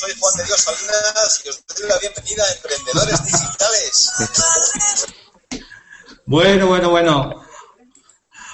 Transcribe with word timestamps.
soy 0.00 0.12
Juan 0.18 0.34
de 0.38 0.44
Dios 0.44 0.60
Salinas 0.60 1.42
y 1.44 1.48
os 1.50 1.62
doy 1.66 1.88
la 1.88 1.98
bienvenida 1.98 2.42
a 2.42 2.52
Emprendedores 2.54 3.22
Digitales. 3.22 4.12
Bueno, 6.24 6.68
bueno, 6.68 6.90
bueno. 6.90 7.44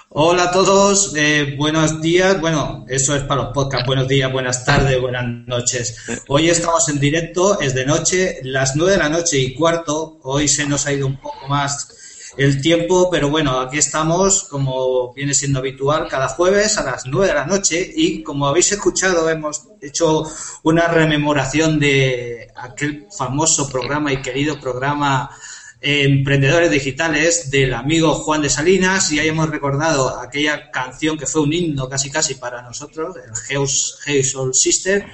Hola 0.08 0.44
a 0.44 0.50
todos, 0.50 1.12
eh, 1.14 1.54
buenos 1.56 2.00
días. 2.00 2.40
Bueno, 2.40 2.84
eso 2.88 3.14
es 3.14 3.22
para 3.22 3.44
los 3.44 3.52
podcasts. 3.52 3.86
Buenos 3.86 4.08
días, 4.08 4.32
buenas 4.32 4.64
tardes, 4.64 5.00
buenas 5.00 5.24
noches. 5.46 5.96
Hoy 6.26 6.50
estamos 6.50 6.88
en 6.88 6.98
directo, 6.98 7.60
es 7.60 7.74
de 7.74 7.86
noche, 7.86 8.40
las 8.42 8.74
nueve 8.74 8.92
de 8.92 8.98
la 8.98 9.08
noche 9.08 9.38
y 9.38 9.54
cuarto. 9.54 10.18
Hoy 10.24 10.48
se 10.48 10.66
nos 10.66 10.86
ha 10.86 10.92
ido 10.92 11.06
un 11.06 11.20
poco 11.20 11.46
más 11.46 11.88
el 12.36 12.60
tiempo, 12.60 13.08
pero 13.10 13.30
bueno, 13.30 13.60
aquí 13.60 13.78
estamos, 13.78 14.44
como 14.44 15.12
viene 15.14 15.32
siendo 15.32 15.60
habitual, 15.60 16.06
cada 16.08 16.28
jueves 16.28 16.76
a 16.76 16.84
las 16.84 17.06
nueve 17.06 17.28
de 17.28 17.34
la 17.34 17.46
noche. 17.46 17.92
Y 17.94 18.22
como 18.22 18.46
habéis 18.46 18.72
escuchado, 18.72 19.28
hemos 19.30 19.68
hecho 19.80 20.24
una 20.62 20.88
rememoración 20.88 21.78
de 21.78 22.48
aquel 22.56 23.06
famoso 23.16 23.68
programa 23.68 24.12
y 24.12 24.20
querido 24.20 24.60
programa 24.60 25.30
Emprendedores 25.80 26.70
Digitales 26.70 27.50
del 27.50 27.72
amigo 27.72 28.14
Juan 28.14 28.42
de 28.42 28.50
Salinas. 28.50 29.10
Y 29.12 29.18
ahí 29.18 29.28
hemos 29.28 29.48
recordado 29.48 30.18
aquella 30.20 30.70
canción 30.70 31.16
que 31.16 31.26
fue 31.26 31.42
un 31.42 31.52
himno 31.52 31.88
casi 31.88 32.10
casi 32.10 32.34
para 32.34 32.60
nosotros, 32.60 33.16
el 33.16 33.32
Heus, 33.48 33.98
Heus 34.06 34.30
Soul 34.30 34.54
Sister, 34.54 35.06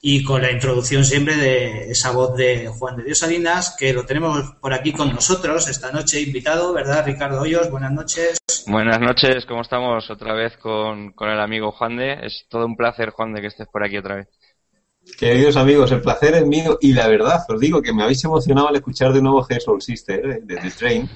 y 0.00 0.22
con 0.22 0.42
la 0.42 0.52
introducción 0.52 1.04
siempre 1.04 1.36
de 1.36 1.90
esa 1.90 2.12
voz 2.12 2.36
de 2.36 2.68
Juan 2.68 2.96
de 2.96 3.04
Dios 3.04 3.18
Salinas, 3.18 3.76
que 3.78 3.92
lo 3.92 4.04
tenemos 4.04 4.52
por 4.60 4.72
aquí 4.72 4.92
con 4.92 5.12
nosotros 5.12 5.68
esta 5.68 5.90
noche 5.90 6.20
invitado, 6.20 6.72
¿verdad, 6.72 7.04
Ricardo 7.06 7.40
Hoyos? 7.40 7.70
Buenas 7.70 7.92
noches. 7.92 8.38
Buenas 8.66 9.00
noches, 9.00 9.44
¿cómo 9.46 9.62
estamos? 9.62 10.08
Otra 10.10 10.34
vez 10.34 10.56
con, 10.58 11.12
con 11.12 11.28
el 11.30 11.40
amigo 11.40 11.72
Juan 11.72 11.96
de. 11.96 12.12
Es 12.26 12.46
todo 12.48 12.66
un 12.66 12.76
placer, 12.76 13.10
Juan 13.10 13.32
de, 13.32 13.40
que 13.40 13.46
estés 13.48 13.68
por 13.68 13.84
aquí 13.84 13.96
otra 13.96 14.16
vez. 14.16 14.28
Queridos 15.16 15.56
amigos, 15.56 15.90
el 15.92 16.00
placer 16.00 16.34
es 16.34 16.46
mío 16.46 16.78
y 16.80 16.92
la 16.92 17.08
verdad, 17.08 17.44
os 17.48 17.60
digo 17.60 17.82
que 17.82 17.92
me 17.92 18.02
habéis 18.02 18.22
emocionado 18.24 18.68
al 18.68 18.76
escuchar 18.76 19.12
de 19.12 19.22
nuevo 19.22 19.46
Hey 19.48 19.58
Soul 19.60 19.82
Sister 19.82 20.24
eh, 20.24 20.40
de 20.42 20.56
The 20.56 20.70
Train, 20.70 21.10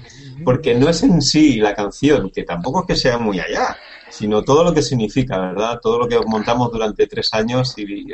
porque 0.45 0.75
no 0.75 0.89
es 0.89 1.03
en 1.03 1.21
sí 1.21 1.57
la 1.57 1.75
canción, 1.75 2.31
que 2.31 2.43
tampoco 2.43 2.81
es 2.81 2.87
que 2.87 2.97
sea 2.97 3.19
muy 3.19 3.39
allá, 3.39 3.77
sino 4.11 4.43
todo 4.43 4.65
lo 4.65 4.75
que 4.75 4.83
significa, 4.83 5.39
¿verdad? 5.39 5.79
Todo 5.81 6.01
lo 6.01 6.09
que 6.09 6.19
montamos 6.27 6.73
durante 6.73 7.07
tres 7.07 7.33
años 7.33 7.75
y 7.79 8.07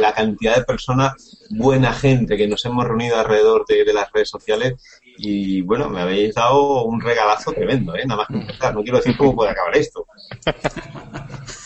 la 0.00 0.12
cantidad 0.14 0.56
de 0.56 0.64
personas, 0.64 1.46
buena 1.50 1.92
gente 1.92 2.36
que 2.36 2.48
nos 2.48 2.64
hemos 2.64 2.84
reunido 2.84 3.16
alrededor 3.16 3.64
de, 3.66 3.84
de 3.84 3.92
las 3.92 4.10
redes 4.12 4.30
sociales 4.30 4.74
y 5.16 5.60
bueno, 5.62 5.88
me 5.88 6.00
habéis 6.00 6.34
dado 6.34 6.84
un 6.84 7.00
regalazo 7.00 7.52
tremendo, 7.52 7.94
¿eh? 7.94 8.04
Nada 8.06 8.22
más 8.22 8.28
que 8.28 8.34
empezar, 8.34 8.74
no 8.74 8.82
quiero 8.82 8.98
decir 8.98 9.16
cómo 9.16 9.36
puede 9.36 9.50
acabar 9.50 9.76
esto. 9.76 10.06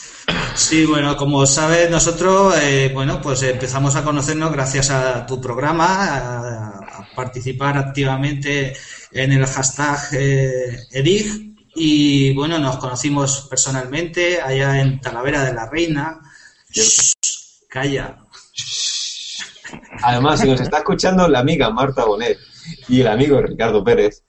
Sí, 0.55 0.87
bueno, 0.87 1.17
como 1.17 1.47
sabes, 1.47 1.91
nosotros, 1.91 2.55
eh, 2.63 2.91
bueno, 2.95 3.21
pues 3.21 3.43
empezamos 3.43 3.97
a 3.97 4.05
conocernos 4.05 4.53
gracias 4.53 4.91
a 4.91 5.27
tu 5.27 5.41
programa, 5.41 5.87
a, 5.89 6.81
participar 7.15 7.79
activamente 7.79 8.75
en 9.13 9.33
el 9.33 9.47
hashtag 9.47 9.99
eh, 10.13 10.79
EDIG 10.91 11.55
y 11.77 12.35
bueno, 12.35 12.59
nos 12.59 12.77
conocimos 12.79 13.47
personalmente 13.49 14.41
allá 14.41 14.81
en 14.81 15.01
Talavera 15.01 15.45
de 15.45 15.55
la 15.55 15.69
Reina. 15.69 16.21
Calla. 17.69 18.19
Además, 20.03 20.41
si 20.41 20.49
nos 20.49 20.61
está 20.61 20.79
escuchando 20.79 21.29
la 21.29 21.41
amiga 21.41 21.71
Marta 21.71 22.05
Bonet 22.05 22.39
y 22.89 23.01
el 23.01 23.09
amigo 23.09 23.41
Ricardo 23.41 23.83
Pérez, 23.83 24.23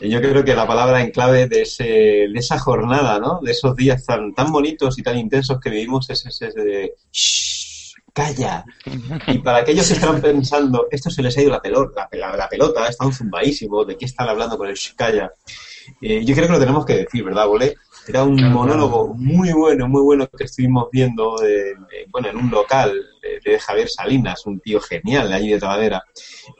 yo 0.00 0.20
creo 0.20 0.44
que 0.44 0.54
la 0.54 0.66
palabra 0.66 1.02
en 1.02 1.10
clave 1.10 1.48
de, 1.48 1.62
ese, 1.62 1.84
de 1.84 2.38
esa 2.38 2.58
jornada, 2.58 3.18
¿no? 3.18 3.40
De 3.42 3.52
esos 3.52 3.74
días 3.76 4.04
tan, 4.04 4.34
tan 4.34 4.52
bonitos 4.52 4.98
y 4.98 5.02
tan 5.02 5.18
intensos 5.18 5.58
que 5.60 5.70
vivimos 5.70 6.08
es 6.10 6.26
ese 6.26 6.50
de 6.52 6.94
Shh, 7.12 7.94
calla. 8.12 8.64
Y 9.26 9.38
para 9.38 9.58
aquellos 9.58 9.88
que 9.88 9.94
están 9.94 10.20
pensando, 10.20 10.86
esto 10.90 11.10
se 11.10 11.22
les 11.22 11.36
ha 11.36 11.42
ido 11.42 11.50
la 11.50 11.62
pelota, 11.62 12.08
la, 12.12 12.36
la 12.36 12.48
pelota, 12.48 12.88
están 12.88 13.12
zumbadísimos, 13.12 13.86
¿de 13.86 13.96
qué 13.96 14.04
están 14.04 14.28
hablando 14.28 14.58
con 14.58 14.68
el 14.68 14.74
Shh, 14.74 14.94
calla? 14.94 15.32
Eh, 16.00 16.24
yo 16.24 16.34
creo 16.34 16.46
que 16.46 16.52
lo 16.54 16.60
tenemos 16.60 16.84
que 16.84 16.96
decir, 16.96 17.24
¿verdad, 17.24 17.46
Bole? 17.46 17.76
Era 18.08 18.22
un 18.22 18.36
monólogo 18.52 19.14
muy 19.14 19.52
bueno, 19.52 19.88
muy 19.88 20.02
bueno 20.02 20.28
que 20.28 20.44
estuvimos 20.44 20.88
viendo 20.92 21.36
de, 21.38 21.74
de, 21.74 22.06
bueno, 22.10 22.28
en 22.28 22.36
un 22.36 22.50
local 22.50 22.92
de, 23.44 23.58
Javier 23.58 23.88
Salinas, 23.88 24.46
un 24.46 24.60
tío 24.60 24.80
genial 24.80 25.28
de 25.28 25.34
allí 25.34 25.50
de 25.50 25.58
Talavera, 25.58 26.04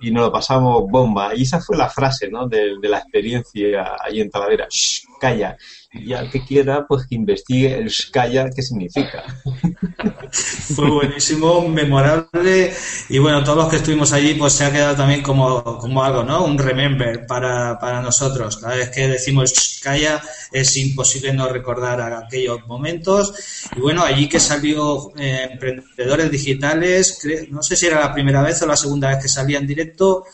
y 0.01 0.11
nos 0.11 0.25
lo 0.25 0.33
pasamos 0.33 0.85
bomba. 0.89 1.35
Y 1.35 1.43
esa 1.43 1.61
fue 1.61 1.77
la 1.77 1.89
frase, 1.89 2.29
¿no? 2.29 2.49
De, 2.49 2.77
la 2.83 2.99
experiencia 2.99 3.97
allí 4.01 4.21
en 4.21 4.31
Talavera. 4.31 4.67
Shh, 4.71 5.07
calla. 5.21 5.57
Y 5.93 6.13
al 6.13 6.31
que 6.31 6.45
quiera, 6.45 6.87
pues 6.87 7.07
que 7.07 7.15
investigue 7.15 7.79
el 7.79 7.91
calla, 8.13 8.51
qué 8.55 8.63
significa. 8.63 9.25
Fue 10.31 10.91
buenísimo, 10.91 11.67
memorable 11.69 12.73
y 13.09 13.19
bueno, 13.19 13.43
todos 13.43 13.57
los 13.57 13.69
que 13.69 13.77
estuvimos 13.77 14.13
allí 14.13 14.35
pues 14.35 14.53
se 14.53 14.65
ha 14.65 14.73
quedado 14.73 14.97
también 14.97 15.23
como, 15.23 15.79
como 15.79 16.03
algo, 16.05 16.23
¿no? 16.23 16.45
Un 16.45 16.59
remember 16.59 17.27
para, 17.27 17.79
para 17.79 18.03
nosotros. 18.03 18.59
Cada 18.59 18.77
vez 18.77 18.91
que 18.91 19.09
decimos 19.09 19.53
shh, 19.53 19.81
calla 19.83 20.23
es 20.53 20.77
imposible 20.77 21.33
no 21.33 21.49
recordar 21.49 22.01
aquellos 22.13 22.67
momentos 22.67 23.35
y 23.75 23.81
bueno, 23.81 24.03
allí 24.03 24.29
que 24.29 24.41
salió 24.41 25.13
eh, 25.19 25.49
Emprendedores 25.53 26.31
Digitales, 26.31 26.56
no 26.59 27.63
sé 27.63 27.77
si 27.77 27.87
era 27.87 28.01
la 28.01 28.13
primera 28.13 28.43
vez 28.43 28.61
o 28.63 28.67
la 28.67 28.77
segunda 28.77 29.09
vez 29.09 29.23
que 29.23 29.29
salía 29.29 29.59
en 29.59 29.67
directo 29.67 30.25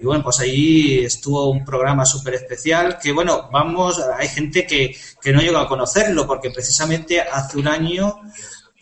y 0.00 0.04
bueno, 0.04 0.24
pues 0.24 0.40
ahí 0.40 1.04
estuvo 1.04 1.50
un 1.50 1.64
programa 1.64 2.04
súper 2.04 2.34
especial 2.34 2.98
que 2.98 3.12
bueno, 3.12 3.48
vamos, 3.52 4.00
hay 4.18 4.28
gente 4.28 4.66
que, 4.66 4.96
que 5.20 5.32
no 5.32 5.40
llegó 5.40 5.58
a 5.58 5.68
conocerlo 5.68 6.26
porque 6.26 6.50
precisamente 6.50 7.20
hace 7.20 7.58
un 7.58 7.68
año 7.68 8.20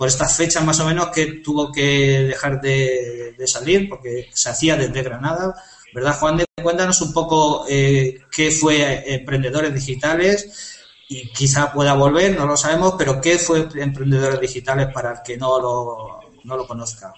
por 0.01 0.09
estas 0.09 0.35
fechas 0.35 0.65
más 0.65 0.81
o 0.81 0.87
menos 0.87 1.09
que 1.09 1.27
tuvo 1.45 1.71
que 1.71 2.21
dejar 2.29 2.59
de, 2.59 3.37
salir 3.45 3.87
porque 3.87 4.31
se 4.33 4.49
hacía 4.49 4.75
desde 4.75 5.03
Granada, 5.03 5.55
¿verdad 5.95 6.19
Juan? 6.19 6.39
De, 6.39 6.47
cuéntanos 6.63 7.03
un 7.03 7.13
poco 7.13 7.67
eh, 7.69 8.19
qué 8.33 8.51
fue 8.51 9.15
Emprendedores 9.15 9.75
Digitales 9.75 10.79
y 11.07 11.31
quizá 11.33 11.71
pueda 11.71 11.93
volver, 11.93 12.35
no 12.35 12.47
lo 12.47 12.57
sabemos, 12.57 12.95
pero 12.97 13.21
qué 13.21 13.39
fue 13.39 13.69
Emprendedores 13.75 14.41
Digitales 14.41 14.89
para 14.91 15.13
el 15.13 15.19
que 15.23 15.37
no 15.37 15.61
lo, 15.61 16.20
no 16.45 16.57
lo 16.57 16.67
conozca 16.67 17.13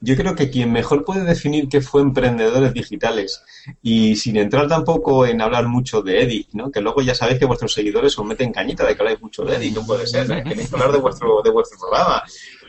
yo 0.00 0.16
creo 0.16 0.34
que 0.34 0.50
quien 0.50 0.72
mejor 0.72 1.04
puede 1.04 1.24
definir 1.24 1.68
qué 1.68 1.80
fue 1.80 2.02
emprendedores 2.02 2.72
digitales 2.74 3.42
y 3.82 4.16
sin 4.16 4.36
entrar 4.36 4.66
tampoco 4.66 5.26
en 5.26 5.40
hablar 5.40 5.68
mucho 5.68 6.02
de 6.02 6.22
Eddie, 6.22 6.48
¿no? 6.52 6.72
que 6.72 6.80
luego 6.80 7.02
ya 7.02 7.14
sabéis 7.14 7.38
que 7.38 7.44
vuestros 7.44 7.72
seguidores 7.72 8.18
os 8.18 8.26
meten 8.26 8.52
cañita 8.52 8.84
de 8.84 8.96
que 8.96 9.02
habláis 9.02 9.22
mucho 9.22 9.44
de 9.44 9.70
no 9.70 9.86
puede 9.86 10.06
ser, 10.06 10.30
¿eh? 10.30 10.42
queréis 10.42 10.72
hablar 10.72 10.92
de 10.92 10.98
vuestro, 10.98 11.40
de 11.42 11.50
vuestro 11.50 11.78
programa. 11.78 12.22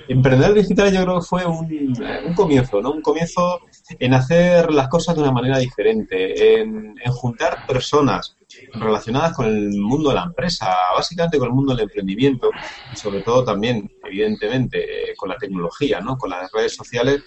Emprendedores 0.08 0.64
digitales 0.64 0.94
yo 0.94 1.04
creo 1.04 1.20
que 1.20 1.26
fue 1.26 1.46
un, 1.46 1.98
un 2.26 2.34
comienzo, 2.36 2.82
¿no? 2.82 2.92
un 2.92 3.02
comienzo 3.02 3.62
en 4.00 4.14
hacer 4.14 4.72
las 4.72 4.88
cosas 4.88 5.16
de 5.16 5.22
una 5.22 5.32
manera 5.32 5.58
diferente, 5.58 6.60
en, 6.60 6.96
en 7.04 7.12
juntar 7.12 7.66
personas 7.66 8.38
relacionadas 8.74 9.34
con 9.36 9.46
el 9.46 9.70
mundo 9.80 10.10
de 10.10 10.16
la 10.16 10.24
empresa, 10.24 10.76
básicamente 10.96 11.38
con 11.38 11.48
el 11.48 11.54
mundo 11.54 11.74
del 11.74 11.84
emprendimiento 11.84 12.50
y 12.92 12.96
sobre 12.96 13.22
todo 13.22 13.44
también, 13.44 13.90
evidentemente, 14.04 15.14
con 15.18 15.30
la 15.30 15.38
tecnología, 15.38 16.00
¿no? 16.02 16.18
con 16.18 16.30
las 16.30 16.52
redes 16.52 16.76
sociales 16.76 17.24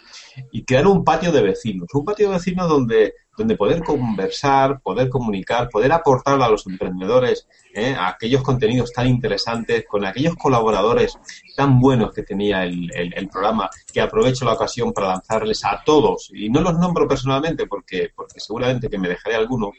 y 0.53 0.65
crear 0.65 0.87
un 0.87 1.05
patio 1.05 1.33
de 1.33 1.43
vecinos, 1.43 1.89
un 1.93 2.05
patio 2.05 2.29
de 2.29 2.35
vecinos 2.35 2.69
donde, 2.69 3.15
donde 3.37 3.57
poder 3.57 3.83
conversar, 3.83 4.81
poder 4.81 5.09
comunicar, 5.09 5.69
poder 5.69 5.93
aportar 5.93 6.41
a 6.41 6.49
los 6.49 6.67
emprendedores 6.67 7.47
¿eh? 7.75 7.95
aquellos 7.99 8.43
contenidos 8.43 8.93
tan 8.93 9.07
interesantes, 9.07 9.85
con 9.87 10.05
aquellos 10.05 10.37
colaboradores 10.37 11.19
tan 11.57 11.79
buenos 11.79 12.13
que 12.13 12.23
tenía 12.23 12.65
el, 12.65 12.91
el, 12.95 13.15
el, 13.15 13.29
programa, 13.29 13.69
que 13.93 14.01
aprovecho 14.01 14.45
la 14.45 14.55
ocasión 14.55 14.93
para 14.93 15.09
lanzarles 15.09 15.65
a 15.65 15.83
todos, 15.85 16.31
y 16.33 16.49
no 16.49 16.61
los 16.61 16.79
nombro 16.79 17.07
personalmente 17.07 17.67
porque, 17.67 18.11
porque 18.15 18.41
seguramente 18.41 18.89
que 18.89 18.99
me 18.99 19.09
dejaré 19.09 19.37
alguno 19.37 19.73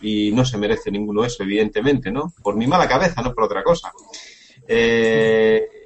y 0.00 0.32
no 0.32 0.44
se 0.44 0.58
merece 0.58 0.90
ninguno 0.90 1.24
eso, 1.24 1.42
evidentemente, 1.42 2.10
¿no? 2.10 2.32
Por 2.42 2.56
mi 2.56 2.66
mala 2.66 2.88
cabeza, 2.88 3.22
no 3.22 3.34
por 3.34 3.44
otra 3.44 3.62
cosa. 3.62 3.92
Eh, 4.66 5.81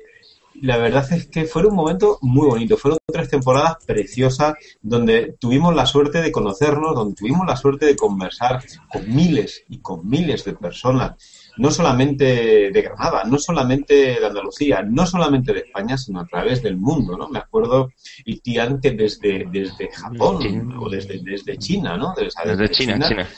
la 0.62 0.76
verdad 0.78 1.10
es 1.12 1.26
que 1.26 1.44
fue 1.44 1.66
un 1.66 1.74
momento 1.74 2.18
muy 2.22 2.46
bonito. 2.46 2.76
Fueron 2.76 2.98
tres 3.06 3.28
temporadas 3.30 3.76
preciosas 3.86 4.54
donde 4.82 5.36
tuvimos 5.38 5.74
la 5.74 5.86
suerte 5.86 6.20
de 6.20 6.32
conocernos, 6.32 6.94
donde 6.94 7.14
tuvimos 7.14 7.46
la 7.46 7.56
suerte 7.56 7.86
de 7.86 7.96
conversar 7.96 8.62
con 8.90 9.14
miles 9.14 9.64
y 9.68 9.78
con 9.78 10.08
miles 10.08 10.44
de 10.44 10.54
personas, 10.54 11.14
no 11.58 11.70
solamente 11.70 12.70
de 12.70 12.82
Granada, 12.82 13.24
no 13.24 13.38
solamente 13.38 13.94
de 13.94 14.26
Andalucía, 14.26 14.82
no 14.82 15.06
solamente 15.06 15.52
de 15.52 15.60
España, 15.60 15.96
sino 15.96 16.20
a 16.20 16.26
través 16.26 16.62
del 16.62 16.76
mundo, 16.76 17.16
¿no? 17.16 17.28
Me 17.28 17.38
acuerdo, 17.38 17.92
Itian, 18.24 18.80
que 18.80 18.92
desde, 18.92 19.46
desde 19.50 19.90
Japón 19.90 20.40
China. 20.40 20.80
o 20.80 20.88
desde, 20.88 21.20
desde 21.22 21.56
China, 21.58 21.96
¿no? 21.96 22.14
Desde, 22.16 22.56
desde 22.56 22.68
China, 22.70 22.94
China, 22.94 23.08
China, 23.08 23.28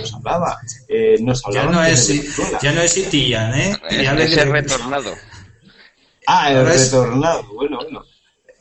Nos 0.00 0.14
hablaba. 0.14 0.58
Eh, 0.88 1.16
nos 1.20 1.44
hablaba 1.44 1.66
ya, 1.66 1.72
no 1.72 1.84
es, 1.84 2.36
ya 2.62 2.72
no 2.72 2.80
es 2.80 2.96
Itian, 2.96 3.54
¿eh? 3.58 3.76
Ya 3.90 4.14
es 4.14 4.36
el 4.36 4.50
retornado. 4.50 5.12
Ah, 6.26 6.50
el 6.50 6.66
retornado, 6.66 7.44
bueno, 7.54 7.78
bueno. 7.82 8.02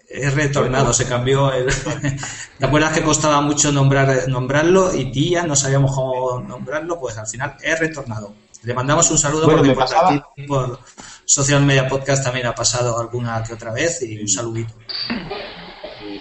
Es 0.07 0.33
retornado, 0.33 0.93
se 0.93 1.07
cambió 1.07 1.51
el... 1.51 1.65
¿Te 2.59 2.65
acuerdas 2.65 2.93
que 2.93 3.03
costaba 3.03 3.41
mucho 3.41 3.71
nombrar, 3.71 4.27
nombrarlo? 4.29 4.93
Y 4.95 5.11
tía, 5.11 5.43
no 5.43 5.55
sabíamos 5.55 5.93
cómo 5.93 6.39
nombrarlo, 6.39 6.99
pues 6.99 7.17
al 7.17 7.27
final 7.27 7.57
es 7.61 7.79
retornado. 7.79 8.33
Le 8.63 8.73
mandamos 8.73 9.09
un 9.11 9.17
saludo 9.17 9.45
bueno, 9.45 9.59
porque 9.59 9.73
pasaba... 9.73 10.29
por 10.47 10.79
Social 11.25 11.63
Media 11.63 11.87
Podcast 11.87 12.23
también 12.23 12.45
ha 12.47 12.55
pasado 12.55 12.99
alguna 12.99 13.43
que 13.43 13.53
otra 13.53 13.71
vez 13.71 14.01
y 14.03 14.19
un 14.21 14.27
saludito. 14.27 14.73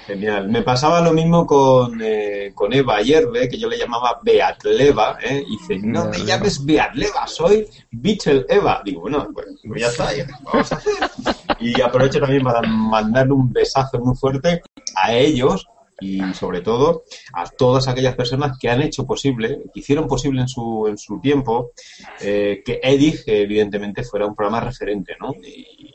Genial. 0.06 0.48
Me 0.48 0.62
pasaba 0.62 1.00
lo 1.00 1.12
mismo 1.12 1.46
con, 1.46 2.00
eh, 2.02 2.52
con 2.54 2.72
Eva 2.72 3.00
Yerbe, 3.00 3.48
que 3.48 3.58
yo 3.58 3.68
le 3.68 3.78
llamaba 3.78 4.20
Beatleva, 4.22 5.18
¿eh? 5.22 5.42
Y 5.46 5.56
dice, 5.56 5.78
no 5.78 6.06
me 6.06 6.18
llames 6.24 6.64
Beatleva, 6.64 7.26
soy 7.26 7.66
Bichel 7.90 8.44
Eva. 8.48 8.82
Digo, 8.84 9.02
bueno, 9.02 9.28
pues, 9.32 9.46
pues 9.66 9.80
ya 9.80 9.88
está, 9.88 10.14
ya, 10.14 10.26
vamos 10.42 10.70
a 10.72 10.76
hacer. 10.76 10.92
Y 11.60 11.80
aprovecho 11.80 12.20
también 12.20 12.42
para 12.42 12.60
mandarle 12.62 13.32
un 13.32 13.52
besazo 13.52 13.98
muy 13.98 14.14
fuerte 14.14 14.62
a 14.96 15.14
ellos 15.14 15.66
y 16.00 16.20
sobre 16.34 16.60
todo 16.60 17.04
a 17.32 17.48
todas 17.48 17.88
aquellas 17.88 18.14
personas 18.14 18.58
que 18.58 18.68
han 18.68 18.82
hecho 18.82 19.06
posible, 19.06 19.62
que 19.72 19.80
hicieron 19.80 20.06
posible 20.06 20.40
en 20.42 20.48
su, 20.48 20.86
en 20.88 20.98
su 20.98 21.20
tiempo, 21.20 21.72
eh, 22.20 22.62
que 22.64 22.80
Edith, 22.82 23.22
evidentemente, 23.26 24.02
fuera 24.02 24.26
un 24.26 24.34
programa 24.34 24.60
referente, 24.60 25.16
¿no? 25.20 25.32
Y, 25.42 25.93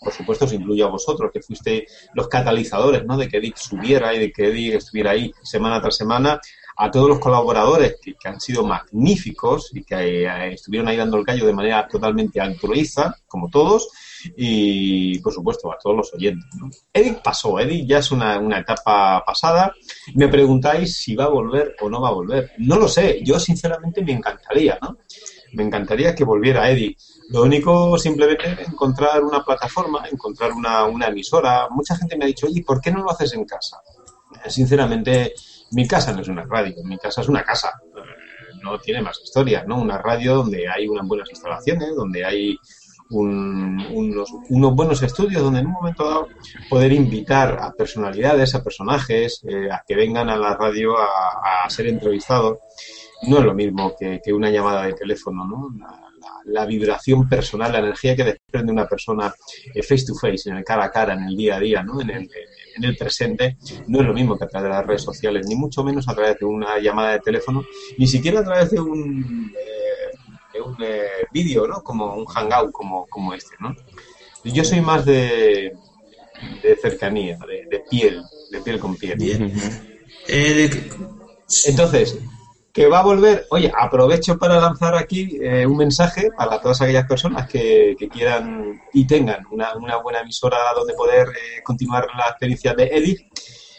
por 0.00 0.12
supuesto, 0.12 0.46
os 0.46 0.52
incluyo 0.52 0.86
a 0.86 0.90
vosotros, 0.90 1.30
que 1.32 1.42
fuiste 1.42 1.86
los 2.14 2.26
catalizadores, 2.28 3.04
¿no? 3.04 3.18
De 3.18 3.28
que 3.28 3.36
Edith 3.36 3.56
subiera 3.56 4.14
y 4.14 4.18
de 4.18 4.32
que 4.32 4.48
Edith 4.48 4.74
estuviera 4.76 5.10
ahí 5.10 5.32
semana 5.42 5.80
tras 5.80 5.96
semana, 5.96 6.40
a 6.76 6.90
todos 6.90 7.10
los 7.10 7.18
colaboradores 7.18 7.96
que, 8.02 8.14
han 8.24 8.40
sido 8.40 8.64
magníficos 8.64 9.70
y 9.74 9.84
que 9.84 10.24
eh, 10.24 10.54
estuvieron 10.54 10.88
ahí 10.88 10.96
dando 10.96 11.18
el 11.18 11.26
callo 11.26 11.46
de 11.46 11.52
manera 11.52 11.86
totalmente 11.86 12.40
altruista, 12.40 13.14
como 13.28 13.50
todos, 13.50 13.90
y 14.34 15.18
por 15.18 15.34
supuesto 15.34 15.70
a 15.70 15.76
todos 15.76 15.96
los 15.96 16.14
oyentes. 16.14 16.48
¿no? 16.58 16.70
Edith 16.90 17.18
pasó, 17.22 17.60
Edith 17.60 17.86
ya 17.86 17.98
es 17.98 18.10
una, 18.10 18.38
una, 18.38 18.60
etapa 18.60 19.22
pasada. 19.26 19.74
Me 20.14 20.28
preguntáis 20.28 20.96
si 20.96 21.14
va 21.14 21.24
a 21.24 21.28
volver 21.28 21.76
o 21.82 21.90
no 21.90 22.00
va 22.00 22.08
a 22.08 22.12
volver. 22.12 22.52
No 22.56 22.78
lo 22.78 22.88
sé, 22.88 23.20
yo 23.22 23.38
sinceramente 23.38 24.02
me 24.02 24.12
encantaría, 24.12 24.78
¿no? 24.80 24.96
Me 25.52 25.64
encantaría 25.64 26.14
que 26.14 26.24
volviera 26.24 26.70
Edith. 26.70 26.98
Lo 27.30 27.42
único 27.42 27.96
simplemente 27.96 28.52
es 28.52 28.68
encontrar 28.68 29.22
una 29.22 29.44
plataforma, 29.44 30.04
encontrar 30.10 30.52
una, 30.52 30.84
una 30.84 31.06
emisora. 31.06 31.68
Mucha 31.70 31.96
gente 31.96 32.16
me 32.16 32.24
ha 32.24 32.28
dicho, 32.28 32.46
oye, 32.46 32.64
¿por 32.64 32.80
qué 32.80 32.90
no 32.90 33.02
lo 33.04 33.10
haces 33.10 33.32
en 33.34 33.44
casa? 33.44 33.80
Sinceramente, 34.48 35.34
mi 35.70 35.86
casa 35.86 36.12
no 36.12 36.22
es 36.22 36.28
una 36.28 36.44
radio, 36.44 36.74
mi 36.84 36.98
casa 36.98 37.20
es 37.20 37.28
una 37.28 37.44
casa. 37.44 37.72
No 38.62 38.78
tiene 38.80 39.00
más 39.00 39.20
historia, 39.22 39.64
¿no? 39.64 39.80
Una 39.80 39.98
radio 39.98 40.34
donde 40.34 40.68
hay 40.68 40.88
unas 40.88 41.06
buenas 41.06 41.30
instalaciones, 41.30 41.94
donde 41.94 42.24
hay 42.24 42.58
un, 43.10 43.80
unos, 43.92 44.30
unos, 44.48 44.74
buenos 44.74 45.02
estudios 45.02 45.42
donde 45.42 45.60
en 45.60 45.66
un 45.66 45.72
momento 45.72 46.04
dado 46.04 46.28
poder 46.68 46.92
invitar 46.92 47.58
a 47.60 47.72
personalidades, 47.72 48.54
a 48.54 48.62
personajes, 48.62 49.40
eh, 49.48 49.68
a 49.70 49.84
que 49.86 49.94
vengan 49.94 50.28
a 50.30 50.36
la 50.36 50.56
radio 50.56 50.98
a, 50.98 51.64
a, 51.64 51.70
ser 51.70 51.86
entrevistados. 51.86 52.58
No 53.28 53.38
es 53.38 53.44
lo 53.44 53.54
mismo 53.54 53.94
que, 53.98 54.20
que 54.22 54.32
una 54.32 54.50
llamada 54.50 54.82
de 54.82 54.94
teléfono, 54.94 55.44
¿no? 55.44 55.68
La, 56.44 56.66
vibración 56.66 57.28
personal, 57.28 57.72
la 57.72 57.78
energía 57.78 58.16
que 58.16 58.24
desprende 58.24 58.72
una 58.72 58.86
persona 58.86 59.32
eh, 59.74 59.82
face 59.82 60.06
to 60.06 60.14
face, 60.14 60.48
en 60.48 60.56
el 60.56 60.64
cara 60.64 60.84
a 60.84 60.90
cara, 60.90 61.14
en 61.14 61.24
el 61.24 61.36
día 61.36 61.56
a 61.56 61.60
día, 61.60 61.82
¿no? 61.82 62.00
En 62.00 62.10
el, 62.10 62.30
en 62.76 62.84
el 62.84 62.96
presente, 62.96 63.56
no 63.88 64.00
es 64.00 64.06
lo 64.06 64.14
mismo 64.14 64.38
que 64.38 64.44
a 64.44 64.48
través 64.48 64.70
de 64.70 64.76
las 64.76 64.86
redes 64.86 65.02
sociales, 65.02 65.46
ni 65.46 65.54
mucho 65.54 65.82
menos 65.82 66.08
a 66.08 66.14
través 66.14 66.38
de 66.38 66.44
una 66.44 66.78
llamada 66.78 67.12
de 67.12 67.20
teléfono, 67.20 67.64
ni 67.98 68.06
siquiera 68.06 68.40
a 68.40 68.44
través 68.44 68.70
de 68.70 68.80
un 68.80 69.52
eh, 69.56 70.60
un 70.60 70.76
eh, 70.80 71.26
vídeo, 71.32 71.66
¿no? 71.66 71.82
Como 71.82 72.14
un 72.14 72.26
hangout 72.26 72.72
como, 72.72 73.06
como 73.06 73.34
este, 73.34 73.56
¿no? 73.60 73.74
Yo 74.44 74.64
soy 74.64 74.80
más 74.80 75.04
de, 75.04 75.74
de 76.62 76.76
cercanía, 76.76 77.38
de, 77.46 77.66
de, 77.70 77.84
piel, 77.90 78.22
de 78.50 78.60
piel 78.60 78.78
con 78.78 78.96
piel. 78.96 79.18
Bien. 79.18 79.52
Eh. 80.28 80.70
Entonces, 81.66 82.18
que 82.72 82.86
va 82.86 83.00
a 83.00 83.02
volver, 83.02 83.46
oye, 83.50 83.72
aprovecho 83.76 84.38
para 84.38 84.60
lanzar 84.60 84.94
aquí 84.94 85.38
eh, 85.40 85.66
un 85.66 85.76
mensaje 85.76 86.30
para 86.36 86.60
todas 86.60 86.80
aquellas 86.80 87.06
personas 87.06 87.48
que, 87.48 87.96
quieran 88.12 88.80
y 88.92 89.06
tengan 89.06 89.44
una, 89.50 89.74
una, 89.76 89.96
buena 89.96 90.20
emisora 90.20 90.58
donde 90.74 90.94
poder 90.94 91.28
eh, 91.28 91.62
continuar 91.64 92.06
la 92.16 92.28
experiencia 92.28 92.74
de 92.74 92.84
Edith. 92.84 93.20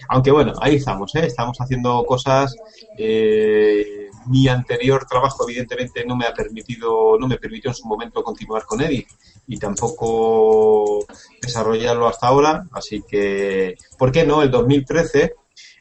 Aunque 0.10 0.32
bueno, 0.32 0.54
ahí 0.62 0.76
estamos, 0.76 1.16
¿eh? 1.16 1.26
estamos 1.26 1.58
haciendo 1.60 2.04
cosas 2.06 2.56
eh, 2.98 4.10
mi 4.28 4.48
anterior 4.48 5.06
trabajo 5.10 5.48
evidentemente 5.48 6.06
no 6.06 6.16
me 6.16 6.26
ha 6.26 6.34
permitido, 6.34 7.18
no 7.18 7.28
me 7.28 7.38
permitió 7.38 7.72
en 7.72 7.76
su 7.76 7.88
momento 7.88 8.24
continuar 8.24 8.66
con 8.66 8.82
Edith 8.82 9.08
y 9.48 9.58
tampoco 9.58 11.06
desarrollarlo 11.42 12.08
hasta 12.08 12.28
ahora, 12.28 12.68
así 12.72 13.04
que, 13.08 13.76
¿por 13.98 14.12
qué 14.12 14.26
no? 14.26 14.42
El 14.42 14.52
2013, 14.52 15.34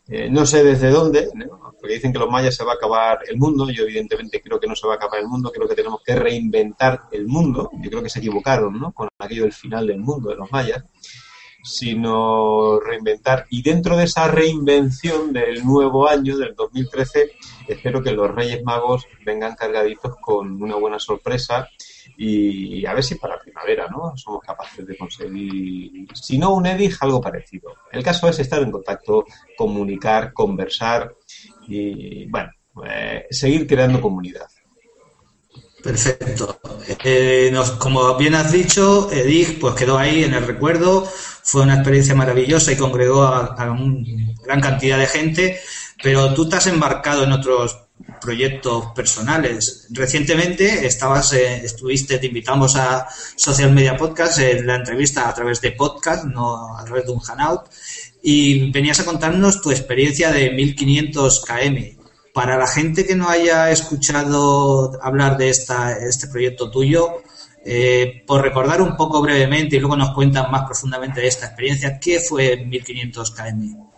eh, 0.09 0.31
no 0.31 0.47
sé 0.47 0.65
desde 0.65 0.91
dónde, 0.91 1.29
¿no? 1.35 1.70
Porque 1.81 1.95
dicen 1.95 2.13
que 2.13 2.19
los 2.19 2.31
mayas 2.31 2.55
se 2.55 2.65
va 2.65 2.73
a 2.73 2.75
acabar 2.75 3.21
el 3.29 3.37
mundo, 3.39 3.71
yo 3.71 3.85
evidentemente 3.85 4.41
creo 4.41 4.61
que 4.61 4.67
no 4.67 4.77
se 4.77 4.87
va 4.87 4.95
a 4.95 4.97
acabar 4.97 5.21
el 5.21 5.29
mundo, 5.29 5.51
creo 5.51 5.69
que 5.69 5.75
tenemos 5.75 6.03
que 6.05 6.15
reinventar 6.15 7.05
el 7.13 7.27
mundo, 7.27 7.71
yo 7.81 7.91
creo 7.91 8.03
que 8.03 8.11
se 8.11 8.19
equivocaron, 8.19 8.79
¿no? 8.79 8.93
Con 8.93 9.09
aquello 9.19 9.43
del 9.43 9.53
final 9.53 9.87
del 9.87 10.01
mundo 10.01 10.31
de 10.31 10.37
los 10.37 10.51
mayas 10.53 10.85
sino 11.63 12.81
reinventar. 12.81 13.47
Y 13.51 13.63
dentro 13.63 13.97
de 13.97 14.05
esa 14.05 14.29
reinvención 14.29 15.33
del 15.33 15.65
nuevo 15.65 16.09
año, 16.09 16.37
del 16.37 16.55
2013, 16.55 17.33
espero 17.69 18.03
que 18.03 18.13
los 18.13 18.31
Reyes 18.35 18.63
Magos 18.65 19.07
vengan 19.25 19.55
cargaditos 19.55 20.17
con 20.21 20.63
una 20.63 20.77
buena 20.77 20.99
sorpresa 20.99 21.69
y 22.17 22.85
a 22.85 22.93
ver 22.93 23.03
si 23.03 23.15
para 23.15 23.41
primavera, 23.41 23.89
¿no? 23.89 24.17
Somos 24.17 24.43
capaces 24.43 24.87
de 24.87 24.97
conseguir, 24.97 26.07
si 26.13 26.39
no 26.39 26.55
un 26.55 26.67
EDIG, 26.67 26.97
algo 27.01 27.21
parecido. 27.21 27.75
El 27.93 28.03
caso 28.03 28.29
es 28.29 28.39
estar 28.39 28.63
en 28.63 28.71
contacto, 28.71 29.25
comunicar, 29.57 30.33
conversar 30.33 31.15
y, 31.71 32.27
bueno, 32.27 32.51
eh, 32.87 33.27
seguir 33.31 33.67
creando 33.67 34.01
comunidad. 34.01 34.47
Perfecto. 35.83 36.61
Eh, 37.05 37.49
nos, 37.53 37.73
como 37.73 38.17
bien 38.17 38.35
has 38.35 38.53
dicho, 38.53 39.11
EDIG 39.11 39.59
pues 39.59 39.75
quedó 39.75 39.97
ahí 39.97 40.25
en 40.25 40.35
el 40.35 40.47
recuerdo, 40.47 41.05
fue 41.05 41.63
una 41.63 41.77
experiencia 41.77 42.15
maravillosa 42.15 42.73
y 42.73 42.77
congregó 42.77 43.23
a, 43.23 43.47
a 43.47 43.71
una 43.71 44.35
gran 44.45 44.61
cantidad 44.61 44.99
de 44.99 45.07
gente, 45.07 45.61
pero 46.03 46.35
tú 46.35 46.49
te 46.49 46.57
has 46.57 46.67
embarcado 46.67 47.25
en 47.25 47.33
otros 47.33 47.79
proyectos 48.21 48.87
personales. 48.95 49.87
Recientemente 49.91 50.87
estabas, 50.87 51.33
eh, 51.33 51.65
estuviste, 51.65 52.19
te 52.19 52.27
invitamos 52.27 52.77
a 52.77 53.09
Social 53.37 53.73
Media 53.73 53.97
Podcast, 53.97 54.39
en 54.39 54.67
la 54.67 54.77
entrevista 54.77 55.29
a 55.29 55.35
través 55.35 55.61
de 55.61 55.73
podcast, 55.73 56.25
no 56.25 56.77
a 56.77 56.85
través 56.85 57.07
de 57.07 57.13
un 57.13 57.21
Hangout, 57.21 57.63
y 58.23 58.71
venías 58.71 59.01
a 59.01 59.05
contarnos 59.05 59.63
tu 59.63 59.71
experiencia 59.71 60.31
de 60.31 60.51
1500 60.51 61.45
km. 61.45 61.97
Para 62.33 62.57
la 62.57 62.67
gente 62.67 63.07
que 63.07 63.17
no 63.17 63.29
haya 63.29 63.71
escuchado 63.71 64.93
hablar 65.03 65.37
de 65.37 65.49
este 65.49 66.29
proyecto 66.31 66.71
tuyo, 66.71 67.23
eh, 67.65 68.23
por 68.27 68.41
recordar 68.41 68.81
un 68.81 68.97
poco 68.97 69.21
brevemente 69.21 69.77
y 69.77 69.81
luego 69.81 69.97
nos 69.97 70.15
cuentan 70.15 70.51
más 70.51 70.65
profundamente 70.65 71.21
de 71.21 71.27
esta 71.27 71.47
experiencia, 71.47 71.99
¿qué 72.01 72.21
fue 72.21 72.65
1500 72.65 73.31
km? 73.33 73.91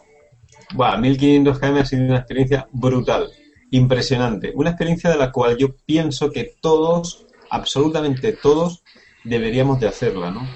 Bueno, 0.75 0.99
1500 0.99 1.59
km 1.59 1.79
ha 1.79 1.85
sido 1.85 2.05
una 2.05 2.19
experiencia 2.19 2.69
brutal, 2.73 3.29
impresionante. 3.71 4.53
Una 4.55 4.71
experiencia 4.71 5.11
de 5.11 5.17
la 5.17 5.31
cual 5.31 5.57
yo 5.57 5.77
pienso 5.87 6.31
que 6.31 6.57
todos, 6.61 7.27
absolutamente 7.51 8.33
todos, 8.33 8.83
deberíamos 9.23 9.79
de 9.79 9.89
hacerla, 9.89 10.31
¿no? 10.31 10.49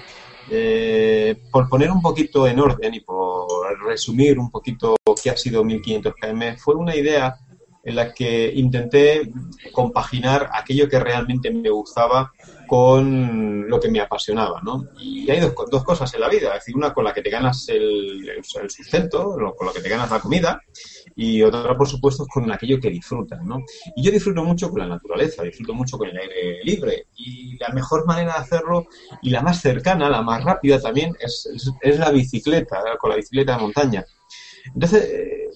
Eh, 0.49 1.35
por 1.51 1.69
poner 1.69 1.91
un 1.91 2.01
poquito 2.01 2.47
en 2.47 2.59
orden 2.59 2.93
y 2.93 3.01
por 3.01 3.26
resumir 3.87 4.37
un 4.37 4.51
poquito 4.51 4.95
qué 5.21 5.29
ha 5.29 5.37
sido 5.37 5.63
1500 5.63 6.13
km, 6.13 6.57
fue 6.57 6.75
una 6.75 6.95
idea 6.95 7.37
en 7.87 7.95
la 7.95 8.13
que 8.13 8.51
intenté 8.53 9.31
compaginar 9.71 10.49
aquello 10.51 10.89
que 10.89 10.99
realmente 10.99 11.49
me 11.51 11.69
gustaba 11.69 12.33
con 12.67 13.65
lo 13.69 13.79
que 13.79 13.89
me 13.89 14.01
apasionaba, 14.01 14.59
¿no? 14.61 14.89
Y 14.99 15.31
hay 15.31 15.39
dos, 15.39 15.83
cosas 15.85 16.13
en 16.13 16.19
la 16.19 16.27
vida, 16.27 16.49
es 16.49 16.65
decir, 16.65 16.75
una 16.75 16.93
con 16.93 17.05
la 17.05 17.13
que 17.13 17.21
te 17.21 17.29
ganas 17.29 17.69
el, 17.69 18.43
sustento, 18.43 19.37
con 19.57 19.67
lo 19.67 19.73
que 19.73 19.79
te 19.79 19.87
ganas 19.87 20.11
la 20.11 20.19
comida, 20.19 20.61
y 21.15 21.41
otra, 21.43 21.77
por 21.77 21.87
supuesto, 21.87 22.27
con 22.27 22.51
aquello 22.51 22.77
que 22.77 22.89
disfrutas, 22.89 23.41
¿no? 23.45 23.63
Y 23.95 24.03
yo 24.03 24.11
disfruto 24.11 24.43
mucho 24.43 24.69
con 24.69 24.81
la 24.81 24.87
naturaleza, 24.87 25.43
disfruto 25.43 25.73
mucho 25.73 25.97
con 25.97 26.09
el 26.09 26.17
aire 26.17 26.61
libre, 26.65 27.05
y 27.15 27.57
la 27.57 27.69
mejor 27.69 28.05
manera 28.05 28.33
de 28.33 28.39
hacerlo, 28.39 28.87
y 29.21 29.29
la 29.29 29.41
más 29.41 29.61
cercana, 29.61 30.09
la 30.09 30.21
más 30.21 30.43
rápida 30.43 30.81
también, 30.81 31.15
es, 31.21 31.49
es, 31.55 31.71
es 31.79 31.99
la 31.99 32.11
bicicleta, 32.11 32.83
con 32.99 33.11
la 33.11 33.15
bicicleta 33.15 33.55
de 33.55 33.61
montaña. 33.61 34.05
Entonces, 34.73 35.05
eh, 35.05 35.47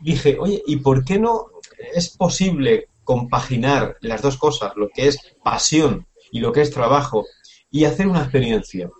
dije, 0.00 0.36
oye, 0.40 0.62
¿y 0.66 0.76
por 0.76 1.04
qué 1.04 1.18
no 1.18 1.46
es 1.94 2.10
posible 2.16 2.88
compaginar 3.04 3.96
las 4.00 4.22
dos 4.22 4.36
cosas, 4.36 4.72
lo 4.76 4.88
que 4.88 5.08
es 5.08 5.18
pasión 5.42 6.06
y 6.30 6.40
lo 6.40 6.52
que 6.52 6.60
es 6.60 6.70
trabajo, 6.70 7.26
y 7.70 7.84
hacer 7.84 8.06
una 8.06 8.20
experiencia. 8.20 8.90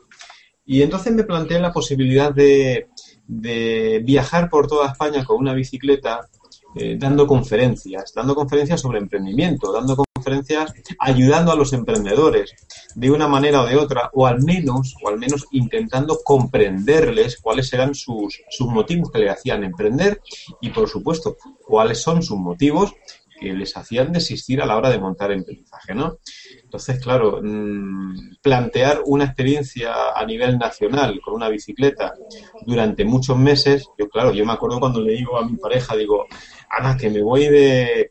Y 0.65 0.83
entonces 0.83 1.13
me 1.13 1.25
planteé 1.25 1.61
la 1.61 1.73
posibilidad 1.73 2.33
de, 2.33 2.89
de 3.27 4.01
viajar 4.05 4.49
por 4.49 4.67
toda 4.67 4.91
España 4.91 5.25
con 5.25 5.39
una 5.39 5.55
bicicleta 5.55 6.29
eh, 6.77 6.97
dando 6.99 7.27
conferencias, 7.27 8.13
dando 8.15 8.35
conferencias 8.35 8.81
sobre 8.81 8.99
emprendimiento, 8.99 9.73
dando 9.73 9.97
conferencias 10.21 10.73
ayudando 10.99 11.51
a 11.51 11.57
los 11.57 11.73
emprendedores 11.73 12.55
de 12.95 13.11
una 13.11 13.27
manera 13.27 13.63
o 13.63 13.67
de 13.67 13.77
otra, 13.77 14.11
o 14.13 14.27
al 14.27 14.43
menos, 14.43 14.95
o 15.03 15.09
al 15.09 15.19
menos 15.19 15.47
intentando 15.53 16.19
comprenderles 16.23 17.39
cuáles 17.41 17.73
eran 17.73 17.95
sus, 17.95 18.43
sus 18.51 18.69
motivos 18.69 19.11
que 19.11 19.21
le 19.21 19.31
hacían 19.31 19.65
emprender 19.65 20.21
y, 20.61 20.71
por 20.71 20.89
supuesto, 20.89 21.37
cuáles 21.67 22.03
son 22.03 22.23
sus 22.23 22.39
motivos 22.39 22.93
que 23.41 23.53
les 23.55 23.77
hacían 23.77 24.13
desistir 24.13 24.61
a 24.61 24.67
la 24.67 24.77
hora 24.77 24.91
de 24.91 24.99
montar 24.99 25.33
emprendizaje, 25.33 25.95
¿no? 25.95 26.19
Entonces, 26.71 27.01
claro, 27.01 27.41
mm, 27.43 28.37
plantear 28.41 29.03
una 29.05 29.25
experiencia 29.25 29.93
a 30.15 30.25
nivel 30.25 30.57
nacional 30.57 31.21
con 31.21 31.35
una 31.35 31.49
bicicleta 31.49 32.15
durante 32.65 33.05
muchos 33.05 33.37
meses, 33.37 33.89
yo 33.99 34.09
claro, 34.09 34.33
yo 34.33 34.47
me 34.47 34.53
acuerdo 34.53 34.79
cuando 34.79 35.01
le 35.01 35.15
digo 35.15 35.37
a 35.37 35.45
mi 35.45 35.57
pareja, 35.57 35.97
digo, 35.97 36.27
Ana, 36.69 36.97
que 36.97 37.11
me 37.11 37.23
voy 37.23 37.49
de... 37.49 38.09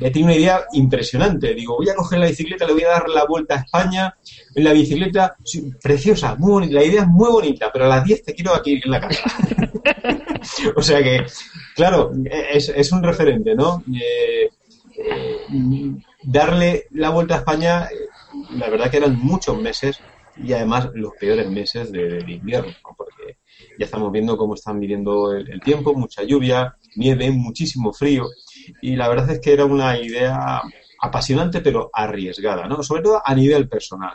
He 0.00 0.10
tenido 0.10 0.24
una 0.24 0.34
idea 0.34 0.64
impresionante. 0.72 1.54
Digo, 1.54 1.76
voy 1.76 1.88
a 1.88 1.94
coger 1.94 2.18
la 2.18 2.26
bicicleta, 2.26 2.66
le 2.66 2.72
voy 2.72 2.82
a 2.82 2.88
dar 2.88 3.08
la 3.08 3.26
vuelta 3.26 3.54
a 3.54 3.58
España 3.58 4.12
en 4.56 4.64
la 4.64 4.72
bicicleta, 4.72 5.36
preciosa, 5.80 6.34
muy 6.34 6.50
bonita. 6.50 6.74
La 6.74 6.84
idea 6.84 7.02
es 7.02 7.08
muy 7.08 7.30
bonita, 7.30 7.70
pero 7.72 7.84
a 7.84 7.88
las 7.88 8.04
10 8.04 8.24
te 8.24 8.34
quiero 8.34 8.56
aquí 8.56 8.80
en 8.84 8.90
la 8.90 9.00
casa. 9.02 9.22
o 10.74 10.82
sea 10.82 11.00
que, 11.00 11.24
claro, 11.76 12.10
es, 12.24 12.90
un 12.90 13.04
referente, 13.04 13.54
¿no? 13.54 13.84
Eh, 13.94 14.50
eh, 14.96 15.94
darle 16.24 16.86
la 16.90 17.10
vuelta 17.10 17.34
a 17.34 17.38
España, 17.38 17.84
eh, 17.86 18.08
la 18.52 18.68
verdad 18.68 18.90
que 18.90 18.98
eran 18.98 19.18
muchos 19.18 19.60
meses 19.60 20.00
y 20.36 20.52
además 20.52 20.90
los 20.94 21.12
peores 21.18 21.48
meses 21.50 21.92
de, 21.92 22.24
invierno, 22.26 22.72
porque 22.96 23.38
ya 23.78 23.84
estamos 23.84 24.10
viendo 24.10 24.36
cómo 24.36 24.54
están 24.54 24.80
viviendo 24.80 25.32
el, 25.32 25.60
tiempo, 25.60 25.94
mucha 25.94 26.22
lluvia, 26.22 26.76
nieve, 26.96 27.30
muchísimo 27.30 27.92
frío 27.92 28.26
y 28.80 28.96
la 28.96 29.08
verdad 29.08 29.30
es 29.30 29.40
que 29.40 29.52
era 29.52 29.64
una 29.64 29.98
idea 29.98 30.62
apasionante 31.00 31.60
pero 31.60 31.90
arriesgada, 31.92 32.66
¿no? 32.66 32.82
Sobre 32.82 33.02
todo 33.02 33.20
a 33.24 33.34
nivel 33.34 33.68
personal. 33.68 34.14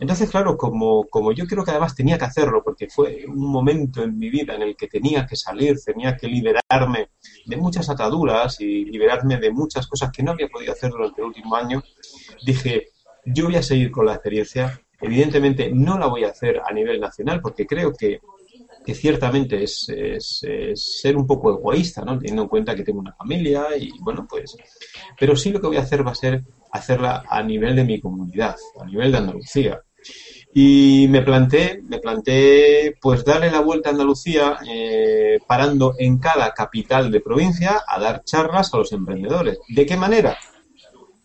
Entonces, 0.00 0.30
claro, 0.30 0.56
como, 0.56 1.04
como 1.04 1.32
yo 1.32 1.46
creo 1.46 1.62
que 1.62 1.72
además 1.72 1.94
tenía 1.94 2.16
que 2.16 2.24
hacerlo, 2.24 2.62
porque 2.64 2.88
fue 2.88 3.24
un 3.26 3.50
momento 3.50 4.02
en 4.02 4.18
mi 4.18 4.30
vida 4.30 4.54
en 4.54 4.62
el 4.62 4.74
que 4.74 4.88
tenía 4.88 5.26
que 5.26 5.36
salir, 5.36 5.76
tenía 5.84 6.16
que 6.16 6.26
liberarme 6.26 7.10
de 7.46 7.56
muchas 7.56 7.88
ataduras 7.88 8.60
y 8.60 8.84
liberarme 8.84 9.38
de 9.38 9.50
muchas 9.50 9.86
cosas 9.86 10.10
que 10.12 10.22
no 10.22 10.32
había 10.32 10.48
podido 10.48 10.72
hacer 10.72 10.90
durante 10.90 11.20
el 11.20 11.28
último 11.28 11.56
año, 11.56 11.82
dije, 12.44 12.88
yo 13.24 13.46
voy 13.46 13.56
a 13.56 13.62
seguir 13.62 13.90
con 13.90 14.06
la 14.06 14.14
experiencia. 14.14 14.80
Evidentemente 15.00 15.70
no 15.72 15.98
la 15.98 16.06
voy 16.06 16.24
a 16.24 16.28
hacer 16.28 16.60
a 16.64 16.72
nivel 16.72 17.00
nacional 17.00 17.40
porque 17.40 17.66
creo 17.66 17.92
que, 17.92 18.20
que 18.84 18.94
ciertamente 18.94 19.62
es, 19.62 19.88
es, 19.88 20.44
ser 21.00 21.16
un 21.16 21.26
poco 21.26 21.50
egoísta, 21.50 22.02
¿no? 22.02 22.18
teniendo 22.18 22.42
en 22.42 22.48
cuenta 22.48 22.74
que 22.74 22.84
tengo 22.84 23.00
una 23.00 23.14
familia 23.14 23.76
y 23.78 23.90
bueno, 24.00 24.26
pues... 24.28 24.56
Pero 25.18 25.36
sí 25.36 25.50
lo 25.50 25.60
que 25.60 25.68
voy 25.68 25.76
a 25.78 25.82
hacer 25.82 26.06
va 26.06 26.12
a 26.12 26.14
ser 26.14 26.44
hacerla 26.72 27.24
a 27.28 27.42
nivel 27.42 27.76
de 27.76 27.84
mi 27.84 28.00
comunidad, 28.00 28.56
a 28.80 28.84
nivel 28.84 29.12
de 29.12 29.18
Andalucía. 29.18 29.82
Y 30.52 31.06
me 31.08 31.22
planteé, 31.22 31.80
me 31.88 32.00
planteé 32.00 32.96
pues 33.00 33.24
darle 33.24 33.52
la 33.52 33.60
vuelta 33.60 33.88
a 33.88 33.92
Andalucía 33.92 34.58
eh, 34.68 35.38
parando 35.46 35.94
en 35.98 36.18
cada 36.18 36.52
capital 36.52 37.12
de 37.12 37.20
provincia 37.20 37.84
a 37.86 38.00
dar 38.00 38.24
charlas 38.24 38.74
a 38.74 38.78
los 38.78 38.90
emprendedores. 38.92 39.60
¿De 39.68 39.86
qué 39.86 39.96
manera? 39.96 40.36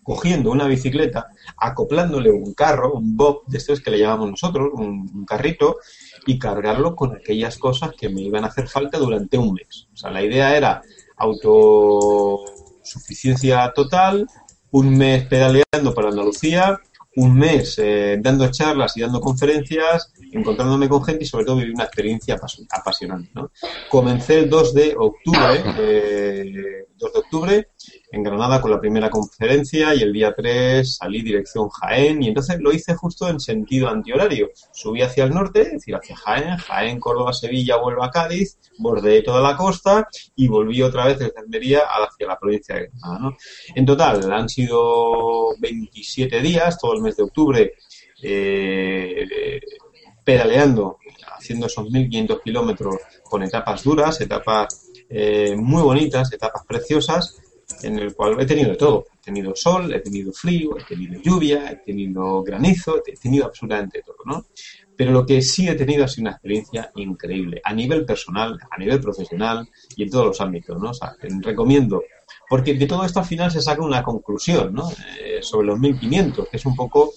Cogiendo 0.03 0.51
una 0.51 0.67
bicicleta, 0.67 1.29
acoplándole 1.57 2.29
un 2.29 2.53
carro, 2.53 2.93
un 2.93 3.17
bob 3.17 3.41
de 3.47 3.57
estos 3.57 3.81
que 3.81 3.89
le 3.89 3.97
llamamos 3.97 4.29
nosotros, 4.29 4.69
un, 4.73 5.25
carrito, 5.25 5.77
y 6.27 6.37
cargarlo 6.37 6.95
con 6.95 7.15
aquellas 7.15 7.57
cosas 7.57 7.93
que 7.97 8.09
me 8.09 8.21
iban 8.21 8.43
a 8.43 8.47
hacer 8.47 8.67
falta 8.67 8.99
durante 8.99 9.39
un 9.39 9.53
mes. 9.53 9.87
O 9.91 9.97
sea, 9.97 10.11
la 10.11 10.21
idea 10.21 10.55
era 10.55 10.83
autosuficiencia 11.17 13.73
total, 13.73 14.27
un 14.69 14.95
mes 14.95 15.25
pedaleando 15.25 15.95
para 15.95 16.09
Andalucía, 16.09 16.79
un 17.15 17.33
mes 17.33 17.79
eh, 17.79 18.17
dando 18.19 18.49
charlas 18.51 18.95
y 18.97 19.01
dando 19.01 19.21
conferencias, 19.21 20.11
encontrándome 20.31 20.89
con 20.89 21.03
gente 21.03 21.23
y 21.23 21.27
sobre 21.27 21.45
todo 21.45 21.57
viví 21.57 21.71
una 21.71 21.85
experiencia 21.85 22.37
apasionante. 22.69 23.31
¿no? 23.33 23.51
Comencé 23.89 24.39
el 24.39 24.49
2 24.49 24.73
de 24.73 24.95
octubre, 24.97 25.63
eh, 25.79 26.87
2 26.97 27.13
de 27.13 27.19
octubre 27.19 27.67
en 28.15 28.23
Granada 28.23 28.61
con 28.61 28.71
la 28.71 28.79
primera 28.79 29.09
conferencia 29.09 29.93
y 29.93 30.01
el 30.01 30.13
día 30.13 30.33
3 30.33 30.95
salí 30.95 31.21
dirección 31.21 31.67
Jaén 31.67 32.23
y 32.23 32.29
entonces 32.29 32.57
lo 32.61 32.71
hice 32.71 32.95
justo 32.95 33.27
en 33.27 33.41
sentido 33.41 33.89
antihorario. 33.89 34.51
Subí 34.71 35.01
hacia 35.01 35.25
el 35.25 35.31
norte, 35.31 35.63
es 35.63 35.71
decir, 35.73 35.95
hacia 35.95 36.15
Jaén, 36.15 36.57
Jaén, 36.57 36.99
Córdoba, 36.99 37.33
Sevilla, 37.33 37.75
vuelvo 37.75 38.05
a 38.05 38.11
Cádiz, 38.11 38.57
bordeé 38.77 39.21
toda 39.21 39.41
la 39.41 39.57
costa 39.57 40.07
y 40.33 40.47
volví 40.47 40.81
otra 40.81 41.07
vez 41.07 41.19
desde 41.19 41.37
Almería 41.37 41.81
hacia 41.81 42.27
la 42.27 42.39
provincia 42.39 42.75
de 42.75 42.89
Granada. 42.93 43.35
En 43.75 43.85
total 43.85 44.31
han 44.31 44.47
sido 44.47 45.57
27 45.59 46.39
días, 46.39 46.77
todo 46.79 46.93
el 46.93 47.01
mes 47.01 47.17
de 47.17 47.23
octubre, 47.23 47.73
eh, 48.23 49.59
pedaleando, 50.23 50.99
haciendo 51.37 51.65
esos 51.65 51.85
1.500 51.85 52.41
kilómetros 52.41 52.95
con 53.23 53.43
etapas 53.43 53.83
duras, 53.83 54.21
etapas 54.21 54.89
eh, 55.09 55.53
muy 55.57 55.83
bonitas, 55.83 56.31
etapas 56.31 56.63
preciosas 56.65 57.41
en 57.83 57.99
el 57.99 58.13
cual 58.15 58.39
he 58.39 58.45
tenido 58.45 58.75
todo. 58.75 59.05
He 59.13 59.25
tenido 59.25 59.55
sol, 59.55 59.93
he 59.93 59.99
tenido 59.99 60.31
frío, 60.31 60.77
he 60.77 60.83
tenido 60.83 61.21
lluvia, 61.21 61.71
he 61.71 61.75
tenido 61.77 62.43
granizo, 62.43 63.01
he 63.05 63.13
tenido 63.13 63.45
absolutamente 63.45 64.01
todo, 64.05 64.17
¿no? 64.25 64.45
Pero 64.95 65.11
lo 65.11 65.25
que 65.25 65.41
sí 65.41 65.67
he 65.67 65.75
tenido 65.75 66.05
ha 66.05 66.07
sido 66.07 66.23
una 66.23 66.31
experiencia 66.31 66.91
increíble, 66.95 67.61
a 67.63 67.73
nivel 67.73 68.05
personal, 68.05 68.57
a 68.69 68.77
nivel 68.77 68.99
profesional 69.01 69.67
y 69.95 70.03
en 70.03 70.09
todos 70.09 70.27
los 70.27 70.41
ámbitos, 70.41 70.79
¿no? 70.81 70.91
O 70.91 70.93
sea, 70.93 71.15
recomiendo, 71.41 72.03
porque 72.49 72.75
de 72.75 72.87
todo 72.87 73.03
esto 73.03 73.19
al 73.19 73.25
final 73.25 73.51
se 73.51 73.61
saca 73.61 73.81
una 73.81 74.03
conclusión, 74.03 74.73
¿no? 74.73 74.89
Eh, 75.19 75.39
sobre 75.41 75.67
los 75.67 75.79
1500, 75.79 76.47
que 76.49 76.57
es 76.57 76.65
un 76.65 76.75
poco, 76.75 77.11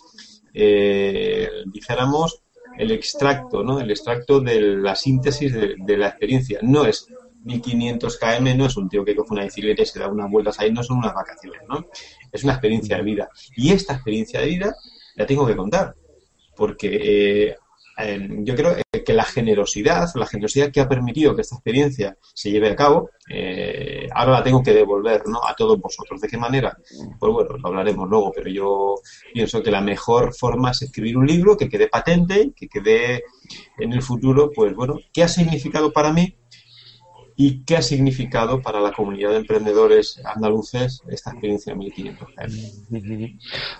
eh, 0.53 1.49
dijéramos, 1.67 2.43
el 2.77 2.91
extracto, 2.91 3.63
¿no? 3.63 3.81
El 3.81 3.91
extracto 3.91 4.41
de 4.41 4.61
la 4.61 4.95
síntesis 4.95 5.53
de 5.53 5.97
la 5.97 6.09
experiencia. 6.09 6.61
No 6.63 6.85
es 6.85 7.09
1500 7.45 8.19
km 8.19 8.57
no 8.57 8.67
es 8.67 8.77
un 8.77 8.89
tío 8.89 9.05
que 9.05 9.15
coge 9.15 9.33
una 9.33 9.45
bicicleta 9.45 9.83
y 9.83 9.87
se 9.87 9.99
da 9.99 10.09
unas 10.09 10.31
vueltas 10.31 10.59
ahí, 10.61 10.73
no 10.73 10.83
son 10.83 10.99
unas 10.99 11.15
vacaciones, 11.15 11.61
¿no? 11.69 11.87
Es 12.33 12.45
una 12.45 12.55
experiencia 12.55 12.97
de 12.97 13.03
vida. 13.03 13.29
Y 13.57 13.73
esta 13.73 13.95
experiencia 13.95 14.41
de 14.41 14.47
vida 14.47 14.77
la 15.17 15.27
tengo 15.27 15.47
que 15.47 15.57
contar, 15.57 15.95
porque 16.57 17.57
eh, 18.01 18.29
yo 18.45 18.55
creo 18.55 18.77
que 19.05 19.13
la 19.13 19.25
generosidad, 19.25 20.09
la 20.15 20.27
generosidad 20.27 20.71
que 20.71 20.81
ha 20.81 20.89
permitido 20.89 21.35
que 21.35 21.43
esta 21.43 21.57
experiencia 21.57 22.17
se 22.33 22.51
lleve 22.51 22.71
a 22.71 22.77
cabo, 22.77 23.11
eh, 23.29 24.07
ahora 24.15 24.35
la 24.35 24.43
tengo 24.45 24.63
que 24.63 24.73
devolver 24.73 25.23
¿no? 25.27 25.41
a 25.45 25.55
todos 25.57 25.81
vosotros. 25.81 26.21
¿De 26.21 26.29
qué 26.29 26.37
manera? 26.37 26.77
Pues 27.19 27.33
bueno, 27.33 27.57
lo 27.57 27.69
hablaremos 27.69 28.09
luego, 28.09 28.33
pero 28.33 28.49
yo 28.49 28.95
pienso 29.35 29.63
que 29.63 29.73
la 29.73 29.81
mejor 29.81 30.33
forma 30.33 30.71
es 30.71 30.83
escribir 30.83 31.17
un 31.17 31.27
libro 31.27 31.57
que 31.57 31.69
quede 31.69 31.89
patente, 31.89 32.53
que 32.55 32.69
quede 32.69 33.25
en 33.79 33.93
el 33.93 34.03
futuro, 34.03 34.51
pues 34.55 34.75
bueno, 34.77 34.99
¿qué 35.13 35.25
ha 35.25 35.29
significado 35.29 35.93
para 35.93 36.13
mí 36.13 36.37
y 37.41 37.65
qué 37.65 37.77
ha 37.77 37.83
significado 37.83 38.61
para 38.61 38.81
la 38.81 38.91
comunidad 38.93 39.31
de 39.31 39.37
emprendedores 39.37 40.21
andaluces 40.25 41.01
esta 41.09 41.31
experiencia 41.31 41.73
de 41.73 41.79
1500 41.79 42.29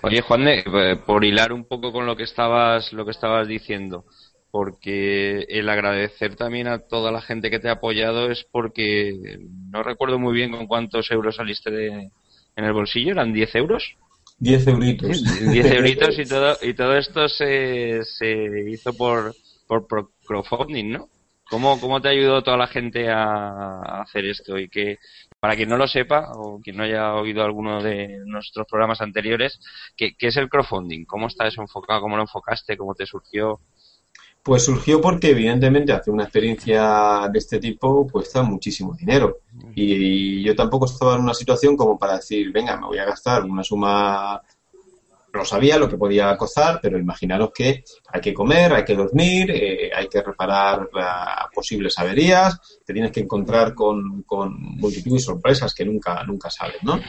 Oye, 0.01 0.21
Juan, 0.21 0.47
eh, 0.47 0.63
por 1.05 1.25
hilar 1.25 1.51
un 1.51 1.65
poco 1.65 1.91
con 1.91 2.05
lo 2.05 2.15
que 2.15 2.23
estabas 2.23 2.93
lo 2.93 3.03
que 3.03 3.11
estabas 3.11 3.49
diciendo, 3.49 4.05
porque 4.49 5.41
el 5.49 5.67
agradecer 5.67 6.37
también 6.37 6.67
a 6.67 6.79
toda 6.79 7.11
la 7.11 7.21
gente 7.21 7.51
que 7.51 7.59
te 7.59 7.67
ha 7.67 7.73
apoyado 7.73 8.31
es 8.31 8.45
porque 8.49 9.39
no 9.69 9.83
recuerdo 9.83 10.17
muy 10.19 10.33
bien 10.33 10.51
con 10.51 10.65
cuántos 10.65 11.11
euros 11.11 11.35
saliste 11.35 11.69
de, 11.69 12.11
en 12.55 12.63
el 12.63 12.71
bolsillo, 12.71 13.11
¿eran 13.11 13.33
10 13.33 13.55
euros? 13.55 13.97
10 14.37 14.67
euritos. 14.67 15.21
10 15.51 15.65
euritos 15.71 16.17
y 16.17 16.23
todo, 16.23 16.55
y 16.61 16.73
todo 16.75 16.95
esto 16.95 17.27
se, 17.27 18.05
se 18.05 18.69
hizo 18.71 18.93
por, 18.93 19.35
por 19.67 19.85
crowdfunding, 20.25 20.91
¿no? 20.93 21.09
¿Cómo, 21.49 21.79
¿Cómo 21.79 21.99
te 21.99 22.09
ayudó 22.09 22.43
toda 22.43 22.57
la 22.57 22.67
gente 22.67 23.09
a, 23.09 24.01
hacer 24.01 24.25
esto? 24.25 24.57
Y 24.59 24.69
que, 24.69 24.99
para 25.39 25.55
quien 25.55 25.69
no 25.69 25.77
lo 25.77 25.87
sepa, 25.87 26.31
o 26.35 26.59
quien 26.61 26.77
no 26.77 26.83
haya 26.83 27.15
oído 27.15 27.43
alguno 27.43 27.81
de 27.81 28.19
nuestros 28.25 28.67
programas 28.67 29.01
anteriores, 29.01 29.59
¿qué, 29.97 30.15
es 30.19 30.37
el 30.37 30.47
crowdfunding? 30.47 31.05
¿Cómo 31.05 31.27
está 31.27 31.47
eso 31.47 31.61
enfocado? 31.61 32.01
¿Cómo 32.01 32.17
lo 32.17 32.21
enfocaste? 32.21 32.77
¿Cómo 32.77 32.93
te 32.93 33.07
surgió? 33.07 33.59
Pues 34.43 34.63
surgió 34.63 35.01
porque 35.01 35.31
evidentemente 35.31 35.91
hacer 35.91 36.13
una 36.13 36.23
experiencia 36.23 37.27
de 37.31 37.39
este 37.39 37.59
tipo 37.59 38.07
cuesta 38.07 38.43
muchísimo 38.43 38.93
dinero. 38.93 39.39
Y, 39.73 40.43
yo 40.43 40.55
tampoco 40.55 40.85
estaba 40.85 41.15
en 41.15 41.21
una 41.21 41.33
situación 41.33 41.75
como 41.75 41.97
para 41.97 42.17
decir, 42.17 42.51
venga, 42.51 42.79
me 42.79 42.87
voy 42.87 42.99
a 42.99 43.05
gastar 43.05 43.43
una 43.43 43.63
suma 43.63 44.41
no 45.33 45.45
sabía 45.45 45.77
lo 45.77 45.89
que 45.89 45.97
podía 45.97 46.35
costar, 46.37 46.79
pero 46.81 46.97
imaginaros 46.97 47.51
que 47.53 47.83
hay 48.07 48.21
que 48.21 48.33
comer, 48.33 48.73
hay 48.73 48.83
que 48.83 48.95
dormir, 48.95 49.51
eh, 49.51 49.91
hay 49.95 50.07
que 50.07 50.21
reparar 50.21 50.89
posibles 51.53 51.97
averías, 51.99 52.79
te 52.85 52.93
tienes 52.93 53.11
que 53.11 53.21
encontrar 53.21 53.73
con, 53.73 54.23
con 54.23 54.55
multitud 54.59 55.13
de 55.13 55.19
sorpresas 55.19 55.73
que 55.73 55.85
nunca, 55.85 56.23
nunca 56.23 56.49
sabes, 56.49 56.81
¿no? 56.83 56.99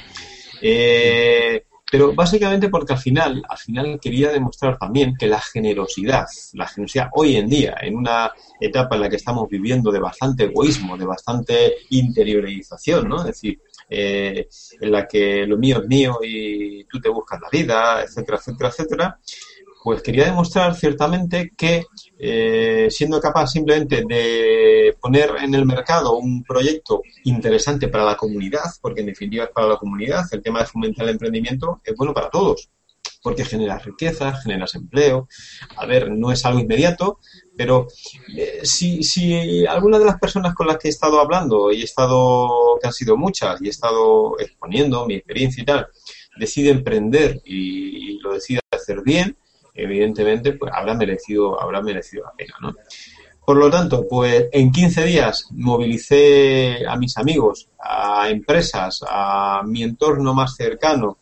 Eh, 0.62 1.64
pero 1.90 2.14
básicamente 2.14 2.68
porque 2.68 2.92
al 2.92 3.00
final, 3.00 3.42
al 3.48 3.58
final 3.58 3.98
quería 4.00 4.30
demostrar 4.30 4.78
también 4.78 5.16
que 5.18 5.26
la 5.26 5.40
generosidad, 5.40 6.26
la 6.52 6.68
generosidad 6.68 7.08
hoy 7.14 7.36
en 7.36 7.48
día, 7.48 7.74
en 7.80 7.96
una 7.96 8.30
etapa 8.60 8.94
en 8.94 9.02
la 9.02 9.08
que 9.08 9.16
estamos 9.16 9.48
viviendo 9.48 9.90
de 9.90 9.98
bastante 9.98 10.44
egoísmo, 10.44 10.96
de 10.96 11.06
bastante 11.06 11.74
interiorización, 11.90 13.08
¿no? 13.08 13.18
Es 13.20 13.26
decir, 13.26 13.60
eh, 13.90 14.48
en 14.80 14.92
la 14.92 15.06
que 15.06 15.46
lo 15.46 15.58
mío 15.58 15.80
es 15.82 15.88
mío 15.88 16.18
y 16.22 16.84
tú 16.84 17.00
te 17.00 17.08
buscas 17.08 17.40
la 17.40 17.48
vida, 17.50 18.02
etcétera, 18.02 18.38
etcétera, 18.38 18.68
etcétera, 18.70 19.18
pues 19.82 20.02
quería 20.02 20.26
demostrar 20.26 20.74
ciertamente 20.74 21.52
que 21.56 21.84
eh, 22.18 22.88
siendo 22.90 23.20
capaz 23.20 23.48
simplemente 23.48 24.04
de 24.06 24.96
poner 25.00 25.30
en 25.42 25.54
el 25.54 25.64
mercado 25.64 26.16
un 26.16 26.44
proyecto 26.44 27.02
interesante 27.24 27.88
para 27.88 28.04
la 28.04 28.16
comunidad, 28.16 28.70
porque 28.80 29.00
en 29.00 29.06
definitiva 29.06 29.44
es 29.44 29.50
para 29.50 29.68
la 29.68 29.76
comunidad, 29.76 30.24
el 30.32 30.42
tema 30.42 30.60
de 30.60 30.66
fomentar 30.66 31.04
el 31.04 31.12
emprendimiento 31.12 31.80
es 31.82 31.96
bueno 31.96 32.12
para 32.12 32.30
todos. 32.30 32.68
Porque 33.22 33.44
generas 33.44 33.84
riqueza, 33.84 34.34
generas 34.34 34.74
empleo. 34.74 35.28
A 35.76 35.86
ver, 35.86 36.10
no 36.10 36.32
es 36.32 36.44
algo 36.44 36.60
inmediato, 36.60 37.18
pero 37.56 37.86
eh, 38.36 38.60
si, 38.64 39.02
si 39.02 39.66
alguna 39.66 39.98
de 39.98 40.06
las 40.06 40.18
personas 40.18 40.54
con 40.54 40.66
las 40.66 40.78
que 40.78 40.88
he 40.88 40.90
estado 40.90 41.20
hablando, 41.20 41.70
y 41.72 41.82
he 41.82 41.84
estado, 41.84 42.78
que 42.80 42.86
han 42.86 42.92
sido 42.92 43.16
muchas, 43.16 43.60
y 43.60 43.66
he 43.66 43.70
estado 43.70 44.38
exponiendo 44.38 45.06
mi 45.06 45.14
experiencia 45.14 45.62
y 45.62 45.66
tal, 45.66 45.86
decide 46.38 46.70
emprender 46.70 47.40
y, 47.44 48.18
lo 48.20 48.34
decide 48.34 48.60
hacer 48.70 49.00
bien, 49.02 49.36
evidentemente, 49.74 50.52
pues 50.52 50.70
habrá 50.74 50.94
merecido, 50.94 51.60
habrá 51.60 51.80
merecido 51.80 52.24
la 52.24 52.32
pena, 52.32 52.54
¿no? 52.60 52.74
Por 53.46 53.56
lo 53.56 53.70
tanto, 53.70 54.06
pues 54.06 54.46
en 54.52 54.70
15 54.70 55.04
días 55.04 55.46
movilicé 55.52 56.86
a 56.86 56.96
mis 56.96 57.16
amigos, 57.16 57.68
a 57.82 58.28
empresas, 58.28 59.02
a 59.08 59.62
mi 59.64 59.82
entorno 59.82 60.34
más 60.34 60.54
cercano 60.54 61.18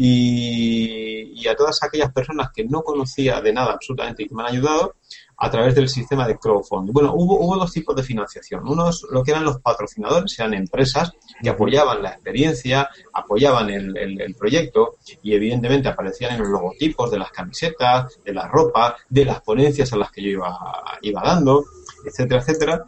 y, 0.00 1.46
a 1.48 1.56
todas 1.56 1.82
aquellas 1.82 2.12
personas 2.12 2.50
que 2.54 2.64
no 2.64 2.82
conocía 2.82 3.40
de 3.40 3.52
nada 3.52 3.72
absolutamente 3.72 4.22
y 4.22 4.28
que 4.28 4.34
me 4.34 4.42
han 4.42 4.50
ayudado 4.50 4.94
a 5.38 5.50
través 5.50 5.74
del 5.74 5.88
sistema 5.88 6.26
de 6.26 6.36
crowdfunding. 6.36 6.92
Bueno, 6.92 7.14
hubo, 7.14 7.40
hubo 7.40 7.56
dos 7.56 7.72
tipos 7.72 7.96
de 7.96 8.02
financiación. 8.02 8.68
Unos, 8.68 9.06
lo 9.10 9.22
que 9.22 9.30
eran 9.30 9.44
los 9.44 9.60
patrocinadores, 9.60 10.38
eran 10.38 10.54
empresas 10.54 11.12
que 11.42 11.48
apoyaban 11.48 12.02
la 12.02 12.10
experiencia, 12.10 12.88
apoyaban 13.12 13.70
el, 13.70 13.96
el, 13.96 14.34
proyecto 14.34 14.96
y 15.22 15.34
evidentemente 15.34 15.88
aparecían 15.88 16.34
en 16.34 16.40
los 16.40 16.48
logotipos 16.48 17.10
de 17.10 17.18
las 17.18 17.30
camisetas, 17.30 18.18
de 18.24 18.34
la 18.34 18.46
ropa, 18.46 18.96
de 19.08 19.24
las 19.24 19.40
ponencias 19.40 19.92
a 19.92 19.96
las 19.96 20.10
que 20.10 20.22
yo 20.22 20.28
iba, 20.28 20.58
iba 21.02 21.22
dando, 21.22 21.64
etcétera, 22.04 22.40
etcétera. 22.40 22.84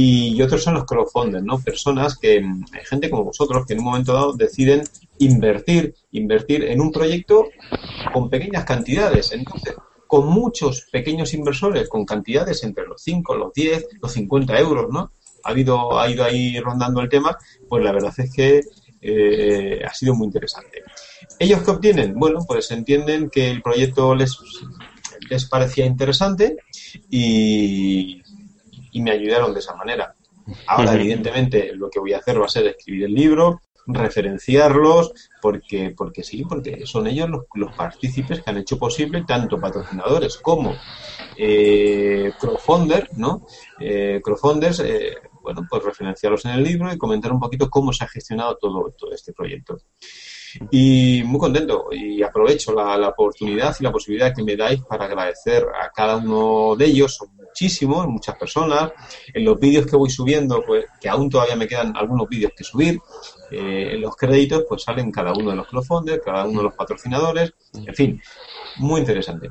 Y 0.00 0.40
otros 0.42 0.62
son 0.62 0.74
los 0.74 0.84
crowdfunders, 0.84 1.44
¿no? 1.44 1.58
Personas 1.58 2.16
que, 2.16 2.36
hay 2.36 2.84
gente 2.88 3.10
como 3.10 3.24
vosotros, 3.24 3.66
que 3.66 3.72
en 3.72 3.80
un 3.80 3.86
momento 3.86 4.12
dado 4.12 4.32
deciden 4.32 4.84
invertir, 5.18 5.92
invertir 6.12 6.62
en 6.62 6.80
un 6.80 6.92
proyecto 6.92 7.46
con 8.12 8.30
pequeñas 8.30 8.64
cantidades. 8.64 9.32
Entonces, 9.32 9.74
con 10.06 10.28
muchos 10.28 10.86
pequeños 10.92 11.34
inversores 11.34 11.88
con 11.88 12.04
cantidades 12.04 12.62
entre 12.62 12.86
los 12.86 13.02
5, 13.02 13.34
los 13.34 13.52
10, 13.52 13.88
los 14.00 14.12
50 14.12 14.56
euros, 14.60 14.86
¿no? 14.88 15.10
Ha, 15.42 15.50
habido, 15.50 15.98
ha 15.98 16.08
ido 16.08 16.22
ahí 16.22 16.60
rondando 16.60 17.00
el 17.00 17.08
tema, 17.08 17.36
pues 17.68 17.82
la 17.82 17.90
verdad 17.90 18.14
es 18.18 18.32
que 18.32 18.60
eh, 19.00 19.82
ha 19.84 19.92
sido 19.94 20.14
muy 20.14 20.26
interesante. 20.26 20.84
¿Ellos 21.40 21.62
qué 21.64 21.72
obtienen? 21.72 22.14
Bueno, 22.14 22.44
pues 22.46 22.70
entienden 22.70 23.30
que 23.30 23.50
el 23.50 23.62
proyecto 23.62 24.14
les, 24.14 24.38
les 25.28 25.44
parecía 25.46 25.86
interesante 25.86 26.56
y, 27.10 28.22
y 28.92 29.02
me 29.02 29.10
ayudaron 29.10 29.52
de 29.52 29.60
esa 29.60 29.74
manera. 29.74 30.14
Ahora, 30.66 30.94
evidentemente, 30.94 31.72
lo 31.74 31.90
que 31.90 32.00
voy 32.00 32.12
a 32.14 32.18
hacer 32.18 32.40
va 32.40 32.46
a 32.46 32.48
ser 32.48 32.66
escribir 32.66 33.04
el 33.04 33.14
libro, 33.14 33.60
referenciarlos, 33.88 35.12
porque, 35.40 35.94
porque 35.96 36.22
sí, 36.22 36.44
porque 36.44 36.86
son 36.86 37.06
ellos 37.06 37.28
los, 37.28 37.44
los 37.54 37.74
partícipes 37.74 38.42
que 38.42 38.50
han 38.50 38.58
hecho 38.58 38.78
posible, 38.78 39.24
tanto 39.26 39.58
patrocinadores 39.58 40.36
como 40.38 40.74
eh, 41.36 42.32
crowdfunders, 42.38 43.16
¿no? 43.16 43.46
Eh, 43.80 44.20
crowdfunders, 44.22 44.80
eh, 44.80 45.16
bueno, 45.42 45.66
pues 45.68 45.82
referenciarlos 45.82 46.44
en 46.44 46.52
el 46.52 46.62
libro 46.62 46.92
y 46.92 46.98
comentar 46.98 47.32
un 47.32 47.40
poquito 47.40 47.70
cómo 47.70 47.92
se 47.92 48.04
ha 48.04 48.08
gestionado 48.08 48.56
todo, 48.58 48.94
todo 48.96 49.12
este 49.12 49.32
proyecto. 49.32 49.78
Y 50.70 51.22
muy 51.24 51.38
contento 51.38 51.88
y 51.92 52.22
aprovecho 52.22 52.72
la, 52.72 52.96
la, 52.96 53.08
oportunidad 53.10 53.76
y 53.78 53.84
la 53.84 53.92
posibilidad 53.92 54.34
que 54.34 54.42
me 54.42 54.56
dais 54.56 54.80
para 54.82 55.04
agradecer 55.04 55.64
a 55.64 55.90
cada 55.90 56.16
uno 56.16 56.74
de 56.74 56.86
ellos, 56.86 57.14
son 57.14 57.28
muchísimos, 57.58 58.06
muchas 58.06 58.36
personas. 58.36 58.92
En 59.34 59.44
los 59.44 59.58
vídeos 59.58 59.86
que 59.86 59.96
voy 59.96 60.10
subiendo, 60.10 60.62
pues 60.64 60.86
que 61.00 61.08
aún 61.08 61.28
todavía 61.28 61.56
me 61.56 61.66
quedan 61.66 61.96
algunos 61.96 62.28
vídeos 62.28 62.52
que 62.56 62.62
subir, 62.62 63.00
eh, 63.50 63.90
en 63.94 64.00
los 64.00 64.14
créditos 64.14 64.64
pues 64.68 64.82
salen 64.82 65.10
cada 65.10 65.32
uno 65.32 65.50
de 65.50 65.56
los 65.56 65.66
crowdfunders, 65.66 66.22
cada 66.24 66.44
uno 66.44 66.58
de 66.58 66.64
los 66.64 66.74
patrocinadores, 66.74 67.52
en 67.74 67.94
fin, 67.94 68.22
muy 68.76 69.00
interesante. 69.00 69.50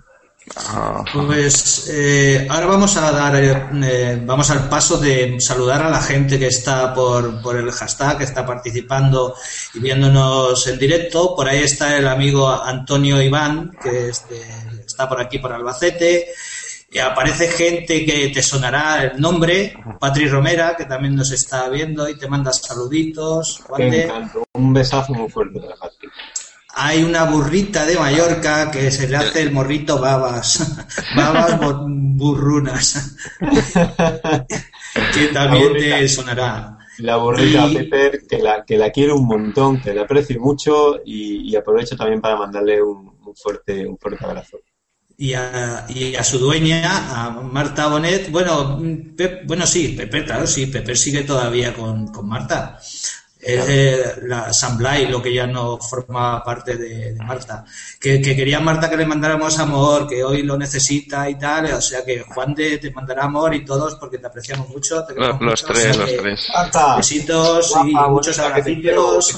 Pues 1.13 1.89
eh, 1.91 2.47
ahora 2.49 2.67
vamos 2.67 2.95
a 2.95 3.11
dar, 3.11 3.35
eh, 3.35 4.21
vamos 4.25 4.49
al 4.49 4.69
paso 4.69 4.97
de 4.97 5.41
saludar 5.41 5.81
a 5.81 5.89
la 5.89 5.99
gente 5.99 6.39
que 6.39 6.47
está 6.47 6.93
por, 6.93 7.41
por 7.41 7.57
el 7.57 7.69
hashtag, 7.69 8.19
que 8.19 8.23
está 8.23 8.45
participando 8.45 9.35
y 9.73 9.79
viéndonos 9.79 10.65
en 10.67 10.79
directo. 10.79 11.35
Por 11.35 11.49
ahí 11.49 11.59
está 11.59 11.97
el 11.97 12.07
amigo 12.07 12.47
Antonio 12.49 13.21
Iván, 13.21 13.75
que 13.83 14.07
está 14.07 15.09
por 15.09 15.19
aquí 15.19 15.39
por 15.39 15.51
Albacete. 15.51 16.29
Y 16.97 16.99
aparece 16.99 17.47
gente 17.47 18.03
que 18.03 18.29
te 18.29 18.41
sonará 18.41 19.03
el 19.03 19.21
nombre, 19.21 19.77
Patri 19.99 20.27
Romera, 20.27 20.75
que 20.75 20.85
también 20.85 21.15
nos 21.15 21.29
está 21.29 21.69
viendo 21.69 22.09
y 22.09 22.17
te 22.17 22.27
manda 22.27 22.51
saluditos. 22.51 23.61
Un 24.53 24.73
besazo 24.73 25.13
muy 25.13 25.29
fuerte 25.29 25.59
para 25.59 25.75
Patri 25.75 26.09
hay 26.79 27.03
una 27.03 27.23
burrita 27.25 27.87
de 27.87 27.97
Mallorca 27.97 28.69
que 28.69 28.91
se 28.91 29.07
le 29.07 29.17
hace 29.17 29.41
el 29.41 29.51
morrito 29.51 29.99
babas, 29.99 30.75
babas 31.15 31.59
burrunas, 31.59 33.17
que 35.13 35.27
también 35.33 35.73
te 35.73 36.07
sonará. 36.07 36.77
La 36.99 37.17
burrita 37.17 37.67
Pepper, 37.73 38.21
que 38.27 38.37
la, 38.37 38.63
que 38.63 38.77
la 38.77 38.91
quiero 38.91 39.15
un 39.17 39.25
montón, 39.25 39.81
que 39.81 39.93
la 39.93 40.03
aprecio 40.03 40.39
mucho 40.39 40.99
y, 41.03 41.55
aprovecho 41.55 41.95
también 41.95 42.21
para 42.21 42.37
mandarle 42.37 42.81
un, 42.81 43.11
fuerte, 43.35 43.85
un 43.87 43.97
fuerte 43.97 44.23
abrazo. 44.23 44.59
Y 45.19 45.33
a, 45.33 45.85
y 45.89 46.15
a, 46.15 46.23
su 46.23 46.37
dueña, 46.37 47.25
a 47.25 47.31
Marta 47.31 47.87
Bonet, 47.87 48.29
bueno, 48.29 48.79
bueno 49.45 49.65
sí, 49.65 49.95
Pepe, 49.97 50.23
claro, 50.23 50.45
sí, 50.45 50.67
Pepe 50.67 50.95
sigue 50.95 51.23
todavía 51.23 51.73
con, 51.73 52.09
con 52.09 52.27
Marta 52.27 52.79
es 53.39 54.23
la 54.23 54.51
Blay, 54.77 55.07
lo 55.07 55.21
que 55.21 55.33
ya 55.33 55.47
no 55.47 55.77
forma 55.77 56.43
parte 56.43 56.75
de, 56.75 57.15
Marta. 57.15 57.63
Que, 57.99 58.21
quería 58.21 58.59
Marta 58.59 58.89
que 58.89 58.97
le 58.97 59.05
mandáramos 59.05 59.57
amor, 59.59 60.07
que 60.07 60.23
hoy 60.23 60.41
lo 60.43 60.57
necesita 60.57 61.29
y 61.29 61.35
tal. 61.35 61.65
O 61.73 61.81
sea 61.81 62.03
que 62.03 62.21
Juan 62.21 62.53
de 62.53 62.77
te 62.77 62.91
mandará 62.91 63.23
amor 63.23 63.53
y 63.53 63.63
todos 63.63 63.95
porque 63.95 64.17
te 64.17 64.27
apreciamos 64.27 64.69
mucho. 64.69 65.05
los, 65.39 65.63
tres, 65.63 65.97
los 65.97 66.17
tres. 66.17 66.47
Besitos 66.97 67.73
y 67.85 67.93
muchos 67.93 68.37
abracitos. 68.39 69.37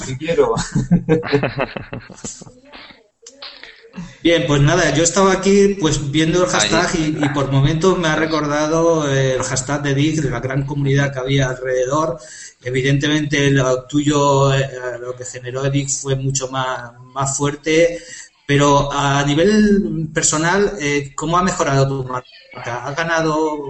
Bien, 4.22 4.44
pues 4.46 4.60
nada, 4.60 4.94
yo 4.94 5.02
estaba 5.02 5.32
aquí 5.32 5.76
pues 5.80 6.10
viendo 6.10 6.44
el 6.44 6.50
hashtag 6.50 6.90
y, 6.94 7.28
por 7.30 7.50
momentos 7.50 7.98
me 7.98 8.08
ha 8.08 8.16
recordado 8.16 9.10
el 9.10 9.42
hashtag 9.42 9.82
de 9.82 9.94
Dick, 9.94 10.16
de 10.16 10.30
la 10.30 10.40
gran 10.40 10.64
comunidad 10.64 11.12
que 11.12 11.18
había 11.18 11.48
alrededor 11.48 12.18
Evidentemente 12.62 13.50
lo 13.50 13.84
tuyo, 13.84 14.52
eh, 14.52 14.68
lo 15.00 15.16
que 15.16 15.24
generó 15.24 15.64
Edic 15.64 15.88
fue 15.88 16.14
mucho 16.14 16.48
más, 16.48 16.92
más 17.14 17.36
fuerte, 17.36 17.98
pero 18.46 18.92
a 18.92 19.24
nivel 19.24 20.10
personal, 20.12 20.72
eh, 20.78 21.14
¿cómo 21.14 21.38
ha 21.38 21.42
mejorado 21.42 21.88
tu 21.88 22.04
marca? 22.04 22.28
¿Has 22.84 22.94
ganado 22.94 23.64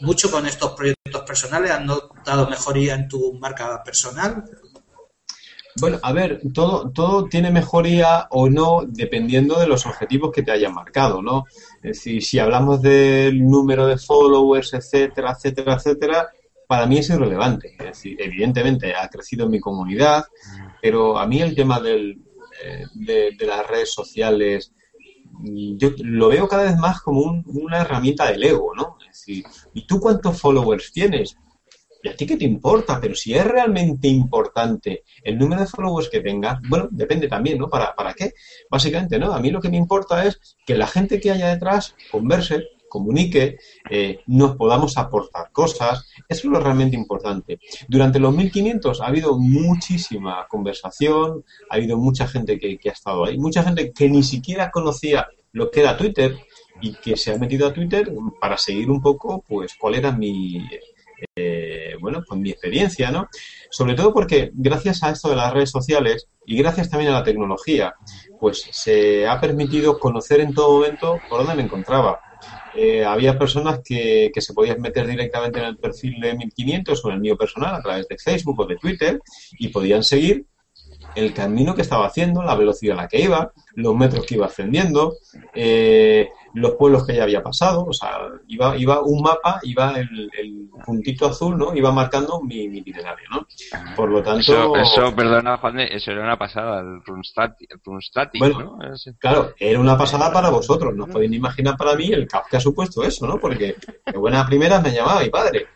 mucho 0.00 0.30
con 0.30 0.46
estos 0.46 0.72
proyectos 0.72 1.22
personales? 1.26 1.70
¿Has 1.70 1.82
notado 1.82 2.50
mejoría 2.50 2.94
en 2.94 3.08
tu 3.08 3.32
marca 3.34 3.82
personal? 3.82 4.44
Bueno, 5.80 5.98
a 6.02 6.12
ver, 6.12 6.40
todo, 6.52 6.90
todo 6.90 7.26
tiene 7.26 7.50
mejoría 7.50 8.26
o 8.30 8.48
no 8.50 8.82
dependiendo 8.86 9.58
de 9.58 9.66
los 9.66 9.86
objetivos 9.86 10.30
que 10.30 10.42
te 10.42 10.52
hayan 10.52 10.74
marcado, 10.74 11.22
¿no? 11.22 11.44
Es 11.76 11.96
decir, 11.96 12.22
si 12.22 12.38
hablamos 12.38 12.82
del 12.82 13.44
número 13.44 13.86
de 13.86 13.96
followers, 13.96 14.74
etcétera, 14.74 15.32
etcétera, 15.32 15.74
etcétera, 15.74 16.28
para 16.66 16.86
mí 16.86 16.98
es 16.98 17.10
irrelevante. 17.10 17.74
Es 17.78 17.86
decir, 17.86 18.16
evidentemente 18.20 18.94
ha 18.94 19.08
crecido 19.08 19.48
mi 19.48 19.60
comunidad, 19.60 20.24
pero 20.80 21.18
a 21.18 21.26
mí 21.26 21.40
el 21.40 21.54
tema 21.54 21.80
del, 21.80 22.22
eh, 22.64 22.86
de, 22.94 23.46
las 23.46 23.66
redes 23.66 23.92
sociales, 23.92 24.72
yo 25.42 25.90
lo 25.98 26.28
veo 26.28 26.46
cada 26.48 26.64
vez 26.64 26.76
más 26.76 27.00
como 27.00 27.42
una 27.46 27.80
herramienta 27.80 28.30
del 28.30 28.42
ego, 28.42 28.74
¿no? 28.74 28.98
Es 29.00 29.18
decir, 29.18 29.44
¿y 29.74 29.86
tú 29.86 29.98
cuántos 29.98 30.40
followers 30.40 30.92
tienes? 30.92 31.36
¿Y 32.02 32.08
a 32.08 32.16
ti 32.16 32.26
qué 32.26 32.36
te 32.36 32.44
importa? 32.44 33.00
Pero 33.00 33.14
si 33.14 33.34
es 33.34 33.44
realmente 33.44 34.08
importante 34.08 35.04
el 35.22 35.38
número 35.38 35.60
de 35.60 35.68
followers 35.68 36.08
que 36.08 36.20
tengas, 36.20 36.58
bueno, 36.68 36.88
depende 36.90 37.28
también, 37.28 37.58
¿no? 37.58 37.68
¿Para, 37.68 37.94
¿Para 37.94 38.12
qué? 38.14 38.32
Básicamente, 38.68 39.18
¿no? 39.18 39.32
A 39.32 39.40
mí 39.40 39.50
lo 39.50 39.60
que 39.60 39.70
me 39.70 39.76
importa 39.76 40.24
es 40.26 40.56
que 40.66 40.76
la 40.76 40.86
gente 40.86 41.20
que 41.20 41.30
haya 41.30 41.48
detrás 41.48 41.94
converse, 42.10 42.64
comunique, 42.92 43.56
eh, 43.88 44.20
nos 44.26 44.54
podamos 44.56 44.98
aportar 44.98 45.50
cosas. 45.50 46.06
Eso 46.28 46.48
es 46.48 46.52
lo 46.52 46.60
realmente 46.60 46.94
importante. 46.94 47.58
Durante 47.88 48.18
los 48.18 48.34
1500 48.36 49.00
ha 49.00 49.06
habido 49.06 49.38
muchísima 49.38 50.46
conversación, 50.46 51.42
ha 51.70 51.76
habido 51.76 51.96
mucha 51.96 52.26
gente 52.26 52.58
que, 52.58 52.78
ha 52.84 52.92
estado 52.92 53.24
ahí, 53.24 53.38
mucha 53.38 53.62
gente 53.62 53.92
que 53.92 54.10
ni 54.10 54.22
siquiera 54.22 54.70
conocía 54.70 55.26
lo 55.52 55.70
que 55.70 55.80
era 55.80 55.96
Twitter 55.96 56.36
y 56.82 56.92
que 56.94 57.16
se 57.16 57.32
ha 57.32 57.38
metido 57.38 57.66
a 57.66 57.72
Twitter 57.72 58.12
para 58.38 58.58
seguir 58.58 58.90
un 58.90 59.00
poco, 59.00 59.42
pues, 59.48 59.72
cuál 59.80 59.94
era 59.94 60.12
mi, 60.12 60.58
eh, 61.36 61.94
bueno, 62.00 62.22
pues 62.26 62.40
mi 62.40 62.50
experiencia, 62.50 63.10
¿no? 63.10 63.28
Sobre 63.70 63.94
todo 63.94 64.12
porque 64.12 64.50
gracias 64.54 65.02
a 65.02 65.10
esto 65.10 65.30
de 65.30 65.36
las 65.36 65.52
redes 65.52 65.70
sociales 65.70 66.28
y 66.46 66.56
gracias 66.56 66.90
también 66.90 67.10
a 67.12 67.18
la 67.18 67.24
tecnología, 67.24 67.94
pues 68.40 68.68
se 68.70 69.26
ha 69.26 69.40
permitido 69.40 69.98
conocer 69.98 70.40
en 70.40 70.54
todo 70.54 70.74
momento 70.74 71.18
por 71.28 71.38
dónde 71.38 71.54
me 71.54 71.62
encontraba. 71.62 72.20
Eh, 72.74 73.04
había 73.04 73.38
personas 73.38 73.80
que, 73.84 74.30
que, 74.34 74.40
se 74.40 74.54
podían 74.54 74.80
meter 74.80 75.06
directamente 75.06 75.58
en 75.58 75.66
el 75.66 75.76
perfil 75.76 76.20
de 76.20 76.34
1500 76.34 77.04
o 77.04 77.08
en 77.08 77.14
el 77.14 77.20
mío 77.20 77.36
personal 77.36 77.74
a 77.74 77.82
través 77.82 78.08
de 78.08 78.18
Facebook 78.18 78.60
o 78.60 78.66
de 78.66 78.76
Twitter 78.76 79.20
y 79.58 79.68
podían 79.68 80.02
seguir 80.02 80.46
el 81.14 81.34
camino 81.34 81.74
que 81.74 81.82
estaba 81.82 82.06
haciendo, 82.06 82.42
la 82.42 82.54
velocidad 82.54 82.98
a 82.98 83.02
la 83.02 83.08
que 83.08 83.20
iba, 83.20 83.52
los 83.74 83.94
metros 83.94 84.26
que 84.26 84.34
iba 84.34 84.46
ascendiendo, 84.46 85.14
eh, 85.54 86.30
los 86.54 86.72
pueblos 86.72 87.06
que 87.06 87.14
ya 87.14 87.22
había 87.22 87.42
pasado, 87.42 87.86
o 87.86 87.92
sea, 87.92 88.18
iba, 88.48 88.76
iba 88.76 89.00
un 89.02 89.22
mapa, 89.22 89.60
iba 89.62 89.92
el, 89.98 90.30
el 90.38 90.68
puntito 90.84 91.26
azul, 91.26 91.56
¿no? 91.56 91.74
Iba 91.74 91.90
marcando 91.92 92.40
mi, 92.40 92.68
mi 92.68 92.78
itinerario, 92.78 93.26
¿no? 93.30 93.46
Por 93.96 94.10
lo 94.10 94.22
tanto... 94.22 94.40
Eso, 94.40 94.76
eso 94.76 95.16
perdona, 95.16 95.56
Juan, 95.56 95.80
eso 95.80 96.10
era 96.10 96.22
una 96.22 96.38
pasada, 96.38 96.80
el 96.80 97.02
Runstati, 97.04 97.66
el 97.68 97.80
Runstati, 97.84 98.38
Bueno, 98.38 98.76
¿no? 98.78 98.92
Ese. 98.94 99.14
Claro, 99.18 99.54
era 99.58 99.80
una 99.80 99.96
pasada 99.96 100.32
para 100.32 100.50
vosotros, 100.50 100.94
no 100.94 101.04
os 101.04 101.10
podéis 101.10 101.32
imaginar 101.32 101.76
para 101.76 101.94
mí 101.94 102.12
el 102.12 102.26
caos 102.26 102.46
que 102.50 102.56
ha 102.56 102.60
supuesto 102.60 103.02
eso, 103.02 103.26
¿no? 103.26 103.38
Porque 103.38 103.76
de 104.06 104.18
buenas 104.18 104.46
primeras 104.46 104.82
me 104.82 104.92
llamaba 104.92 105.22
mi 105.22 105.30
padre. 105.30 105.66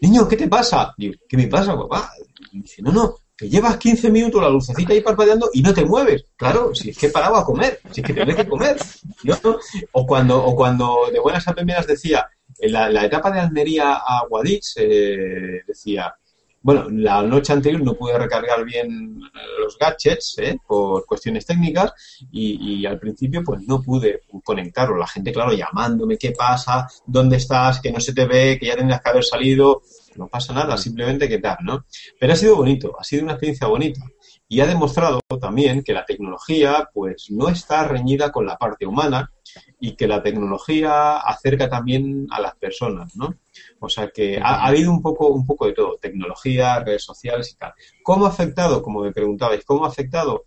Niño, 0.00 0.28
¿qué 0.28 0.36
te 0.36 0.48
pasa? 0.48 0.94
Digo, 0.96 1.14
¿qué 1.28 1.36
me 1.36 1.48
pasa, 1.48 1.76
papá? 1.76 2.10
Y 2.52 2.60
dice, 2.60 2.82
no, 2.82 2.92
no, 2.92 3.14
que 3.36 3.48
llevas 3.48 3.76
15 3.76 4.10
minutos 4.10 4.42
la 4.42 4.48
lucecita 4.48 4.92
ahí 4.92 5.00
parpadeando 5.00 5.50
y 5.52 5.62
no 5.62 5.74
te 5.74 5.84
mueves. 5.84 6.24
Claro, 6.36 6.74
si 6.74 6.90
es 6.90 6.98
que 6.98 7.06
he 7.06 7.10
parado 7.10 7.36
a 7.36 7.44
comer, 7.44 7.80
si 7.92 8.00
es 8.00 8.06
que 8.06 8.14
tienes 8.14 8.36
que 8.36 8.48
comer. 8.48 8.76
¿no? 9.24 9.58
O 9.92 10.06
cuando, 10.06 10.42
o 10.42 10.56
cuando 10.56 11.08
de 11.12 11.20
buenas 11.20 11.46
a 11.46 11.54
primeras 11.54 11.86
decía, 11.86 12.26
en 12.58 12.72
la, 12.72 12.88
la 12.88 13.04
etapa 13.04 13.30
de 13.30 13.40
Almería 13.40 13.94
a 13.94 14.26
Guadix, 14.28 14.74
eh, 14.78 15.62
decía, 15.66 16.14
bueno, 16.62 16.88
la 16.90 17.22
noche 17.22 17.52
anterior 17.52 17.82
no 17.82 17.94
pude 17.94 18.18
recargar 18.18 18.64
bien 18.64 19.20
los 19.60 19.78
gadgets 19.78 20.36
¿eh? 20.38 20.58
por 20.66 21.06
cuestiones 21.06 21.46
técnicas 21.46 21.92
y, 22.32 22.80
y 22.80 22.86
al 22.86 22.98
principio 22.98 23.44
pues 23.44 23.60
no 23.68 23.82
pude 23.82 24.22
conectarlo. 24.42 24.96
La 24.96 25.06
gente, 25.06 25.32
claro, 25.32 25.52
llamándome, 25.52 26.18
¿qué 26.18 26.32
pasa? 26.32 26.88
¿Dónde 27.06 27.36
estás? 27.36 27.80
Que 27.80 27.92
no 27.92 28.00
se 28.00 28.14
te 28.14 28.26
ve, 28.26 28.58
que 28.58 28.66
ya 28.66 28.76
tendrías 28.76 29.00
que 29.00 29.10
haber 29.10 29.24
salido. 29.24 29.82
No 30.16 30.28
pasa 30.28 30.52
nada, 30.52 30.76
simplemente 30.76 31.28
que 31.28 31.38
tal, 31.38 31.58
¿no? 31.62 31.84
Pero 32.18 32.32
ha 32.32 32.36
sido 32.36 32.56
bonito, 32.56 32.96
ha 32.98 33.04
sido 33.04 33.22
una 33.24 33.32
experiencia 33.32 33.66
bonita 33.66 34.00
y 34.48 34.60
ha 34.60 34.66
demostrado 34.66 35.20
también 35.40 35.82
que 35.82 35.92
la 35.92 36.04
tecnología 36.04 36.88
pues 36.92 37.26
no 37.30 37.48
está 37.48 37.84
reñida 37.84 38.30
con 38.30 38.46
la 38.46 38.56
parte 38.56 38.86
humana 38.86 39.32
y 39.80 39.96
que 39.96 40.06
la 40.06 40.22
tecnología 40.22 41.18
acerca 41.18 41.68
también 41.68 42.26
a 42.30 42.40
las 42.40 42.54
personas, 42.56 43.16
¿no? 43.16 43.34
O 43.80 43.88
sea 43.88 44.10
que 44.10 44.38
ha, 44.38 44.62
ha 44.62 44.66
habido 44.66 44.90
un 44.90 45.02
poco, 45.02 45.28
un 45.28 45.46
poco 45.46 45.66
de 45.66 45.72
todo, 45.72 45.98
tecnología, 46.00 46.80
redes 46.80 47.04
sociales 47.04 47.52
y 47.52 47.56
tal. 47.56 47.72
¿Cómo 48.02 48.26
ha 48.26 48.30
afectado? 48.30 48.82
Como 48.82 49.00
me 49.00 49.12
preguntabais, 49.12 49.64
¿cómo 49.64 49.84
ha 49.84 49.88
afectado? 49.88 50.44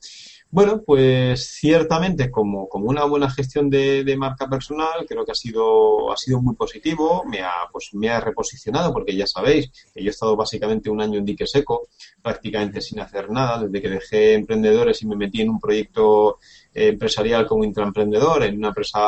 Bueno, 0.51 0.81
pues 0.83 1.47
ciertamente 1.59 2.31
como, 2.31 2.67
como 2.67 2.89
una 2.89 3.03
buena 3.05 3.29
gestión 3.29 3.69
de, 3.69 4.03
de 4.03 4.17
marca 4.17 4.49
personal, 4.49 5.05
creo 5.07 5.23
que 5.23 5.31
ha 5.31 5.35
sido, 5.35 6.11
ha 6.11 6.17
sido 6.17 6.41
muy 6.41 6.55
positivo, 6.55 7.23
me 7.23 7.41
ha, 7.41 7.51
pues, 7.71 7.91
me 7.93 8.09
ha 8.09 8.19
reposicionado, 8.19 8.91
porque 8.91 9.15
ya 9.15 9.27
sabéis 9.27 9.69
que 9.93 10.01
yo 10.01 10.07
he 10.07 10.09
estado 10.09 10.35
básicamente 10.35 10.89
un 10.89 11.01
año 11.01 11.19
en 11.19 11.25
dique 11.25 11.45
seco, 11.45 11.89
prácticamente 12.23 12.81
sin 12.81 12.99
hacer 12.99 13.29
nada, 13.29 13.63
desde 13.63 13.79
que 13.79 13.89
dejé 13.89 14.33
emprendedores 14.33 15.03
y 15.03 15.07
me 15.07 15.15
metí 15.15 15.41
en 15.41 15.51
un 15.51 15.59
proyecto 15.59 16.39
eh, 16.73 16.87
empresarial 16.87 17.45
como 17.45 17.63
intraemprendedor 17.63 18.41
en 18.43 18.57
una 18.57 18.69
empresa 18.69 18.99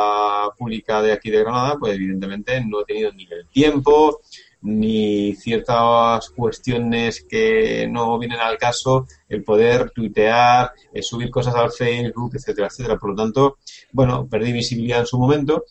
pública 0.56 1.02
de 1.02 1.14
aquí 1.14 1.32
de 1.32 1.40
Granada, 1.40 1.76
pues 1.80 1.96
evidentemente 1.96 2.64
no 2.64 2.82
he 2.82 2.86
tenido 2.86 3.12
ni 3.14 3.24
el 3.24 3.48
tiempo, 3.48 4.22
ni 4.62 5.34
ciertas 5.36 6.30
cuestiones 6.30 7.26
que 7.28 7.88
no 7.90 8.18
vienen 8.20 8.40
al 8.40 8.58
caso, 8.58 9.08
el 9.28 9.44
poder 9.44 9.92
tuitear, 9.92 10.72
eh, 10.94 11.02
subir 11.02 11.30
cosas 11.32 11.56
al 11.56 11.72
Facebook, 11.72 12.36
etcétera, 12.36 12.68
etcétera. 12.68 12.98
Por 12.98 13.12
lo 13.12 13.16
tanto, 13.16 13.58
bueno, 13.92 14.28
perdí 14.30 14.52
visibilidad 14.52 15.00
en 15.00 15.06
su 15.08 15.18
momento 15.18 15.66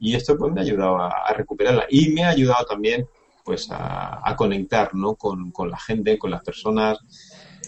y 0.00 0.14
esto 0.14 0.36
pues 0.36 0.52
me 0.52 0.60
ha 0.60 0.64
ayudado 0.64 0.98
a, 0.98 1.32
recuperarla 1.36 1.86
y 1.90 2.10
me 2.10 2.24
ha 2.24 2.28
ayudado 2.30 2.64
también 2.66 3.06
pues 3.44 3.68
a, 3.70 4.20
a 4.28 4.36
conectar 4.36 4.94
¿no? 4.94 5.14
con, 5.14 5.50
con 5.50 5.70
la 5.70 5.78
gente, 5.78 6.18
con 6.18 6.30
las 6.30 6.42
personas. 6.44 6.98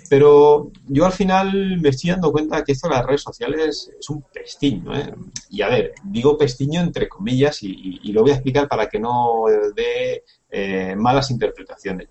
Pero 0.09 0.71
yo 0.89 1.07
al 1.07 1.13
final 1.13 1.79
me 1.81 1.91
estoy 1.91 2.11
dando 2.11 2.33
cuenta 2.33 2.65
que 2.65 2.73
esto 2.73 2.89
de 2.89 2.95
las 2.97 3.07
redes 3.07 3.23
sociales 3.23 3.91
es 3.99 4.11
un 4.11 4.23
pestiño. 4.23 4.97
¿eh? 4.99 5.15
Y 5.51 5.63
a 5.63 5.69
ver, 5.69 5.95
digo 6.05 6.37
pestiño 6.37 6.81
entre 6.81 7.09
comillas 7.09 7.63
y, 7.63 7.69
y- 7.71 8.01
y 8.03 8.13
lo 8.13 8.23
voy 8.23 8.33
a 8.33 8.35
explicar 8.35 8.67
para 8.69 8.89
que 8.89 8.99
no 8.99 9.45
dé 9.75 10.25
eh, 10.51 10.95
malas 10.97 11.31
interpretaciones. 11.31 12.09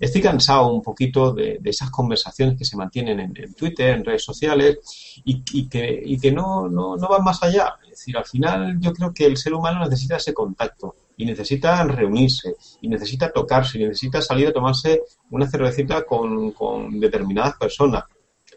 Estoy 0.00 0.20
cansado 0.20 0.72
un 0.72 0.82
poquito 0.82 1.32
de, 1.32 1.60
esas 1.64 1.90
conversaciones 1.90 2.58
que 2.58 2.64
se 2.64 2.76
mantienen 2.76 3.20
en, 3.20 3.54
Twitter, 3.54 3.90
en 3.90 4.04
redes 4.04 4.24
sociales, 4.24 4.78
y, 5.24 5.68
que, 5.68 6.32
no, 6.32 6.68
no 6.68 6.96
van 6.96 7.22
más 7.22 7.42
allá. 7.42 7.76
Es 7.84 7.90
decir, 7.90 8.16
al 8.16 8.24
final 8.24 8.80
yo 8.80 8.92
creo 8.92 9.14
que 9.14 9.26
el 9.26 9.36
ser 9.36 9.54
humano 9.54 9.84
necesita 9.84 10.16
ese 10.16 10.34
contacto, 10.34 10.96
y 11.16 11.24
necesita 11.24 11.84
reunirse, 11.84 12.56
y 12.80 12.88
necesita 12.88 13.30
tocarse, 13.30 13.78
y 13.78 13.84
necesita 13.84 14.20
salir 14.20 14.48
a 14.48 14.52
tomarse 14.52 15.02
una 15.30 15.48
cervecita 15.48 16.04
con, 16.04 16.50
con 16.52 16.98
determinadas 16.98 17.54
personas. 17.56 18.04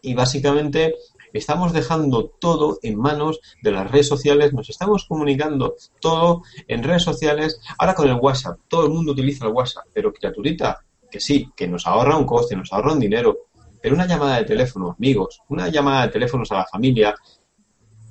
Y 0.02 0.14
básicamente 0.14 0.96
estamos 1.38 1.74
dejando 1.74 2.32
todo 2.40 2.80
en 2.82 2.98
manos 2.98 3.40
de 3.62 3.72
las 3.72 3.92
redes 3.92 4.08
sociales, 4.08 4.54
nos 4.54 4.70
estamos 4.70 5.06
comunicando 5.06 5.76
todo 6.00 6.44
en 6.68 6.84
redes 6.84 7.04
sociales. 7.04 7.60
Ahora 7.78 7.94
con 7.94 8.08
el 8.08 8.16
WhatsApp, 8.16 8.60
todo 8.68 8.86
el 8.86 8.94
mundo 8.94 9.12
utiliza 9.12 9.46
el 9.46 9.52
WhatsApp, 9.52 9.86
pero 9.94 10.14
criaturita, 10.14 10.80
que 11.12 11.20
sí, 11.20 11.50
que 11.56 11.68
nos 11.68 11.86
ahorra 11.88 12.18
un 12.18 12.26
coste, 12.26 12.56
nos 12.56 12.72
ahorra 12.72 12.94
un 12.94 13.00
dinero, 13.00 13.38
pero 13.82 13.96
una 13.96 14.08
llamada 14.08 14.38
de 14.38 14.46
teléfono, 14.46 14.96
amigos, 14.98 15.42
una 15.50 15.68
llamada 15.68 16.04
de 16.04 16.14
teléfonos 16.14 16.52
a 16.52 16.56
la 16.56 16.66
familia, 16.66 17.14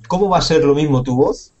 ¿cómo 0.07 0.29
va 0.29 0.37
a 0.37 0.41
ser 0.41 0.63
lo 0.63 0.75
mismo 0.75 1.01
tu 1.01 1.15
voz 1.15 1.54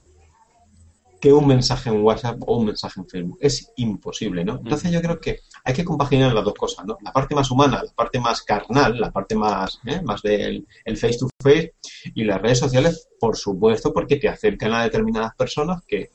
que 1.19 1.33
un 1.33 1.47
mensaje 1.47 1.89
en 1.89 2.01
WhatsApp 2.01 2.37
o 2.45 2.57
un 2.57 2.65
mensaje 2.65 2.99
en 2.99 3.07
Facebook? 3.07 3.37
Es 3.41 3.71
imposible, 3.77 4.43
¿no? 4.43 4.57
Entonces 4.57 4.91
yo 4.91 5.01
creo 5.01 5.19
que 5.19 5.39
hay 5.63 5.73
que 5.73 5.85
compaginar 5.85 6.33
las 6.33 6.43
dos 6.43 6.53
cosas, 6.53 6.85
¿no? 6.85 6.97
La 7.01 7.11
parte 7.11 7.35
más 7.35 7.49
humana, 7.51 7.81
la 7.83 7.91
parte 7.91 8.19
más 8.19 8.41
carnal, 8.41 8.99
la 8.99 9.11
parte 9.11 9.35
más, 9.35 9.79
¿eh? 9.85 10.01
más 10.03 10.21
del 10.21 10.67
el 10.83 10.97
face 10.97 11.17
to 11.17 11.29
face 11.41 11.73
y 12.13 12.23
las 12.23 12.41
redes 12.41 12.59
sociales, 12.59 13.07
por 13.19 13.35
supuesto, 13.35 13.93
porque 13.93 14.17
te 14.17 14.29
acercan 14.29 14.73
a 14.73 14.83
determinadas 14.83 15.33
personas 15.35 15.81
que 15.87 16.11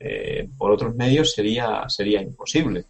eh, 0.00 0.48
por 0.56 0.70
otros 0.70 0.94
medios 0.94 1.32
sería, 1.32 1.84
sería 1.88 2.22
imposible. 2.22 2.86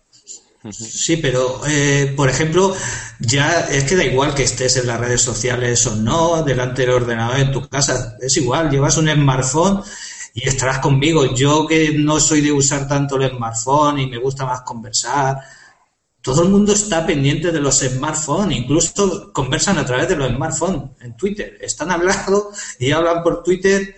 Sí, 0.72 1.18
pero 1.18 1.60
eh, 1.68 2.14
por 2.16 2.30
ejemplo, 2.30 2.74
ya 3.20 3.60
es 3.70 3.84
que 3.84 3.96
da 3.96 4.04
igual 4.04 4.34
que 4.34 4.44
estés 4.44 4.78
en 4.78 4.86
las 4.86 4.98
redes 4.98 5.20
sociales 5.20 5.86
o 5.86 5.94
no, 5.96 6.42
delante 6.42 6.82
del 6.82 6.92
ordenador 6.92 7.38
en 7.38 7.52
tu 7.52 7.68
casa, 7.68 8.16
es 8.20 8.34
igual, 8.38 8.70
llevas 8.70 8.96
un 8.96 9.08
smartphone 9.08 9.82
y 10.34 10.46
estarás 10.48 10.80
conmigo. 10.80 11.34
Yo 11.34 11.66
que 11.66 11.92
no 11.96 12.18
soy 12.20 12.40
de 12.42 12.52
usar 12.52 12.86
tanto 12.88 13.16
el 13.16 13.30
smartphone 13.30 14.00
y 14.00 14.06
me 14.10 14.18
gusta 14.18 14.44
más 14.44 14.60
conversar, 14.62 15.38
todo 16.20 16.42
el 16.42 16.48
mundo 16.48 16.72
está 16.72 17.06
pendiente 17.06 17.52
de 17.52 17.60
los 17.60 17.78
smartphones, 17.80 18.58
incluso 18.58 19.32
conversan 19.32 19.78
a 19.78 19.86
través 19.86 20.08
de 20.08 20.16
los 20.16 20.28
smartphones 20.30 20.90
en 21.00 21.16
Twitter. 21.16 21.56
Están 21.60 21.90
hablando 21.90 22.50
y 22.78 22.90
hablan 22.90 23.22
por 23.22 23.42
Twitter 23.42 23.94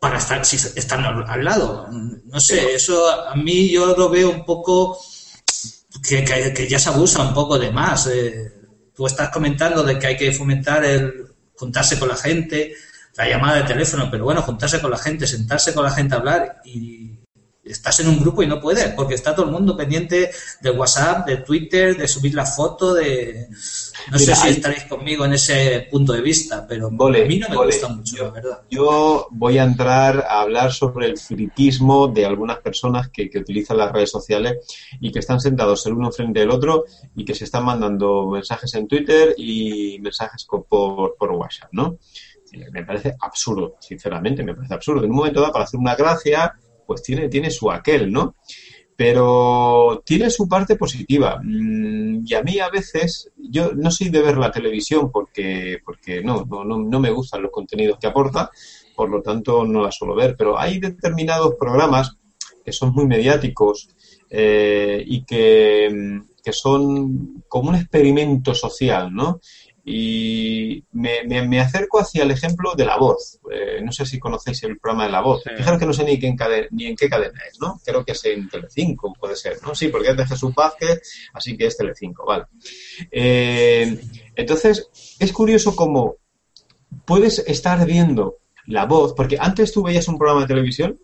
para 0.00 0.18
estar, 0.18 0.44
si 0.44 0.56
están 0.56 1.04
al 1.04 1.44
lado. 1.44 1.88
No 2.24 2.40
sé, 2.40 2.74
eso 2.74 3.08
a 3.10 3.34
mí 3.36 3.68
yo 3.70 3.94
lo 3.96 4.08
veo 4.08 4.30
un 4.30 4.44
poco 4.44 4.98
que, 6.08 6.24
que- 6.24 6.52
que 6.54 6.68
ya 6.68 6.78
se 6.78 6.88
abusa 6.88 7.22
un 7.22 7.34
poco 7.34 7.58
de 7.58 7.70
más. 7.70 8.06
eh. 8.06 8.52
tú 8.94 9.06
estás 9.06 9.30
comentando 9.30 9.82
de 9.82 9.98
que 9.98 10.06
hay 10.08 10.16
que 10.16 10.32
fomentar 10.32 10.84
el 10.84 11.26
juntarse 11.56 11.98
con 11.98 12.08
la 12.08 12.16
gente, 12.16 12.74
la 13.16 13.28
llamada 13.28 13.58
de 13.58 13.64
teléfono, 13.68 14.08
pero 14.10 14.24
bueno, 14.24 14.42
juntarse 14.42 14.80
con 14.80 14.90
la 14.90 14.98
gente, 14.98 15.26
sentarse 15.26 15.74
con 15.74 15.84
la 15.84 15.90
gente 15.90 16.14
a 16.14 16.18
hablar 16.18 16.60
y 16.64 17.10
estás 17.64 18.00
en 18.00 18.08
un 18.08 18.18
grupo 18.18 18.42
y 18.42 18.46
no 18.48 18.60
puedes, 18.60 18.88
porque 18.94 19.14
está 19.14 19.34
todo 19.36 19.46
el 19.46 19.52
mundo 19.52 19.76
pendiente 19.76 20.30
de 20.60 20.70
WhatsApp, 20.72 21.24
de 21.26 21.36
Twitter, 21.38 21.96
de 21.96 22.08
subir 22.08 22.34
la 22.34 22.44
foto, 22.44 22.92
de... 22.94 23.46
No 24.10 24.18
Mira, 24.18 24.34
sé 24.34 24.42
si 24.42 24.48
estaréis 24.48 24.82
conmigo 24.84 25.24
en 25.24 25.34
ese 25.34 25.86
punto 25.88 26.12
de 26.12 26.22
vista, 26.22 26.66
pero 26.66 26.90
Vole, 26.90 27.22
a 27.22 27.26
mí 27.28 27.38
no 27.38 27.48
me 27.48 27.56
vole. 27.56 27.68
gusta 27.72 27.86
mucho, 27.88 28.16
Yo- 28.16 28.24
la 28.24 28.30
verdad. 28.30 28.62
Yo 28.68 29.28
voy 29.30 29.58
a 29.58 29.62
entrar 29.62 30.26
a 30.28 30.40
hablar 30.40 30.72
sobre 30.72 31.06
el 31.06 31.16
friquismo 31.18 32.08
de 32.08 32.26
algunas 32.26 32.58
personas 32.58 33.10
que, 33.10 33.30
que 33.30 33.38
utilizan 33.38 33.76
las 33.76 33.92
redes 33.92 34.10
sociales 34.10 34.56
y 35.00 35.12
que 35.12 35.20
están 35.20 35.38
sentados 35.40 35.86
el 35.86 35.92
uno 35.92 36.10
frente 36.10 36.40
del 36.40 36.50
otro 36.50 36.84
y 37.14 37.24
que 37.24 37.34
se 37.36 37.44
están 37.44 37.64
mandando 37.64 38.26
mensajes 38.26 38.74
en 38.74 38.88
Twitter 38.88 39.34
y 39.38 39.98
mensajes 40.00 40.46
por, 40.68 41.14
por 41.16 41.30
WhatsApp, 41.30 41.68
¿no? 41.72 41.96
Eh, 42.52 42.66
Me 42.72 42.84
parece 42.84 43.14
absurdo, 43.20 43.76
sinceramente, 43.80 44.42
me 44.44 44.54
parece 44.54 44.74
absurdo. 44.74 45.04
En 45.04 45.10
un 45.10 45.16
momento 45.16 45.40
dado, 45.40 45.52
para 45.52 45.64
hacer 45.64 45.80
una 45.80 45.94
gracia, 45.96 46.52
pues 46.86 47.02
tiene, 47.02 47.28
tiene 47.28 47.50
su 47.50 47.70
aquel, 47.70 48.10
¿no? 48.12 48.36
Pero 48.96 50.02
tiene 50.04 50.30
su 50.30 50.46
parte 50.48 50.76
positiva. 50.76 51.40
Mm, 51.42 52.24
Y 52.26 52.34
a 52.34 52.42
mí 52.42 52.58
a 52.60 52.68
veces, 52.70 53.30
yo 53.36 53.72
no 53.74 53.90
soy 53.90 54.10
de 54.10 54.22
ver 54.22 54.36
la 54.38 54.50
televisión 54.52 55.10
porque, 55.10 55.78
porque 55.84 56.22
no, 56.22 56.44
no, 56.48 56.64
no, 56.64 57.00
me 57.00 57.10
gustan 57.10 57.42
los 57.42 57.50
contenidos 57.50 57.98
que 58.00 58.06
aporta, 58.06 58.50
por 58.94 59.08
lo 59.10 59.22
tanto 59.22 59.64
no 59.64 59.82
la 59.82 59.90
suelo 59.90 60.14
ver, 60.14 60.36
pero 60.36 60.58
hay 60.58 60.78
determinados 60.78 61.54
programas 61.58 62.16
que 62.64 62.72
son 62.72 62.92
muy 62.92 63.06
mediáticos 63.06 63.88
eh, 64.30 65.02
y 65.04 65.24
que, 65.24 66.20
que 66.44 66.52
son 66.52 67.42
como 67.48 67.70
un 67.70 67.76
experimento 67.76 68.54
social, 68.54 69.12
¿no? 69.12 69.40
Y 69.84 70.84
me, 70.92 71.24
me, 71.26 71.46
me 71.48 71.60
acerco 71.60 71.98
hacia 71.98 72.22
el 72.22 72.30
ejemplo 72.30 72.74
de 72.76 72.84
La 72.84 72.96
Voz. 72.98 73.40
Eh, 73.50 73.80
no 73.82 73.90
sé 73.90 74.06
si 74.06 74.20
conocéis 74.20 74.62
el 74.62 74.78
programa 74.78 75.06
de 75.06 75.10
La 75.12 75.20
Voz. 75.22 75.42
Sí. 75.42 75.50
Fijaros 75.56 75.80
que 75.80 75.86
no 75.86 75.92
sé 75.92 76.04
ni, 76.04 76.20
qué 76.20 76.28
en 76.28 76.36
cadena- 76.36 76.68
ni 76.70 76.86
en 76.86 76.94
qué 76.96 77.08
cadena 77.08 77.40
es, 77.50 77.58
¿no? 77.60 77.80
Creo 77.84 78.04
que 78.04 78.12
es 78.12 78.24
en 78.26 78.48
Telecinco, 78.48 79.12
puede 79.18 79.34
ser, 79.34 79.60
¿no? 79.62 79.74
Sí, 79.74 79.88
porque 79.88 80.10
es 80.10 80.16
de 80.16 80.24
Jesús 80.26 80.54
Vázquez, 80.54 81.00
así 81.32 81.56
que 81.56 81.66
es 81.66 81.76
Telecinco, 81.76 82.24
vale. 82.24 82.44
Eh, 83.10 84.00
entonces, 84.36 84.88
es 85.18 85.32
curioso 85.32 85.74
cómo 85.74 86.16
puedes 87.04 87.40
estar 87.40 87.84
viendo 87.84 88.38
La 88.66 88.86
Voz, 88.86 89.14
porque 89.14 89.36
antes 89.40 89.72
tú 89.72 89.82
veías 89.82 90.06
un 90.06 90.16
programa 90.18 90.42
de 90.42 90.46
televisión 90.46 91.00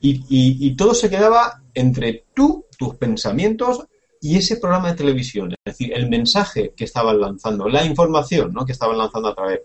y, 0.00 0.12
y- 0.30 0.66
y 0.66 0.76
todo 0.76 0.94
se 0.94 1.10
quedaba 1.10 1.62
entre 1.74 2.24
tú, 2.34 2.64
tus 2.78 2.94
pensamientos 2.96 3.86
y 4.26 4.36
ese 4.36 4.56
programa 4.56 4.88
de 4.90 4.96
televisión. 4.96 5.52
Es 5.64 5.72
decir, 5.72 5.92
el 5.94 6.08
mensaje 6.08 6.72
que 6.76 6.84
estaban 6.84 7.20
lanzando, 7.20 7.68
la 7.68 7.84
información 7.84 8.52
¿no? 8.52 8.64
que 8.66 8.72
estaban 8.72 8.98
lanzando 8.98 9.28
a 9.28 9.34
través. 9.34 9.60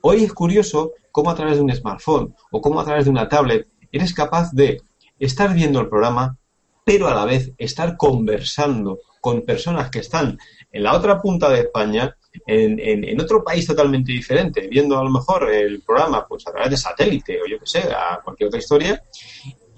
Hoy 0.00 0.24
es 0.24 0.32
curioso 0.32 0.92
cómo 1.12 1.30
a 1.30 1.34
través 1.36 1.56
de 1.56 1.62
un 1.62 1.72
smartphone 1.74 2.34
o 2.50 2.60
cómo 2.60 2.80
a 2.80 2.84
través 2.84 3.04
de 3.04 3.10
una 3.10 3.28
tablet 3.28 3.68
eres 3.92 4.12
capaz 4.12 4.50
de 4.52 4.82
estar 5.18 5.54
viendo 5.54 5.78
el 5.80 5.88
programa, 5.88 6.36
pero 6.84 7.06
a 7.06 7.14
la 7.14 7.24
vez 7.24 7.52
estar 7.58 7.96
conversando 7.96 8.98
con 9.20 9.42
personas 9.42 9.88
que 9.88 10.00
están 10.00 10.36
en 10.72 10.82
la 10.82 10.94
otra 10.96 11.20
punta 11.22 11.48
de 11.48 11.60
España, 11.60 12.16
en, 12.46 12.80
en- 12.80 13.20
otro 13.20 13.44
país 13.44 13.64
totalmente 13.66 14.10
diferente, 14.10 14.66
viendo 14.68 14.98
a 14.98 15.04
lo 15.04 15.10
mejor 15.10 15.48
el 15.52 15.80
programa 15.82 16.26
pues 16.26 16.44
a 16.48 16.50
través 16.50 16.70
de 16.70 16.76
satélite 16.76 17.38
o 17.40 17.46
yo 17.48 17.58
que 17.60 17.66
sé, 17.66 17.80
a 17.92 18.20
cualquier 18.24 18.48
otra 18.48 18.58
historia, 18.58 19.00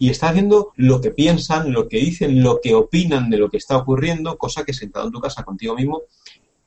y 0.05 0.11
estás 0.11 0.35
viendo 0.35 0.73
lo 0.77 1.01
que 1.01 1.11
piensan, 1.11 1.73
lo 1.73 1.89
que 1.89 1.97
dicen, 1.97 2.43
lo 2.43 2.61
que 2.61 2.75
opinan 2.75 3.31
de 3.31 3.39
lo 3.39 3.49
que 3.49 3.57
está 3.57 3.79
ocurriendo, 3.79 4.37
cosa 4.37 4.63
que 4.63 4.75
sentado 4.75 5.07
en 5.07 5.13
tu 5.13 5.21
casa 5.21 5.45
contigo 5.45 5.75
mismo 5.75 6.03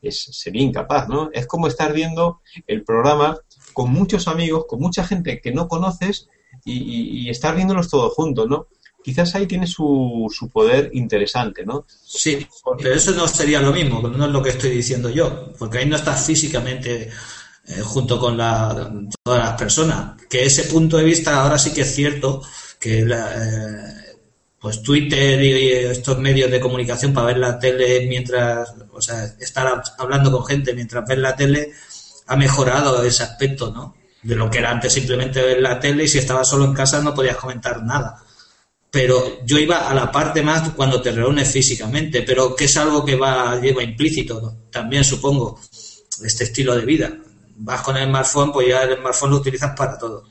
es, 0.02 0.24
sería 0.32 0.64
incapaz, 0.64 1.08
¿no? 1.08 1.30
Es 1.32 1.46
como 1.46 1.68
estar 1.68 1.94
viendo 1.94 2.42
el 2.66 2.84
programa 2.84 3.38
con 3.74 3.92
muchos 3.92 4.28
amigos, 4.28 4.66
con 4.68 4.80
mucha 4.80 5.06
gente 5.06 5.40
que 5.40 5.52
no 5.52 5.68
conoces 5.68 6.30
y 6.66 7.30
estar 7.30 7.56
viéndolos 7.56 7.90
todos 7.90 8.12
juntos, 8.14 8.48
¿no? 8.50 8.68
Quizás 9.04 9.36
ahí 9.36 9.46
tiene 9.46 9.68
su, 9.68 10.26
su 10.34 10.50
poder 10.50 10.90
interesante, 10.94 11.64
¿no? 11.64 11.86
Sí, 12.04 12.46
pero 12.80 12.96
eso 12.96 13.12
no 13.12 13.28
sería 13.28 13.62
lo 13.62 13.72
mismo, 13.72 14.02
no 14.02 14.26
es 14.26 14.32
lo 14.32 14.42
que 14.42 14.50
estoy 14.50 14.72
diciendo 14.72 15.12
yo, 15.12 15.54
porque 15.60 15.78
ahí 15.78 15.86
no 15.86 15.96
estás 15.96 16.26
físicamente 16.26 17.10
eh, 17.68 17.82
junto 17.84 18.20
con 18.20 18.36
la, 18.36 18.92
todas 19.24 19.40
las 19.40 19.58
personas. 19.60 20.22
Que 20.28 20.44
ese 20.44 20.64
punto 20.64 20.98
de 20.98 21.04
vista 21.04 21.44
ahora 21.44 21.60
sí 21.60 21.72
que 21.72 21.82
es 21.82 21.94
cierto 21.94 22.42
que 22.80 23.06
la, 23.06 23.32
eh, 23.36 24.16
pues 24.60 24.82
Twitter 24.82 25.42
y 25.42 25.72
estos 25.72 26.18
medios 26.20 26.50
de 26.52 26.60
comunicación 26.60 27.14
para 27.14 27.28
ver 27.28 27.38
la 27.38 27.60
tele 27.60 28.06
mientras, 28.08 28.74
o 28.92 29.02
sea, 29.02 29.24
estar 29.40 29.68
hab- 29.68 29.94
hablando 29.98 30.32
con 30.32 30.46
gente 30.46 30.74
mientras 30.74 31.06
ves 31.08 31.18
la 31.20 31.36
tele 31.36 31.72
ha 32.28 32.36
mejorado 32.36 33.04
ese 33.04 33.24
aspecto, 33.24 33.72
¿no? 33.72 33.96
De 34.24 34.36
lo 34.36 34.50
que 34.50 34.58
era 34.60 34.72
antes 34.72 34.94
simplemente 34.94 35.42
ver 35.42 35.62
la 35.62 35.80
tele 35.80 36.04
y 36.04 36.08
si 36.08 36.18
estabas 36.18 36.48
solo 36.50 36.66
en 36.66 36.74
casa 36.74 37.02
no 37.02 37.14
podías 37.14 37.38
comentar 37.38 37.84
nada 37.84 38.24
pero 38.90 39.46
yo 39.46 39.58
iba 39.60 39.90
a 39.90 39.94
la 39.94 40.12
parte 40.12 40.42
más 40.42 40.70
cuando 40.72 41.02
te 41.02 41.12
reúnes 41.12 41.50
físicamente, 41.52 42.24
pero 42.24 42.56
que 42.56 42.66
es 42.66 42.78
algo 42.78 43.04
que 43.06 43.16
va 43.16 43.60
lleva 43.60 43.84
implícito 43.84 44.42
¿no? 44.42 44.58
también 44.72 45.04
supongo 45.04 45.60
este 46.24 46.46
estilo 46.46 46.76
de 46.76 46.86
vida. 46.86 47.14
Vas 47.58 47.82
con 47.82 47.98
el 47.98 48.08
smartphone, 48.08 48.52
pues 48.52 48.68
ya 48.70 48.84
el 48.84 48.98
smartphone 48.98 49.32
lo 49.32 49.38
utilizas 49.38 49.76
para 49.76 49.98
todo. 49.98 50.24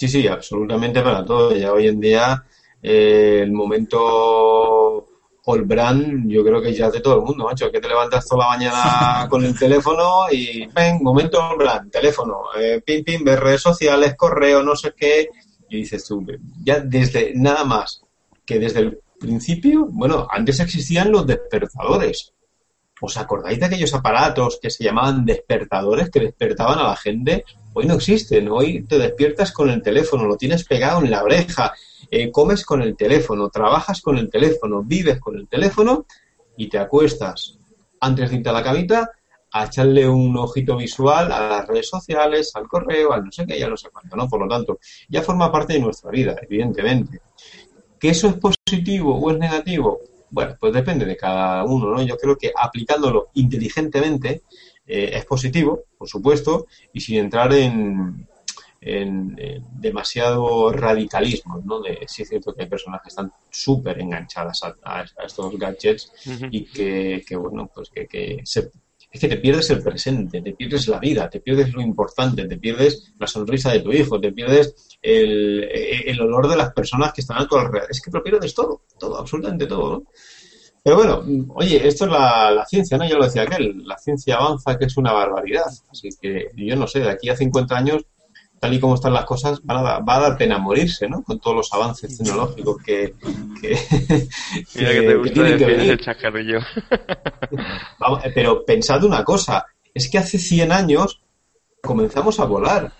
Sí, 0.00 0.08
sí, 0.08 0.26
absolutamente 0.26 1.02
para 1.02 1.22
todo. 1.22 1.54
Ya 1.54 1.74
hoy 1.74 1.88
en 1.88 2.00
día 2.00 2.42
eh, 2.82 3.40
el 3.42 3.52
momento 3.52 5.06
all 5.44 5.64
brand 5.64 6.26
yo 6.26 6.42
creo 6.42 6.62
que 6.62 6.72
ya 6.72 6.86
es 6.86 6.94
de 6.94 7.00
todo 7.00 7.16
el 7.16 7.20
mundo, 7.20 7.44
macho. 7.44 7.70
Que 7.70 7.80
te 7.80 7.88
levantas 7.88 8.26
toda 8.26 8.44
la 8.44 8.56
mañana 8.56 9.26
con 9.30 9.44
el 9.44 9.58
teléfono 9.58 10.24
y 10.32 10.66
ven, 10.68 11.02
momento 11.02 11.38
all 11.38 11.58
brand, 11.58 11.90
teléfono, 11.90 12.44
eh, 12.58 12.80
pim, 12.82 13.04
pim, 13.04 13.22
ver 13.22 13.40
redes 13.40 13.60
sociales, 13.60 14.14
correo, 14.16 14.62
no 14.62 14.74
sé 14.74 14.94
qué. 14.96 15.28
Y 15.68 15.76
dices 15.76 16.02
tú, 16.06 16.26
ya 16.64 16.80
desde 16.80 17.34
nada 17.34 17.64
más 17.64 18.00
que 18.46 18.58
desde 18.58 18.80
el 18.80 19.00
principio, 19.20 19.86
bueno, 19.90 20.26
antes 20.30 20.60
existían 20.60 21.12
los 21.12 21.26
despertadores. 21.26 22.32
¿Os 23.02 23.18
acordáis 23.18 23.60
de 23.60 23.66
aquellos 23.66 23.92
aparatos 23.92 24.58
que 24.62 24.70
se 24.70 24.82
llamaban 24.82 25.26
despertadores 25.26 26.08
que 26.08 26.20
despertaban 26.20 26.78
a 26.78 26.84
la 26.84 26.96
gente? 26.96 27.44
Hoy 27.72 27.86
no 27.86 27.94
existen. 27.94 28.48
Hoy 28.48 28.82
te 28.82 28.98
despiertas 28.98 29.52
con 29.52 29.70
el 29.70 29.80
teléfono, 29.80 30.26
lo 30.26 30.36
tienes 30.36 30.64
pegado 30.64 31.02
en 31.04 31.10
la 31.10 31.22
oreja, 31.22 31.72
eh, 32.10 32.30
comes 32.30 32.64
con 32.64 32.82
el 32.82 32.96
teléfono, 32.96 33.48
trabajas 33.48 34.00
con 34.00 34.18
el 34.18 34.28
teléfono, 34.28 34.82
vives 34.82 35.20
con 35.20 35.36
el 35.36 35.46
teléfono 35.46 36.06
y 36.56 36.68
te 36.68 36.78
acuestas 36.78 37.58
antes 38.00 38.30
de 38.30 38.36
irte 38.36 38.48
a 38.48 38.52
la 38.52 38.62
camita 38.62 39.10
a 39.52 39.66
echarle 39.66 40.08
un 40.08 40.36
ojito 40.36 40.76
visual 40.76 41.30
a 41.32 41.48
las 41.48 41.66
redes 41.66 41.88
sociales, 41.88 42.52
al 42.54 42.68
correo, 42.68 43.12
al 43.12 43.24
no 43.24 43.32
sé 43.32 43.46
qué, 43.46 43.58
ya 43.58 43.68
no 43.68 43.76
sé 43.76 43.88
cuánto, 43.90 44.16
¿no? 44.16 44.28
Por 44.28 44.40
lo 44.40 44.48
tanto, 44.48 44.78
ya 45.08 45.22
forma 45.22 45.50
parte 45.50 45.72
de 45.72 45.80
nuestra 45.80 46.10
vida, 46.10 46.36
evidentemente. 46.42 47.20
¿Que 47.98 48.10
eso 48.10 48.28
es 48.28 48.34
positivo 48.34 49.16
o 49.16 49.30
es 49.30 49.38
negativo? 49.38 50.00
Bueno, 50.30 50.56
pues 50.58 50.72
depende 50.72 51.04
de 51.04 51.16
cada 51.16 51.64
uno, 51.64 51.90
¿no? 51.90 52.02
Yo 52.02 52.16
creo 52.16 52.36
que 52.36 52.52
aplicándolo 52.56 53.30
inteligentemente 53.34 54.42
eh, 54.90 55.10
es 55.18 55.24
positivo, 55.24 55.84
por 55.96 56.08
supuesto, 56.08 56.66
y 56.92 57.00
sin 57.00 57.18
entrar 57.18 57.52
en, 57.54 58.26
en, 58.80 59.36
en 59.38 59.64
demasiado 59.80 60.72
radicalismo, 60.72 61.62
¿no? 61.64 61.80
De, 61.80 61.98
sí 62.08 62.22
es 62.22 62.28
cierto 62.28 62.54
que 62.54 62.62
hay 62.62 62.68
personas 62.68 63.00
que 63.02 63.08
están 63.08 63.30
súper 63.50 64.00
enganchadas 64.00 64.62
a, 64.64 64.74
a- 64.82 65.00
a 65.00 65.24
estos 65.26 65.56
gadgets 65.58 66.10
y 66.50 66.64
que, 66.64 67.22
que, 67.26 67.36
bueno, 67.36 67.70
pues 67.74 67.90
que, 67.90 68.06
que 68.06 68.40
se- 68.44 68.70
es 69.12 69.20
que 69.20 69.26
te 69.28 69.38
pierdes 69.38 69.68
el 69.70 69.82
presente, 69.82 70.40
te 70.40 70.52
pierdes 70.52 70.86
la 70.86 71.00
vida, 71.00 71.28
te 71.28 71.40
pierdes 71.40 71.72
lo 71.72 71.80
importante, 71.82 72.46
te 72.46 72.56
pierdes 72.58 73.12
la 73.18 73.26
sonrisa 73.26 73.72
de 73.72 73.80
tu 73.80 73.90
hijo, 73.92 74.20
te 74.20 74.30
pierdes 74.30 74.96
el, 75.02 75.64
el 75.64 76.20
olor 76.20 76.48
de 76.48 76.56
las 76.56 76.72
personas 76.72 77.12
que 77.12 77.20
están 77.22 77.38
a 77.42 77.48
tu 77.48 77.56
alrededor. 77.56 77.90
Es 77.90 78.00
que 78.00 78.10
te 78.10 78.16
lo 78.18 78.22
pierdes 78.22 78.54
todo, 78.54 78.82
todo, 79.00 79.18
absolutamente 79.18 79.66
todo, 79.66 79.90
¿no? 79.90 80.04
Pero 80.82 80.96
bueno, 80.96 81.22
oye, 81.54 81.86
esto 81.86 82.06
es 82.06 82.10
la, 82.12 82.50
la 82.50 82.64
ciencia, 82.66 82.96
¿no? 82.96 83.06
Ya 83.06 83.16
lo 83.16 83.24
decía 83.24 83.42
aquel, 83.42 83.82
la 83.86 83.98
ciencia 83.98 84.36
avanza 84.36 84.78
que 84.78 84.86
es 84.86 84.96
una 84.96 85.12
barbaridad. 85.12 85.66
Así 85.90 86.08
que 86.20 86.46
yo 86.56 86.74
no 86.76 86.86
sé, 86.86 87.00
de 87.00 87.10
aquí 87.10 87.28
a 87.28 87.36
50 87.36 87.76
años, 87.76 88.02
tal 88.58 88.72
y 88.74 88.80
como 88.80 88.94
están 88.94 89.12
las 89.12 89.24
cosas, 89.26 89.60
van 89.62 89.78
a 89.78 89.82
dar- 89.82 90.08
va 90.08 90.16
a 90.16 90.20
dar 90.20 90.38
pena 90.38 90.56
morirse, 90.58 91.06
¿no? 91.08 91.22
Con 91.22 91.38
todos 91.38 91.56
los 91.56 91.72
avances 91.74 92.16
tecnológicos 92.16 92.76
que, 92.82 93.14
que, 93.60 93.68
Mira 94.74 94.90
que 94.92 95.00
te 95.00 95.06
que 95.06 95.14
gusta 95.16 95.42
decir 95.42 95.66
venir. 95.66 95.90
el 95.92 96.00
chascarrillo. 96.00 96.58
Vamos, 97.98 98.24
eh, 98.24 98.32
pero 98.34 98.64
pensad 98.64 99.02
una 99.04 99.24
cosa, 99.24 99.66
es 99.92 100.08
que 100.10 100.18
hace 100.18 100.38
100 100.38 100.72
años 100.72 101.20
comenzamos 101.82 102.40
a 102.40 102.44
volar. 102.44 102.92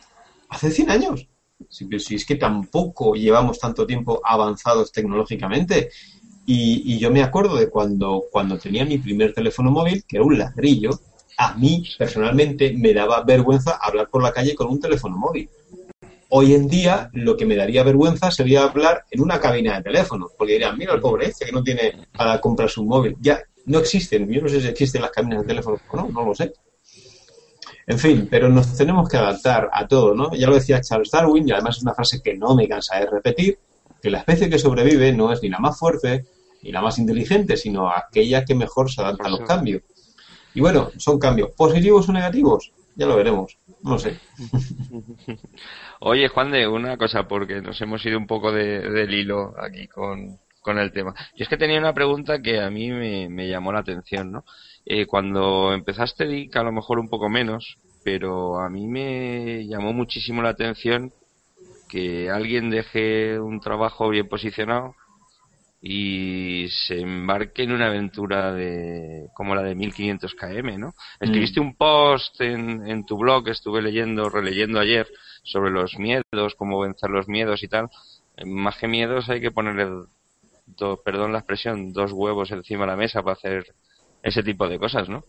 Hace 0.49 0.71
100 0.71 0.91
años. 0.91 1.27
Si, 1.69 1.87
si 1.99 2.15
es 2.17 2.25
que 2.25 2.37
tampoco 2.37 3.15
llevamos 3.15 3.59
tanto 3.59 3.87
tiempo 3.87 4.21
avanzados 4.25 4.91
tecnológicamente. 4.93 5.91
Y, 6.53 6.99
yo 6.99 7.13
me 7.13 7.23
acuerdo 7.23 7.55
de 7.55 7.71
cuando, 7.71 8.25
cuando 8.29 8.59
tenía 8.59 8.85
mi 8.85 8.99
primer 8.99 9.33
teléfono 9.33 9.71
móvil, 9.71 10.03
que 10.05 10.17
era 10.17 10.25
un 10.25 10.37
ladrillo, 10.37 10.91
a 11.39 11.55
mí 11.55 11.85
personalmente 11.97 12.75
me 12.77 12.93
daba 12.93 13.23
vergüenza 13.23 13.79
hablar 13.81 14.09
por 14.11 14.21
la 14.21 14.33
calle 14.33 14.57
con 14.57 14.67
un 14.67 14.81
teléfono 14.81 15.17
móvil. 15.17 15.49
Hoy 16.31 16.55
en 16.55 16.67
día 16.67 17.09
lo 17.13 17.37
que 17.37 17.47
me 17.47 17.55
daría 17.55 17.85
vergüenza 17.85 18.33
sería 18.33 18.65
hablar 18.65 19.05
en 19.13 19.21
una 19.21 19.39
cabina 19.39 19.77
de 19.77 19.85
teléfono, 19.85 20.27
porque 20.37 20.55
dirían, 20.55 20.77
mira 20.77 20.93
el 20.93 21.01
pobre 21.01 21.27
este 21.27 21.47
que 21.47 21.53
no 21.53 21.63
tiene 21.63 22.09
para 22.17 22.41
comprarse 22.41 22.81
un 22.81 22.89
móvil. 22.89 23.17
Ya 23.21 23.41
no 23.67 23.79
existen, 23.79 24.29
yo 24.29 24.43
no 24.43 24.49
sé 24.49 24.61
si 24.61 24.67
existen 24.67 25.03
las 25.03 25.13
cabinas 25.13 25.43
de 25.43 25.47
teléfono 25.47 25.79
o 25.89 25.97
no, 25.97 26.09
no 26.09 26.25
lo 26.25 26.35
sé. 26.35 26.53
En 27.87 27.99
fin, 28.01 28.27
pero 28.29 28.49
nos 28.49 28.77
tenemos 28.77 29.09
que 29.09 29.19
adaptar 29.19 29.71
a 29.73 29.87
todo, 29.87 30.17
¿no? 30.17 30.35
Ya 30.35 30.49
lo 30.49 30.57
decía 30.57 30.81
Charles 30.81 31.13
Darwin, 31.13 31.49
y 31.49 31.53
además 31.53 31.77
es 31.77 31.85
una 31.85 31.95
frase 31.95 32.21
que 32.21 32.37
no 32.37 32.57
me 32.57 32.67
cansa 32.67 32.99
de 32.99 33.07
repetir, 33.07 33.57
que 34.03 34.11
la 34.11 34.19
especie 34.19 34.51
que 34.51 34.59
sobrevive 34.59 35.13
no 35.13 35.33
es 35.33 35.41
ni 35.43 35.49
la 35.49 35.61
más 35.61 35.79
fuerte 35.79 36.27
ni 36.63 36.73
la 36.73 36.83
más 36.83 36.99
inteligente, 36.99 37.57
sino 37.57 37.91
aquella 37.91 38.45
que 38.45 38.55
mejor 38.55 38.91
se 38.91 39.01
adapta 39.01 39.27
a 39.29 39.31
los 39.31 39.41
cambios. 39.41 39.83
Y 40.55 40.61
bueno, 40.61 40.91
son 40.99 41.19
cambios 41.19 41.51
positivos 41.57 42.09
o 42.09 42.13
negativos, 42.13 42.73
ya 42.97 43.07
lo 43.07 43.17
veremos, 43.17 43.57
no 43.83 43.99
sé. 43.99 44.19
Oye, 46.01 46.29
Juan 46.29 46.51
de, 46.51 46.67
una 46.67 46.97
cosa, 46.97 47.29
porque 47.29 47.61
nos 47.61 47.81
hemos 47.81 48.05
ido 48.05 48.19
un 48.19 48.27
poco 48.27 48.53
de- 48.53 48.81
del 48.91 49.15
hilo 49.15 49.55
aquí 49.61 49.87
con, 49.89 50.39
con 50.61 50.79
el 50.79 50.93
tema. 50.93 51.15
Y 51.35 51.43
es 51.43 51.49
que 51.49 51.57
tenía 51.57 51.79
una 51.79 51.95
pregunta 51.95 52.41
que 52.43 52.61
a 52.61 52.71
mí 52.71 52.91
me, 52.91 53.29
me 53.29 53.49
llamó 53.49 53.73
la 53.73 53.81
atención, 53.81 54.33
¿no? 54.33 54.45
Eh, 54.87 55.07
cuando 55.07 55.73
empezaste, 55.73 56.27
di 56.27 56.49
que 56.49 56.59
a 56.59 56.63
lo 56.63 56.73
mejor 56.73 56.99
un 56.99 57.09
poco 57.09 57.29
menos, 57.29 57.77
pero 58.03 58.59
a 58.61 58.69
mí 58.71 58.89
me 58.89 59.67
llamó 59.67 59.93
muchísimo 59.93 60.43
la 60.43 60.51
atención 60.51 61.13
que 61.89 62.31
alguien 62.31 62.71
deje 62.71 63.39
un 63.41 63.61
trabajo 63.61 64.09
bien 64.09 64.29
posicionado 64.29 64.95
y 65.83 66.69
se 66.71 67.01
embarque 67.01 67.63
en 67.63 67.73
una 67.73 67.87
aventura 67.87 68.53
de 68.53 69.29
como 69.35 69.55
la 69.55 69.63
de 69.63 69.75
1500 69.75 70.35
km, 70.35 70.79
¿no? 70.79 70.95
Escribiste 71.21 71.61
un 71.61 71.77
post 71.77 72.41
en, 72.41 72.87
en 72.87 73.05
tu 73.07 73.17
blog, 73.19 73.49
estuve 73.49 73.81
leyendo, 73.83 74.29
releyendo 74.29 74.79
ayer, 74.81 75.09
sobre 75.43 75.71
los 75.71 75.99
miedos, 75.99 76.55
cómo 76.57 76.81
vencer 76.81 77.11
los 77.11 77.29
miedos 77.29 77.63
y 77.63 77.69
tal. 77.69 77.89
Eh, 78.37 78.45
Más 78.47 78.77
que 78.79 78.89
miedos 78.89 79.29
hay 79.31 79.41
que 79.41 79.51
ponerle, 79.53 79.87
do- 80.67 81.03
perdón 81.05 81.33
la 81.33 81.39
expresión, 81.41 81.93
dos 81.93 82.13
huevos 82.13 82.51
encima 82.51 82.83
de 82.85 82.93
la 82.93 82.97
mesa 82.97 83.23
para 83.23 83.35
hacer 83.35 83.65
ese 84.23 84.43
tipo 84.43 84.69
de 84.69 84.79
cosas, 84.79 85.09
¿no? 85.09 85.25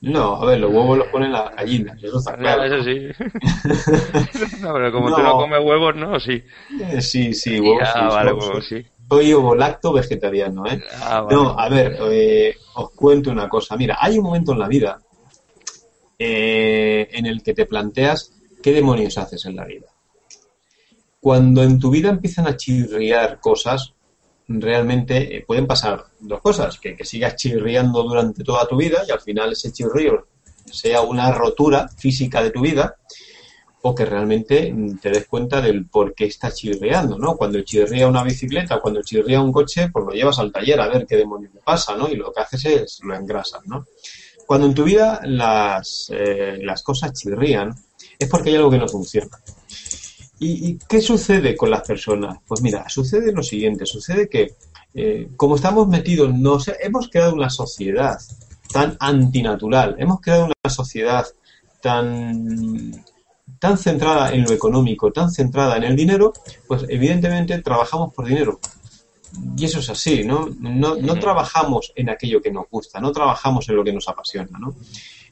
No, 0.00 0.36
a 0.36 0.46
ver, 0.46 0.58
los 0.60 0.70
huevos 0.72 0.98
los 0.98 1.08
ponen 1.08 1.32
las 1.32 1.54
gallinas, 1.54 2.02
eso 2.02 2.18
está 2.18 2.36
claro. 2.36 2.64
eso 2.64 2.82
sí. 2.84 3.08
no, 4.60 4.72
pero 4.74 4.92
como 4.92 5.12
tú 5.14 5.22
no 5.22 5.36
comes 5.36 5.60
huevos, 5.62 5.96
¿no? 5.96 6.18
Sí. 6.20 6.42
Eh, 6.78 7.00
sí, 7.00 7.32
sí, 7.34 7.60
huevos. 7.60 7.88
Ah, 7.94 8.08
vale, 8.10 8.32
huevos, 8.32 8.66
sí. 8.66 8.84
Soy 9.08 9.32
ovo-lacto 9.32 9.92
vegetariano, 9.92 10.66
¿eh? 10.66 10.82
Ah, 11.00 11.20
vale. 11.20 11.36
No, 11.36 11.58
a 11.58 11.68
ver, 11.68 11.96
eh, 12.10 12.56
os 12.74 12.90
cuento 12.90 13.30
una 13.30 13.48
cosa. 13.48 13.76
Mira, 13.76 13.98
hay 14.00 14.18
un 14.18 14.24
momento 14.24 14.52
en 14.52 14.58
la 14.58 14.68
vida 14.68 14.98
eh, 16.18 17.08
en 17.12 17.26
el 17.26 17.42
que 17.42 17.54
te 17.54 17.66
planteas 17.66 18.32
qué 18.62 18.72
demonios 18.72 19.16
haces 19.18 19.44
en 19.44 19.56
la 19.56 19.64
vida. 19.64 19.86
Cuando 21.20 21.62
en 21.62 21.78
tu 21.78 21.90
vida 21.90 22.08
empiezan 22.08 22.46
a 22.46 22.56
chirriar 22.56 23.38
cosas, 23.38 23.94
realmente 24.48 25.36
eh, 25.36 25.44
pueden 25.46 25.66
pasar 25.66 26.04
dos 26.20 26.40
cosas, 26.40 26.78
que, 26.78 26.96
que, 26.96 27.04
sigas 27.04 27.36
chirriando 27.36 28.02
durante 28.02 28.42
toda 28.42 28.66
tu 28.66 28.76
vida 28.76 29.02
y 29.06 29.12
al 29.12 29.20
final 29.20 29.52
ese 29.52 29.72
chirrío 29.72 30.26
sea 30.64 31.02
una 31.02 31.32
rotura 31.32 31.88
física 31.88 32.42
de 32.42 32.50
tu 32.50 32.60
vida 32.60 32.96
o 33.88 33.94
que 33.94 34.04
realmente 34.04 34.74
te 35.00 35.10
des 35.10 35.26
cuenta 35.26 35.60
del 35.60 35.86
por 35.86 36.12
qué 36.12 36.24
estás 36.24 36.56
chirriando, 36.56 37.16
¿no? 37.18 37.36
Cuando 37.36 37.60
chirría 37.60 38.08
una 38.08 38.24
bicicleta, 38.24 38.80
cuando 38.80 39.00
chirría 39.00 39.40
un 39.40 39.52
coche, 39.52 39.90
pues 39.92 40.04
lo 40.04 40.10
llevas 40.10 40.40
al 40.40 40.50
taller 40.50 40.80
a 40.80 40.88
ver 40.88 41.06
qué 41.06 41.16
demonios 41.16 41.54
le 41.54 41.60
pasa, 41.60 41.96
¿no? 41.96 42.08
Y 42.08 42.16
lo 42.16 42.32
que 42.32 42.40
haces 42.40 42.64
es 42.64 43.00
lo 43.04 43.14
engrasas, 43.14 43.64
¿no? 43.66 43.86
Cuando 44.44 44.66
en 44.66 44.74
tu 44.74 44.82
vida 44.82 45.20
las, 45.22 46.10
eh, 46.12 46.58
las 46.62 46.82
cosas 46.82 47.12
chirrían, 47.12 47.76
es 48.18 48.28
porque 48.28 48.50
hay 48.50 48.56
algo 48.56 48.70
que 48.70 48.78
no 48.78 48.88
funciona. 48.88 49.38
¿Y, 50.40 50.76
qué 50.88 51.00
sucede 51.00 51.56
con 51.56 51.70
las 51.70 51.86
personas? 51.86 52.38
Pues 52.44 52.60
mira, 52.62 52.88
sucede 52.88 53.32
lo 53.32 53.44
siguiente, 53.44 53.86
sucede 53.86 54.28
que 54.28 54.54
eh, 54.94 55.28
como 55.36 55.54
estamos 55.54 55.86
metidos, 55.86 56.34
nos, 56.34 56.68
hemos 56.80 57.08
creado 57.08 57.34
una 57.34 57.50
sociedad 57.50 58.18
tan 58.72 58.96
antinatural, 58.98 59.94
hemos 59.98 60.20
creado 60.20 60.46
una 60.46 60.70
sociedad 60.70 61.24
tan, 61.80 62.92
tan 63.58 63.78
centrada 63.78 64.32
en 64.32 64.44
lo 64.44 64.52
económico, 64.52 65.12
tan 65.12 65.30
centrada 65.30 65.76
en 65.76 65.84
el 65.84 65.96
dinero, 65.96 66.32
pues 66.66 66.84
evidentemente 66.88 67.60
trabajamos 67.62 68.12
por 68.12 68.26
dinero. 68.26 68.60
Y 69.56 69.64
eso 69.64 69.80
es 69.80 69.90
así, 69.90 70.24
¿no? 70.24 70.48
No, 70.60 70.96
no 70.96 71.18
trabajamos 71.18 71.92
en 71.94 72.10
aquello 72.10 72.40
que 72.40 72.50
nos 72.50 72.66
gusta, 72.70 73.00
no 73.00 73.12
trabajamos 73.12 73.68
en 73.68 73.76
lo 73.76 73.84
que 73.84 73.92
nos 73.92 74.08
apasiona, 74.08 74.58
¿no? 74.58 74.74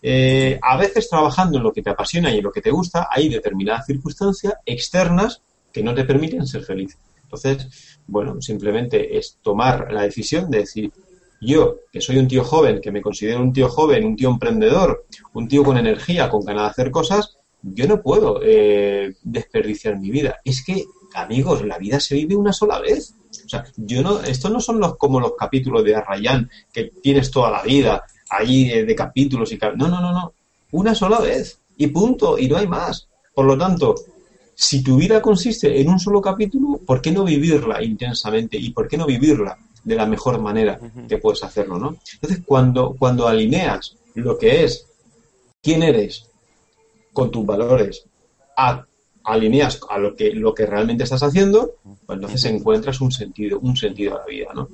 Eh, 0.02 0.58
a 0.60 0.76
veces 0.76 1.08
trabajando 1.08 1.56
en 1.56 1.64
lo 1.64 1.72
que 1.72 1.80
te 1.80 1.88
apasiona 1.88 2.30
y 2.30 2.38
en 2.38 2.44
lo 2.44 2.52
que 2.52 2.60
te 2.60 2.70
gusta, 2.70 3.08
hay 3.10 3.28
determinadas 3.28 3.86
circunstancias 3.86 4.54
externas 4.66 5.42
que 5.72 5.82
no 5.82 5.94
te 5.94 6.04
permiten 6.04 6.46
ser 6.46 6.62
feliz. 6.62 6.98
Entonces, 7.22 7.98
bueno, 8.06 8.40
simplemente 8.40 9.16
es 9.16 9.38
tomar 9.40 9.90
la 9.90 10.02
decisión 10.02 10.50
de 10.50 10.58
decir, 10.58 10.92
yo, 11.40 11.76
que 11.90 12.00
soy 12.00 12.18
un 12.18 12.28
tío 12.28 12.44
joven, 12.44 12.80
que 12.80 12.92
me 12.92 13.00
considero 13.00 13.40
un 13.40 13.52
tío 13.52 13.68
joven, 13.68 14.04
un 14.04 14.16
tío 14.16 14.28
emprendedor, 14.28 15.06
un 15.32 15.48
tío 15.48 15.64
con 15.64 15.78
energía, 15.78 16.28
con 16.28 16.44
ganas 16.44 16.64
de 16.64 16.70
hacer 16.70 16.90
cosas, 16.90 17.38
yo 17.64 17.86
no 17.86 18.02
puedo 18.02 18.40
eh, 18.42 19.14
desperdiciar 19.22 19.98
mi 19.98 20.10
vida. 20.10 20.40
Es 20.44 20.62
que, 20.62 20.84
amigos, 21.14 21.64
la 21.64 21.78
vida 21.78 21.98
se 21.98 22.14
vive 22.14 22.36
una 22.36 22.52
sola 22.52 22.78
vez. 22.78 23.14
O 23.44 23.48
sea, 23.48 23.64
yo 23.76 24.02
no, 24.02 24.20
estos 24.20 24.50
no 24.50 24.60
son 24.60 24.80
los 24.80 24.96
como 24.96 25.18
los 25.18 25.32
capítulos 25.34 25.82
de 25.82 25.96
Arrayan, 25.96 26.50
que 26.72 26.92
tienes 27.02 27.30
toda 27.30 27.50
la 27.50 27.62
vida, 27.62 28.04
ahí 28.28 28.68
de, 28.68 28.94
capítulos 28.94 29.50
y... 29.52 29.58
No, 29.76 29.88
no, 29.88 30.00
no, 30.00 30.12
no. 30.12 30.32
Una 30.72 30.94
sola 30.94 31.20
vez. 31.20 31.58
Y 31.76 31.86
punto. 31.86 32.38
Y 32.38 32.48
no 32.48 32.58
hay 32.58 32.66
más. 32.66 33.08
Por 33.34 33.46
lo 33.46 33.56
tanto, 33.56 33.94
si 34.54 34.82
tu 34.82 34.96
vida 34.96 35.22
consiste 35.22 35.80
en 35.80 35.88
un 35.88 35.98
solo 35.98 36.20
capítulo, 36.20 36.78
¿por 36.84 37.00
qué 37.00 37.12
no 37.12 37.24
vivirla 37.24 37.82
intensamente? 37.82 38.58
¿Y 38.58 38.70
por 38.70 38.88
qué 38.88 38.98
no 38.98 39.06
vivirla 39.06 39.58
de 39.82 39.94
la 39.96 40.06
mejor 40.06 40.40
manera 40.40 40.78
que 41.08 41.18
puedes 41.18 41.42
hacerlo, 41.42 41.78
no? 41.78 41.96
Entonces, 42.14 42.42
cuando, 42.44 42.94
cuando 42.98 43.26
alineas 43.26 43.96
lo 44.14 44.38
que 44.38 44.64
es 44.64 44.86
quién 45.62 45.82
eres 45.82 46.26
con 47.14 47.30
tus 47.30 47.46
valores, 47.46 48.06
alineas 49.24 49.80
a 49.88 49.98
lo 49.98 50.14
que, 50.14 50.34
lo 50.34 50.54
que 50.54 50.66
realmente 50.66 51.04
estás 51.04 51.22
haciendo, 51.22 51.76
pues 52.04 52.16
entonces 52.16 52.44
encuentras 52.44 53.00
un 53.00 53.10
sentido, 53.10 53.58
un 53.60 53.76
sentido 53.76 54.16
a 54.16 54.18
la 54.20 54.26
vida, 54.26 54.48
¿no? 54.54 54.68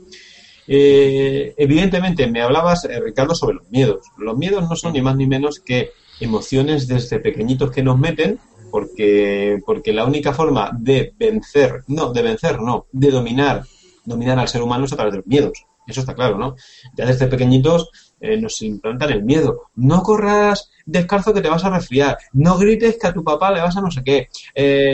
Eh, 0.66 1.54
evidentemente, 1.56 2.26
me 2.26 2.42
hablabas, 2.42 2.84
eh, 2.84 3.00
Ricardo, 3.00 3.34
sobre 3.34 3.56
los 3.56 3.70
miedos. 3.70 4.06
Los 4.18 4.36
miedos 4.36 4.68
no 4.68 4.76
son 4.76 4.92
ni 4.92 5.02
más 5.02 5.16
ni 5.16 5.26
menos 5.26 5.60
que 5.60 5.90
emociones 6.20 6.86
desde 6.86 7.18
pequeñitos 7.18 7.70
que 7.70 7.82
nos 7.82 7.98
meten, 7.98 8.38
porque, 8.70 9.60
porque 9.66 9.92
la 9.92 10.04
única 10.04 10.32
forma 10.32 10.70
de 10.78 11.12
vencer, 11.18 11.82
no, 11.88 12.12
de 12.12 12.22
vencer, 12.22 12.60
no, 12.60 12.86
de 12.92 13.10
dominar, 13.10 13.64
dominar 14.04 14.38
al 14.38 14.48
ser 14.48 14.62
humano 14.62 14.84
es 14.84 14.92
a 14.92 14.96
través 14.96 15.12
de 15.12 15.18
los 15.18 15.26
miedos. 15.26 15.64
Eso 15.86 16.00
está 16.00 16.14
claro, 16.14 16.38
¿no? 16.38 16.54
Ya 16.96 17.04
desde 17.04 17.26
pequeñitos 17.26 17.90
eh, 18.20 18.36
nos 18.36 18.60
implantan 18.62 19.10
el 19.10 19.22
miedo. 19.22 19.70
No 19.76 20.02
corras 20.02 20.70
descalzo 20.86 21.32
que 21.32 21.40
te 21.40 21.48
vas 21.48 21.64
a 21.64 21.70
resfriar. 21.70 22.18
No 22.32 22.58
grites 22.58 22.98
que 22.98 23.06
a 23.06 23.12
tu 23.12 23.24
papá 23.24 23.52
le 23.52 23.60
vas 23.60 23.76
a 23.76 23.80
no 23.80 23.90
sé 23.90 24.02
qué. 24.04 24.28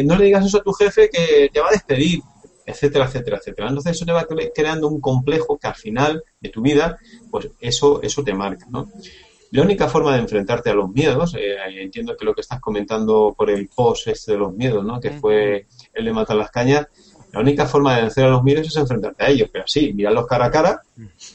no 0.04 0.16
le 0.16 0.24
digas 0.24 0.46
eso 0.46 0.58
a 0.58 0.62
tu 0.62 0.72
jefe 0.72 1.10
que 1.10 1.50
te 1.52 1.60
va 1.60 1.68
a 1.68 1.72
despedir 1.72 2.20
etcétera, 2.66 3.04
etcétera, 3.04 3.38
etcétera. 3.38 3.68
Entonces 3.68 3.92
eso 3.92 4.04
te 4.04 4.12
va 4.12 4.26
creando 4.54 4.88
un 4.88 5.00
complejo 5.00 5.56
que 5.56 5.68
al 5.68 5.76
final 5.76 6.24
de 6.40 6.48
tu 6.50 6.60
vida, 6.60 6.98
pues 7.30 7.48
eso, 7.60 8.02
eso 8.02 8.24
te 8.24 8.34
marca, 8.34 8.66
¿no? 8.68 8.90
La 9.52 9.62
única 9.62 9.88
forma 9.88 10.12
de 10.14 10.20
enfrentarte 10.20 10.70
a 10.70 10.74
los 10.74 10.90
miedos, 10.90 11.34
eh, 11.38 11.56
entiendo 11.80 12.16
que 12.16 12.24
lo 12.24 12.34
que 12.34 12.40
estás 12.40 12.60
comentando 12.60 13.32
por 13.38 13.48
el 13.48 13.68
post 13.68 14.08
este 14.08 14.32
de 14.32 14.38
los 14.38 14.52
miedos, 14.52 14.84
¿no? 14.84 15.00
Que 15.00 15.12
fue 15.12 15.66
el 15.94 16.04
de 16.04 16.12
matar 16.12 16.36
las 16.36 16.50
cañas, 16.50 16.88
la 17.32 17.40
única 17.40 17.66
forma 17.66 17.94
de 17.94 18.02
vencer 18.02 18.24
a 18.24 18.30
los 18.30 18.42
miedos 18.42 18.66
es 18.66 18.76
enfrentarte 18.76 19.24
a 19.24 19.28
ellos, 19.28 19.48
pero 19.52 19.64
sí, 19.66 19.92
mirarlos 19.92 20.26
cara 20.26 20.46
a 20.46 20.50
cara 20.50 20.82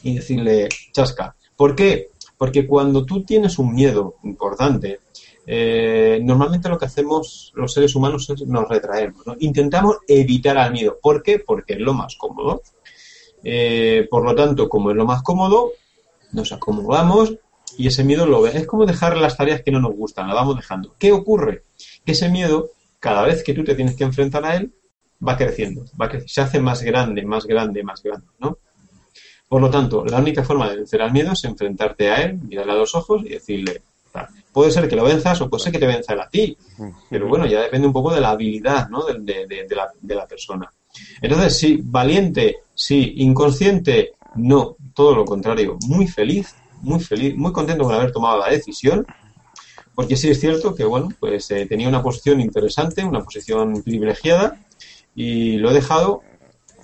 y 0.02 0.16
decirle, 0.16 0.68
chasca. 0.92 1.34
¿Por 1.62 1.76
qué? 1.76 2.10
Porque 2.36 2.66
cuando 2.66 3.06
tú 3.06 3.22
tienes 3.22 3.56
un 3.56 3.72
miedo 3.72 4.16
importante, 4.24 4.98
eh, 5.46 6.18
normalmente 6.20 6.68
lo 6.68 6.76
que 6.76 6.86
hacemos 6.86 7.52
los 7.54 7.72
seres 7.72 7.94
humanos 7.94 8.28
es 8.30 8.44
nos 8.48 8.68
retraemos. 8.68 9.22
Intentamos 9.38 9.98
evitar 10.08 10.58
al 10.58 10.72
miedo. 10.72 10.98
¿Por 11.00 11.22
qué? 11.22 11.38
Porque 11.38 11.74
es 11.74 11.78
lo 11.78 11.94
más 11.94 12.16
cómodo. 12.16 12.62
Eh, 13.44 14.08
por 14.10 14.24
lo 14.24 14.34
tanto, 14.34 14.68
como 14.68 14.90
es 14.90 14.96
lo 14.96 15.04
más 15.04 15.22
cómodo, 15.22 15.70
nos 16.32 16.50
acomodamos 16.50 17.34
y 17.78 17.86
ese 17.86 18.02
miedo 18.02 18.26
lo 18.26 18.42
ve. 18.42 18.50
Es 18.56 18.66
como 18.66 18.84
dejar 18.84 19.16
las 19.16 19.36
tareas 19.36 19.62
que 19.62 19.70
no 19.70 19.78
nos 19.78 19.94
gustan, 19.94 20.26
la 20.26 20.34
vamos 20.34 20.56
dejando. 20.56 20.96
¿Qué 20.98 21.12
ocurre? 21.12 21.62
Que 22.04 22.10
ese 22.10 22.28
miedo, 22.28 22.70
cada 22.98 23.22
vez 23.22 23.44
que 23.44 23.54
tú 23.54 23.62
te 23.62 23.76
tienes 23.76 23.94
que 23.94 24.02
enfrentar 24.02 24.44
a 24.44 24.56
él, 24.56 24.72
va 25.24 25.36
creciendo, 25.36 25.84
va 26.00 26.10
se 26.26 26.40
hace 26.40 26.58
más 26.58 26.82
grande, 26.82 27.24
más 27.24 27.46
grande, 27.46 27.84
más 27.84 28.02
grande, 28.02 28.26
¿no? 28.40 28.58
Por 29.52 29.60
lo 29.60 29.68
tanto, 29.68 30.02
la 30.06 30.18
única 30.18 30.42
forma 30.42 30.70
de 30.70 30.76
vencer 30.76 31.02
al 31.02 31.12
miedo 31.12 31.32
es 31.32 31.44
enfrentarte 31.44 32.10
a 32.10 32.22
él, 32.22 32.38
mirarle 32.38 32.72
a 32.72 32.76
los 32.76 32.94
ojos 32.94 33.20
y 33.22 33.28
decirle, 33.28 33.82
Puede 34.50 34.70
ser 34.70 34.88
que 34.88 34.96
lo 34.96 35.04
venzas 35.04 35.42
o 35.42 35.50
puede 35.50 35.64
ser 35.64 35.72
que 35.72 35.78
te 35.78 35.86
venza 35.86 36.14
él 36.14 36.20
a 36.20 36.28
ti. 36.30 36.56
Pero 37.10 37.28
bueno, 37.28 37.44
ya 37.44 37.60
depende 37.60 37.86
un 37.86 37.92
poco 37.92 38.14
de 38.14 38.22
la 38.22 38.30
habilidad 38.30 38.88
¿no? 38.88 39.04
de, 39.04 39.66
la, 39.68 39.90
de 40.00 40.14
la 40.14 40.26
persona. 40.26 40.72
Entonces, 41.20 41.58
sí, 41.58 41.78
valiente, 41.84 42.60
sí, 42.74 43.12
inconsciente, 43.18 44.12
no, 44.36 44.76
todo 44.94 45.14
lo 45.14 45.26
contrario, 45.26 45.76
muy 45.86 46.06
feliz, 46.06 46.54
muy 46.80 47.00
feliz, 47.00 47.36
muy 47.36 47.52
contento 47.52 47.84
con 47.84 47.94
haber 47.94 48.10
tomado 48.10 48.38
la 48.38 48.48
decisión, 48.48 49.06
porque 49.94 50.16
sí 50.16 50.30
es 50.30 50.40
cierto 50.40 50.74
que, 50.74 50.84
bueno, 50.84 51.10
pues 51.20 51.50
eh, 51.50 51.66
tenía 51.66 51.90
una 51.90 52.02
posición 52.02 52.40
interesante, 52.40 53.04
una 53.04 53.20
posición 53.20 53.82
privilegiada, 53.82 54.56
y 55.14 55.58
lo 55.58 55.70
he 55.70 55.74
dejado 55.74 56.22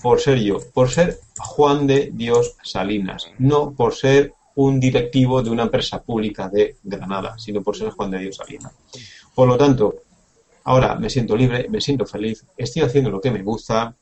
por 0.02 0.20
ser 0.20 0.38
yo, 0.38 0.58
por 0.72 0.90
ser 0.90 1.18
Juan 1.38 1.86
de 1.86 2.10
Dios 2.12 2.56
Salinas, 2.62 3.30
no 3.38 3.72
por 3.72 3.94
ser 3.94 4.32
un 4.54 4.80
directivo 4.80 5.42
de 5.42 5.50
una 5.50 5.64
empresa 5.64 6.02
pública 6.02 6.48
de 6.48 6.76
Granada, 6.82 7.38
sino 7.38 7.62
por 7.62 7.76
ser 7.76 7.90
Juan 7.90 8.10
de 8.10 8.18
Dios 8.18 8.36
Salinas. 8.36 8.72
Por 9.34 9.48
lo 9.48 9.56
tanto, 9.56 10.02
ahora 10.64 10.96
me 10.96 11.08
siento 11.08 11.36
libre, 11.36 11.68
me 11.68 11.80
siento 11.80 12.04
feliz, 12.06 12.44
estoy 12.56 12.82
haciendo 12.82 13.10
lo 13.10 13.20
que 13.20 13.30
me 13.30 13.42
gusta 13.42 13.94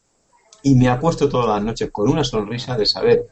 y 0.63 0.75
me 0.75 0.89
apuesto 0.89 1.29
todas 1.29 1.49
las 1.49 1.63
noches 1.63 1.91
con 1.91 2.09
una 2.09 2.25
sonrisa 2.25 2.77
de 2.77 2.87
saber 2.87 3.27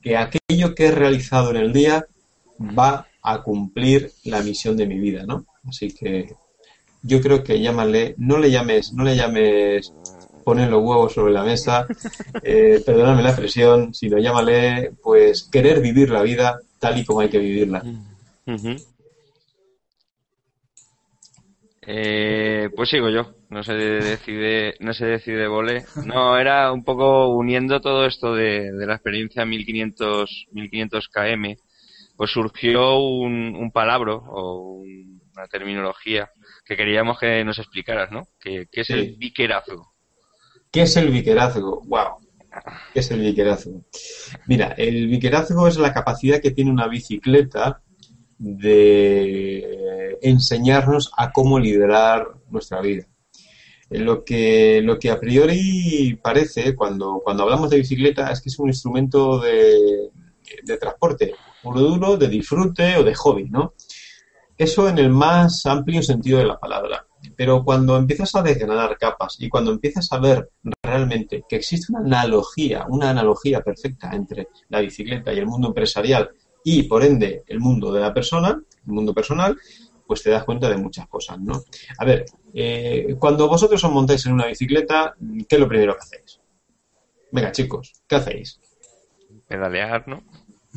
que 0.00 0.16
aquello 0.16 0.74
que 0.74 0.86
he 0.86 0.90
realizado 0.90 1.50
en 1.50 1.56
el 1.56 1.72
día 1.72 2.06
va 2.60 3.06
a 3.22 3.42
cumplir 3.42 4.12
la 4.24 4.42
misión 4.42 4.76
de 4.76 4.86
mi 4.86 4.98
vida, 4.98 5.24
¿no? 5.26 5.46
Así 5.68 5.92
que 5.92 6.34
yo 7.02 7.20
creo 7.20 7.44
que 7.44 7.60
llámale, 7.60 8.14
no 8.18 8.38
le 8.38 8.50
llames, 8.50 8.92
no 8.92 9.04
le 9.04 9.16
llames 9.16 9.92
poner 10.44 10.70
los 10.70 10.82
huevos 10.82 11.12
sobre 11.12 11.32
la 11.32 11.42
mesa, 11.42 11.86
eh, 12.42 12.82
perdóname 12.84 13.22
la 13.22 13.30
expresión, 13.30 13.94
sino 13.94 14.18
llámale, 14.18 14.92
pues, 15.02 15.48
querer 15.50 15.80
vivir 15.80 16.10
la 16.10 16.22
vida 16.22 16.60
tal 16.78 16.98
y 16.98 17.04
como 17.04 17.20
hay 17.20 17.28
que 17.28 17.38
vivirla. 17.38 17.82
Eh, 21.86 22.70
pues 22.74 22.88
sigo 22.88 23.10
yo, 23.10 23.34
no 23.50 23.62
se 23.62 23.74
decide, 23.74 24.74
no 24.80 24.94
se 24.94 25.06
decide 25.06 25.48
vole. 25.48 25.84
No, 26.06 26.38
era 26.38 26.72
un 26.72 26.84
poco 26.84 27.28
uniendo 27.28 27.80
todo 27.80 28.06
esto 28.06 28.34
de, 28.34 28.70
la 28.72 28.94
experiencia 28.94 29.44
1500, 29.44 30.46
1500 30.52 31.08
km, 31.08 31.56
pues 32.16 32.30
surgió 32.30 32.98
un, 32.98 33.54
un 33.54 33.70
palabra 33.70 34.14
o 34.14 34.82
una 35.34 35.46
terminología 35.48 36.30
que 36.64 36.76
queríamos 36.76 37.18
que 37.18 37.44
nos 37.44 37.58
explicaras, 37.58 38.10
¿no? 38.10 38.28
Que, 38.40 38.66
es 38.72 38.90
el 38.90 39.16
viquerazgo. 39.16 39.93
¿Qué 40.74 40.82
es 40.82 40.96
el 40.96 41.08
viquerazgo? 41.10 41.82
¡Wow! 41.86 42.16
¿Qué 42.92 42.98
es 42.98 43.08
el 43.12 43.20
viquerazgo? 43.20 43.84
Mira, 44.48 44.74
el 44.76 45.06
viquerazgo 45.06 45.68
es 45.68 45.76
la 45.76 45.94
capacidad 45.94 46.40
que 46.40 46.50
tiene 46.50 46.72
una 46.72 46.88
bicicleta 46.88 47.80
de 48.38 50.18
enseñarnos 50.20 51.12
a 51.16 51.30
cómo 51.30 51.60
liderar 51.60 52.26
nuestra 52.50 52.80
vida. 52.80 53.06
Lo 53.88 54.24
que, 54.24 54.80
lo 54.82 54.98
que 54.98 55.12
a 55.12 55.20
priori 55.20 56.18
parece 56.20 56.74
cuando, 56.74 57.20
cuando 57.22 57.44
hablamos 57.44 57.70
de 57.70 57.76
bicicleta 57.76 58.32
es 58.32 58.40
que 58.40 58.48
es 58.48 58.58
un 58.58 58.66
instrumento 58.66 59.38
de, 59.38 60.10
de 60.64 60.76
transporte 60.76 61.36
puro 61.62 61.82
duro, 61.82 62.16
de 62.16 62.26
disfrute 62.26 62.96
o 62.96 63.04
de 63.04 63.14
hobby, 63.14 63.48
¿no? 63.48 63.74
Eso 64.58 64.88
en 64.88 64.98
el 64.98 65.10
más 65.10 65.66
amplio 65.66 66.02
sentido 66.02 66.40
de 66.40 66.46
la 66.46 66.58
palabra. 66.58 67.06
Pero 67.36 67.64
cuando 67.64 67.96
empiezas 67.96 68.34
a 68.34 68.42
desgranar 68.42 68.96
capas 68.98 69.36
y 69.38 69.48
cuando 69.48 69.72
empiezas 69.72 70.12
a 70.12 70.18
ver 70.18 70.50
realmente 70.82 71.44
que 71.48 71.56
existe 71.56 71.92
una 71.92 72.00
analogía, 72.00 72.86
una 72.88 73.10
analogía 73.10 73.60
perfecta 73.60 74.10
entre 74.12 74.48
la 74.68 74.80
bicicleta 74.80 75.32
y 75.32 75.38
el 75.38 75.46
mundo 75.46 75.68
empresarial 75.68 76.30
y 76.64 76.84
por 76.84 77.04
ende 77.04 77.44
el 77.46 77.60
mundo 77.60 77.92
de 77.92 78.00
la 78.00 78.14
persona, 78.14 78.60
el 78.86 78.92
mundo 78.92 79.12
personal, 79.12 79.56
pues 80.06 80.22
te 80.22 80.30
das 80.30 80.44
cuenta 80.44 80.68
de 80.68 80.76
muchas 80.76 81.06
cosas, 81.08 81.38
¿no? 81.40 81.62
A 81.98 82.04
ver, 82.04 82.24
eh, 82.52 83.16
cuando 83.18 83.48
vosotros 83.48 83.82
os 83.82 83.90
montáis 83.90 84.24
en 84.26 84.32
una 84.32 84.46
bicicleta, 84.46 85.14
¿qué 85.48 85.56
es 85.56 85.60
lo 85.60 85.68
primero 85.68 85.94
que 85.94 86.00
hacéis? 86.00 86.40
Venga, 87.32 87.52
chicos, 87.52 87.92
¿qué 88.06 88.16
hacéis? 88.16 88.60
Pedalear, 89.48 90.06
¿no? 90.08 90.22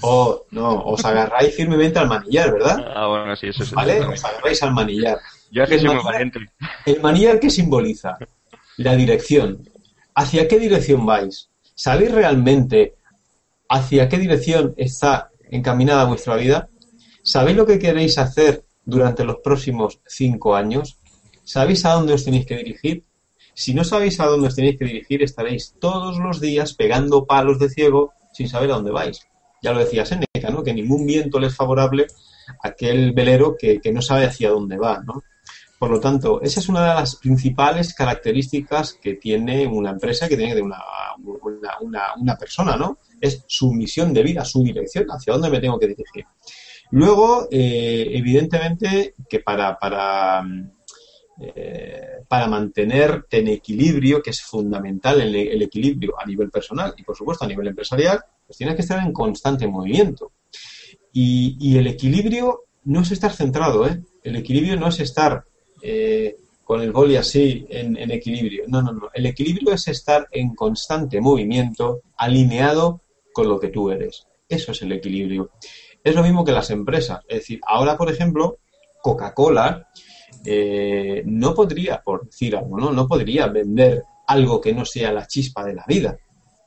O, 0.01 0.45
no, 0.51 0.83
os 0.85 1.03
agarráis 1.05 1.55
firmemente 1.55 1.99
al 1.99 2.07
manillar, 2.07 2.53
¿verdad? 2.53 2.93
Ah, 2.95 3.07
bueno, 3.07 3.35
sí, 3.35 3.47
eso 3.47 3.63
es. 3.63 3.71
¿Vale? 3.71 3.99
Os 4.01 4.23
agarráis 4.23 4.61
al 4.61 4.73
manillar. 4.73 5.17
Yo 5.51 5.63
es 5.63 5.69
que 5.69 5.75
El 5.75 5.81
soy 5.81 5.89
muy 5.89 5.97
manillar- 5.97 6.13
valiente. 6.13 6.39
¿El 6.85 7.01
manillar 7.01 7.39
qué 7.39 7.49
simboliza? 7.49 8.17
La 8.77 8.95
dirección. 8.95 9.67
¿Hacia 10.15 10.47
qué 10.47 10.59
dirección 10.59 11.05
vais? 11.05 11.49
¿Sabéis 11.75 12.11
realmente 12.11 12.95
hacia 13.69 14.07
qué 14.09 14.17
dirección 14.17 14.73
está 14.77 15.29
encaminada 15.49 16.05
vuestra 16.05 16.35
vida? 16.35 16.69
¿Sabéis 17.23 17.57
lo 17.57 17.65
que 17.65 17.79
queréis 17.79 18.17
hacer 18.17 18.63
durante 18.85 19.23
los 19.23 19.37
próximos 19.43 19.99
cinco 20.05 20.55
años? 20.55 20.97
¿Sabéis 21.43 21.85
a 21.85 21.91
dónde 21.93 22.13
os 22.13 22.23
tenéis 22.25 22.45
que 22.45 22.57
dirigir? 22.57 23.03
Si 23.53 23.73
no 23.73 23.83
sabéis 23.83 24.19
a 24.19 24.25
dónde 24.25 24.47
os 24.47 24.55
tenéis 24.55 24.77
que 24.77 24.85
dirigir, 24.85 25.23
estaréis 25.23 25.75
todos 25.79 26.17
los 26.19 26.39
días 26.39 26.73
pegando 26.73 27.25
palos 27.25 27.59
de 27.59 27.69
ciego 27.69 28.13
sin 28.33 28.47
saber 28.49 28.71
a 28.71 28.75
dónde 28.75 28.91
vais. 28.91 29.19
Ya 29.63 29.71
lo 29.73 29.79
decía 29.79 30.05
Seneca, 30.05 30.49
¿no? 30.51 30.63
Que 30.63 30.73
ningún 30.73 31.05
viento 31.05 31.39
le 31.39 31.47
es 31.47 31.55
favorable 31.55 32.05
a 32.63 32.67
aquel 32.69 33.11
velero 33.13 33.55
que, 33.59 33.79
que 33.81 33.91
no 33.91 34.01
sabe 34.01 34.25
hacia 34.25 34.51
dónde 34.51 34.77
va, 34.77 35.01
¿no? 35.05 35.23
Por 35.80 35.91
lo 35.91 35.99
tanto, 35.99 36.41
esa 36.41 36.59
es 36.59 36.69
una 36.69 36.82
de 36.82 36.95
las 36.95 37.15
principales 37.17 37.93
características 37.93 38.93
que 38.93 39.13
tiene 39.15 39.67
una 39.67 39.91
empresa, 39.91 40.28
que 40.28 40.36
tiene 40.36 40.55
de 40.55 40.61
una, 40.63 40.82
una, 41.82 42.13
una- 42.15 42.36
persona, 42.36 42.75
¿no? 42.75 42.97
Es 43.21 43.43
su 43.47 43.71
misión 43.73 44.11
de 44.13 44.23
vida, 44.23 44.43
su 44.43 44.63
dirección, 44.63 45.05
hacia 45.09 45.34
dónde 45.34 45.49
me 45.51 45.59
tengo 45.59 45.78
que 45.78 45.88
dirigir. 45.88 46.25
Luego, 46.91 47.47
eh, 47.51 48.07
evidentemente, 48.11 49.13
que 49.30 49.39
para, 49.41 49.78
para, 49.78 50.43
eh, 51.39 52.01
para 52.28 52.47
mantenerte 52.47 53.39
en 53.39 53.49
equilibrio, 53.49 54.21
que 54.21 54.32
es 54.32 54.41
fundamental 54.41 55.21
el, 55.21 55.36
el 55.36 55.61
equilibrio 55.61 56.15
a 56.19 56.25
nivel 56.25 56.49
personal 56.49 56.93
y, 56.97 57.03
por 57.03 57.15
supuesto, 57.15 57.45
a 57.45 57.47
nivel 57.47 57.67
empresarial, 57.67 58.19
pues 58.45 58.57
tienes 58.57 58.75
que 58.75 58.82
estar 58.82 58.99
en 59.05 59.13
constante 59.13 59.67
movimiento. 59.67 60.32
Y, 61.13 61.55
y 61.59 61.78
el 61.78 61.88
equilibrio 61.88 62.63
no 62.86 63.01
es 63.01 63.11
estar 63.11 63.32
centrado, 63.32 63.88
¿eh? 63.88 64.01
El 64.23 64.36
equilibrio 64.38 64.75
no 64.78 64.88
es 64.88 64.99
estar 64.99 65.45
eh, 65.82 66.36
con 66.63 66.82
el 66.82 66.91
boli 66.91 67.15
así 67.15 67.65
en, 67.69 68.11
equilibrio. 68.11 68.65
No, 68.67 68.82
no, 68.82 68.91
no. 68.91 69.09
El 69.13 69.25
equilibrio 69.25 69.73
es 69.73 69.88
estar 69.88 70.28
en 70.32 70.53
constante 70.53 71.21
movimiento, 71.21 72.01
alineado 72.17 73.01
con 73.34 73.47
lo 73.47 73.59
que 73.59 73.69
tú 73.69 73.89
eres. 73.89 74.28
Eso 74.49 74.73
es 74.73 74.82
el 74.82 74.91
equilibrio. 74.91 75.51
Es 76.03 76.13
lo 76.13 76.23
mismo 76.23 76.43
que 76.43 76.51
las 76.51 76.69
empresas. 76.69 77.21
Es 77.28 77.39
decir, 77.39 77.61
ahora, 77.65 77.97
por 77.97 78.11
ejemplo, 78.11 78.57
Coca-Cola 79.01 79.88
eh, 80.45 81.23
no 81.25 81.53
podría, 81.53 82.01
por 82.03 82.25
decir 82.25 82.55
algo, 82.55 82.78
¿no? 82.78 82.91
No 82.91 83.07
podría 83.07 83.47
vender 83.47 84.03
algo 84.28 84.59
que 84.59 84.73
no 84.73 84.84
sea 84.84 85.11
la 85.13 85.25
chispa 85.25 85.63
de 85.63 85.73
la 85.73 85.86
vida. 85.88 86.17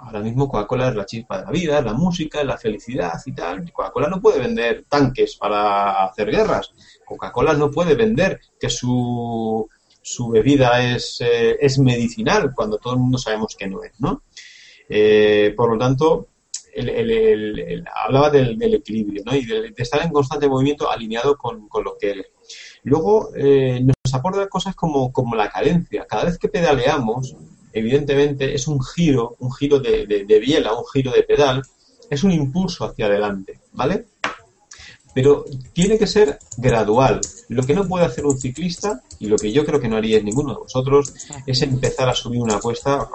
Ahora 0.03 0.21
mismo 0.21 0.49
Coca-Cola 0.49 0.89
es 0.89 0.95
la 0.95 1.05
chispa 1.05 1.39
de 1.39 1.45
la 1.45 1.51
vida, 1.51 1.83
la 1.83 1.93
música, 1.93 2.43
la 2.43 2.57
felicidad 2.57 3.21
y 3.27 3.33
tal. 3.33 3.71
Coca-Cola 3.71 4.09
no 4.09 4.21
puede 4.21 4.41
vender 4.41 4.85
tanques 4.89 5.37
para 5.37 6.05
hacer 6.05 6.31
guerras. 6.31 6.73
Coca-Cola 7.05 7.53
no 7.53 7.71
puede 7.71 7.95
vender 7.95 8.41
que 8.59 8.71
su, 8.71 9.69
su 10.01 10.29
bebida 10.31 10.83
es, 10.83 11.21
eh, 11.21 11.59
es 11.61 11.79
medicinal 11.79 12.53
cuando 12.55 12.79
todo 12.79 12.95
el 12.95 13.01
mundo 13.01 13.19
sabemos 13.19 13.55
que 13.57 13.69
no 13.69 13.83
es, 13.83 13.93
¿no? 14.01 14.23
Eh, 14.89 15.53
por 15.55 15.71
lo 15.71 15.79
tanto, 15.79 16.29
hablaba 17.95 18.31
del, 18.31 18.75
equilibrio, 18.75 19.23
¿no? 19.27 19.35
Y 19.37 19.45
de, 19.45 19.71
de 19.71 19.83
estar 19.83 20.03
en 20.03 20.13
constante 20.13 20.49
movimiento 20.49 20.91
alineado 20.91 21.37
con, 21.37 21.69
con 21.69 21.85
lo 21.85 21.97
que 21.99 22.11
eres. 22.11 22.27
Luego 22.85 23.31
eh, 23.37 23.81
nos 23.83 24.15
aporta 24.15 24.49
cosas 24.49 24.75
como, 24.75 25.13
como 25.13 25.37
la 25.37 25.51
cadencia. 25.51 26.07
Cada 26.07 26.25
vez 26.25 26.39
que 26.39 26.49
pedaleamos, 26.49 27.37
evidentemente 27.73 28.55
es 28.55 28.69
un 28.69 28.81
giro, 28.83 29.37
un 29.41 29.53
giro 29.53 29.79
de, 29.79 30.07
de, 30.07 30.25
de 30.25 30.39
biela, 30.39 30.75
un 30.75 30.85
giro 30.93 31.13
de 31.13 31.23
pedal, 31.23 31.63
es 32.11 32.25
un 32.25 32.33
impulso 32.33 32.85
hacia 32.85 33.07
adelante, 33.07 33.61
¿vale? 33.73 34.07
Pero 35.15 35.45
tiene 35.73 35.99
que 35.99 36.07
ser 36.07 36.39
gradual. 36.57 37.21
Lo 37.49 37.63
que 37.63 37.75
no 37.75 37.87
puede 37.87 38.05
hacer 38.05 38.25
un 38.27 38.39
ciclista, 38.39 39.03
y 39.19 39.27
lo 39.27 39.37
que 39.37 39.53
yo 39.53 39.65
creo 39.65 39.81
que 39.81 39.89
no 39.89 39.97
haríais 39.97 40.23
ninguno 40.23 40.53
de 40.53 40.61
vosotros, 40.61 41.15
es 41.47 41.63
empezar 41.63 42.09
a 42.09 42.15
subir 42.15 42.41
una 42.41 42.61
cuesta 42.61 43.09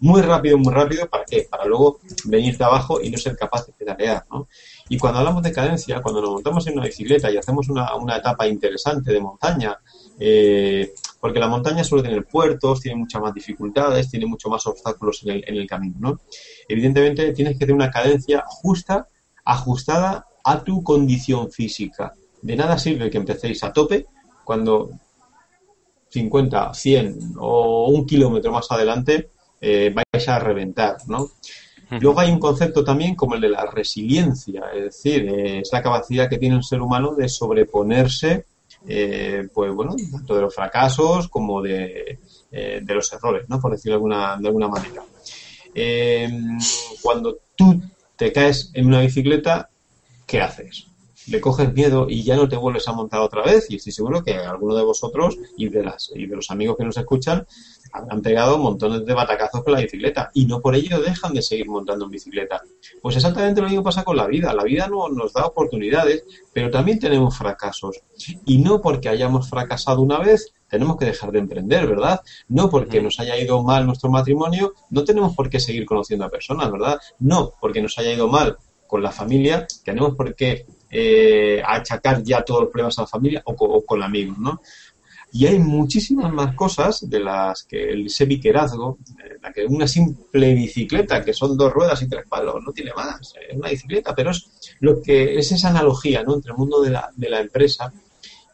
muy 0.00 0.22
rápido, 0.22 0.58
muy 0.58 0.72
rápido, 0.72 1.08
¿para 1.08 1.24
qué? 1.24 1.46
Para 1.48 1.64
luego 1.66 2.00
venirte 2.24 2.64
abajo 2.64 3.00
y 3.00 3.10
no 3.10 3.18
ser 3.18 3.36
capaz 3.36 3.66
de 3.66 3.72
pedalear, 3.72 4.24
¿no? 4.30 4.48
Y 4.88 4.98
cuando 4.98 5.20
hablamos 5.20 5.42
de 5.42 5.52
cadencia, 5.52 6.02
cuando 6.02 6.20
nos 6.20 6.30
montamos 6.30 6.66
en 6.66 6.78
una 6.78 6.86
bicicleta 6.86 7.30
y 7.30 7.36
hacemos 7.36 7.68
una, 7.68 7.94
una 7.94 8.16
etapa 8.16 8.48
interesante 8.48 9.12
de 9.12 9.20
montaña, 9.20 9.78
eh, 10.20 10.92
porque 11.18 11.40
la 11.40 11.48
montaña 11.48 11.82
suele 11.82 12.04
tener 12.04 12.26
puertos, 12.26 12.80
tiene 12.80 12.98
muchas 12.98 13.22
más 13.22 13.34
dificultades, 13.34 14.10
tiene 14.10 14.26
mucho 14.26 14.50
más 14.50 14.66
obstáculos 14.66 15.22
en 15.24 15.30
el, 15.30 15.44
en 15.46 15.56
el 15.56 15.66
camino, 15.66 15.96
¿no? 15.98 16.20
Evidentemente 16.68 17.32
tienes 17.32 17.54
que 17.54 17.60
tener 17.60 17.74
una 17.74 17.90
cadencia 17.90 18.44
justa, 18.46 19.08
ajustada 19.44 20.26
a 20.44 20.62
tu 20.62 20.82
condición 20.82 21.50
física. 21.50 22.12
De 22.42 22.54
nada 22.54 22.78
sirve 22.78 23.10
que 23.10 23.18
empecéis 23.18 23.64
a 23.64 23.72
tope 23.72 24.06
cuando 24.44 24.90
50, 26.10 26.74
100 26.74 27.34
o 27.38 27.88
un 27.88 28.06
kilómetro 28.06 28.52
más 28.52 28.70
adelante 28.70 29.30
eh, 29.60 29.92
vais 29.94 30.28
a 30.28 30.38
reventar, 30.38 30.98
¿no? 31.06 31.30
Luego 31.98 32.20
hay 32.20 32.30
un 32.30 32.38
concepto 32.38 32.84
también 32.84 33.16
como 33.16 33.34
el 33.34 33.40
de 33.40 33.48
la 33.48 33.66
resiliencia, 33.66 34.62
es 34.72 34.82
decir, 34.84 35.28
eh, 35.28 35.58
es 35.58 35.70
la 35.72 35.82
capacidad 35.82 36.28
que 36.28 36.38
tiene 36.38 36.54
un 36.54 36.62
ser 36.62 36.80
humano 36.80 37.16
de 37.16 37.28
sobreponerse, 37.28 38.46
eh, 38.86 39.48
pues 39.52 39.72
bueno, 39.72 39.94
tanto 40.10 40.34
de 40.34 40.42
los 40.42 40.54
fracasos 40.54 41.28
como 41.28 41.62
de, 41.62 42.18
eh, 42.50 42.80
de 42.82 42.94
los 42.94 43.12
errores, 43.12 43.48
¿no? 43.48 43.60
Por 43.60 43.72
decirlo 43.72 43.92
de 43.92 43.96
alguna, 43.96 44.36
de 44.40 44.48
alguna 44.48 44.68
manera. 44.68 45.02
Eh, 45.74 46.28
cuando 47.02 47.38
tú 47.54 47.80
te 48.16 48.32
caes 48.32 48.70
en 48.74 48.86
una 48.86 49.00
bicicleta, 49.00 49.70
¿qué 50.26 50.40
haces? 50.40 50.86
Le 51.26 51.40
coges 51.40 51.72
miedo 51.72 52.06
y 52.08 52.22
ya 52.22 52.36
no 52.36 52.48
te 52.48 52.56
vuelves 52.56 52.88
a 52.88 52.92
montar 52.92 53.20
otra 53.20 53.42
vez. 53.42 53.70
Y 53.70 53.76
estoy 53.76 53.92
seguro 53.92 54.22
que 54.22 54.34
alguno 54.34 54.74
de 54.74 54.82
vosotros 54.82 55.38
y 55.56 55.68
de, 55.68 55.84
las, 55.84 56.10
y 56.14 56.26
de 56.26 56.36
los 56.36 56.50
amigos 56.50 56.76
que 56.76 56.84
nos 56.84 56.96
escuchan 56.96 57.46
habrán 57.92 58.22
pegado 58.22 58.58
montones 58.58 59.04
de 59.04 59.14
batacazos 59.14 59.62
con 59.64 59.72
la 59.72 59.80
bicicleta 59.80 60.30
y 60.34 60.46
no 60.46 60.60
por 60.60 60.74
ello 60.74 61.00
dejan 61.00 61.34
de 61.34 61.42
seguir 61.42 61.68
montando 61.68 62.04
en 62.04 62.10
bicicleta. 62.10 62.62
Pues 63.02 63.16
exactamente 63.16 63.60
lo 63.60 63.68
mismo 63.68 63.82
pasa 63.82 64.04
con 64.04 64.16
la 64.16 64.26
vida. 64.26 64.54
La 64.54 64.64
vida 64.64 64.88
no, 64.88 65.08
nos 65.08 65.32
da 65.32 65.46
oportunidades, 65.46 66.24
pero 66.52 66.70
también 66.70 66.98
tenemos 66.98 67.36
fracasos. 67.36 68.00
Y 68.46 68.58
no 68.58 68.80
porque 68.80 69.08
hayamos 69.08 69.48
fracasado 69.48 70.02
una 70.02 70.18
vez, 70.18 70.52
tenemos 70.68 70.96
que 70.96 71.06
dejar 71.06 71.32
de 71.32 71.40
emprender, 71.40 71.86
¿verdad? 71.86 72.20
No 72.48 72.70
porque 72.70 73.02
nos 73.02 73.18
haya 73.20 73.36
ido 73.36 73.62
mal 73.62 73.86
nuestro 73.86 74.10
matrimonio, 74.10 74.72
no 74.90 75.04
tenemos 75.04 75.34
por 75.34 75.50
qué 75.50 75.58
seguir 75.58 75.84
conociendo 75.84 76.24
a 76.24 76.30
personas, 76.30 76.70
¿verdad? 76.70 76.98
No 77.18 77.52
porque 77.60 77.82
nos 77.82 77.98
haya 77.98 78.12
ido 78.12 78.28
mal 78.28 78.56
con 78.86 79.02
la 79.02 79.10
familia, 79.10 79.66
tenemos 79.84 80.14
por 80.16 80.34
qué 80.34 80.66
eh, 80.90 81.62
achacar 81.64 82.22
ya 82.22 82.42
todos 82.42 82.62
los 82.62 82.70
problemas 82.70 82.98
a 82.98 83.02
la 83.02 83.06
familia 83.06 83.42
o 83.44 83.54
con, 83.54 83.70
o 83.72 83.82
con 83.82 84.02
amigos, 84.02 84.38
¿no? 84.38 84.60
Y 85.32 85.46
hay 85.46 85.58
muchísimas 85.60 86.32
más 86.32 86.56
cosas 86.56 87.08
de 87.08 87.20
las 87.20 87.62
que 87.62 87.90
el 87.90 88.06
ese 88.06 88.24
viquerazgo, 88.24 88.98
eh, 89.24 89.36
la 89.40 89.52
que 89.52 89.64
una 89.64 89.86
simple 89.86 90.54
bicicleta, 90.54 91.24
que 91.24 91.32
son 91.32 91.56
dos 91.56 91.72
ruedas 91.72 92.02
y 92.02 92.08
tres 92.08 92.24
palos, 92.28 92.56
no 92.64 92.72
tiene 92.72 92.92
más, 92.94 93.34
es 93.48 93.56
una 93.56 93.68
bicicleta, 93.68 94.14
pero 94.14 94.32
es 94.32 94.50
lo 94.80 95.00
que 95.00 95.38
es 95.38 95.52
esa 95.52 95.68
analogía 95.68 96.24
¿no? 96.24 96.34
entre 96.34 96.50
el 96.50 96.58
mundo 96.58 96.82
de 96.82 96.90
la, 96.90 97.10
de 97.14 97.30
la 97.30 97.40
empresa 97.40 97.92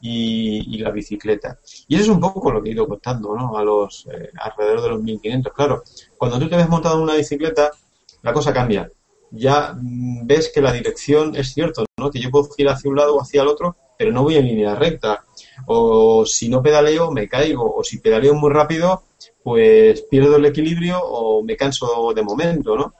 y, 0.02 0.74
y 0.74 0.78
la 0.78 0.90
bicicleta. 0.90 1.58
Y 1.88 1.94
eso 1.94 2.04
es 2.04 2.10
un 2.10 2.20
poco 2.20 2.50
lo 2.50 2.62
que 2.62 2.70
he 2.70 2.72
ido 2.72 2.86
contando, 2.86 3.34
¿no? 3.34 3.56
A 3.56 3.64
los 3.64 4.06
eh, 4.12 4.30
alrededor 4.38 4.82
de 4.82 4.88
los 4.90 5.02
1500. 5.02 5.52
Claro, 5.54 5.82
cuando 6.18 6.38
tú 6.38 6.48
te 6.48 6.56
ves 6.56 6.68
montado 6.68 6.96
en 6.96 7.02
una 7.02 7.14
bicicleta, 7.14 7.70
la 8.22 8.32
cosa 8.32 8.52
cambia. 8.52 8.90
Ya 9.36 9.74
ves 9.80 10.50
que 10.52 10.60
la 10.60 10.72
dirección 10.72 11.36
es 11.36 11.52
cierto, 11.52 11.84
¿no? 11.98 12.10
Que 12.10 12.20
yo 12.20 12.30
puedo 12.30 12.48
girar 12.50 12.74
hacia 12.74 12.90
un 12.90 12.96
lado 12.96 13.16
o 13.16 13.20
hacia 13.20 13.42
el 13.42 13.48
otro, 13.48 13.76
pero 13.98 14.12
no 14.12 14.22
voy 14.22 14.36
en 14.36 14.46
línea 14.46 14.74
recta. 14.74 15.24
O 15.66 16.24
si 16.26 16.48
no 16.48 16.62
pedaleo, 16.62 17.10
me 17.10 17.28
caigo. 17.28 17.74
O 17.74 17.84
si 17.84 17.98
pedaleo 17.98 18.34
muy 18.34 18.50
rápido, 18.50 19.04
pues 19.42 20.02
pierdo 20.02 20.36
el 20.36 20.46
equilibrio 20.46 21.00
o 21.00 21.42
me 21.42 21.56
canso 21.56 22.12
de 22.14 22.22
momento, 22.22 22.76
¿no? 22.76 22.94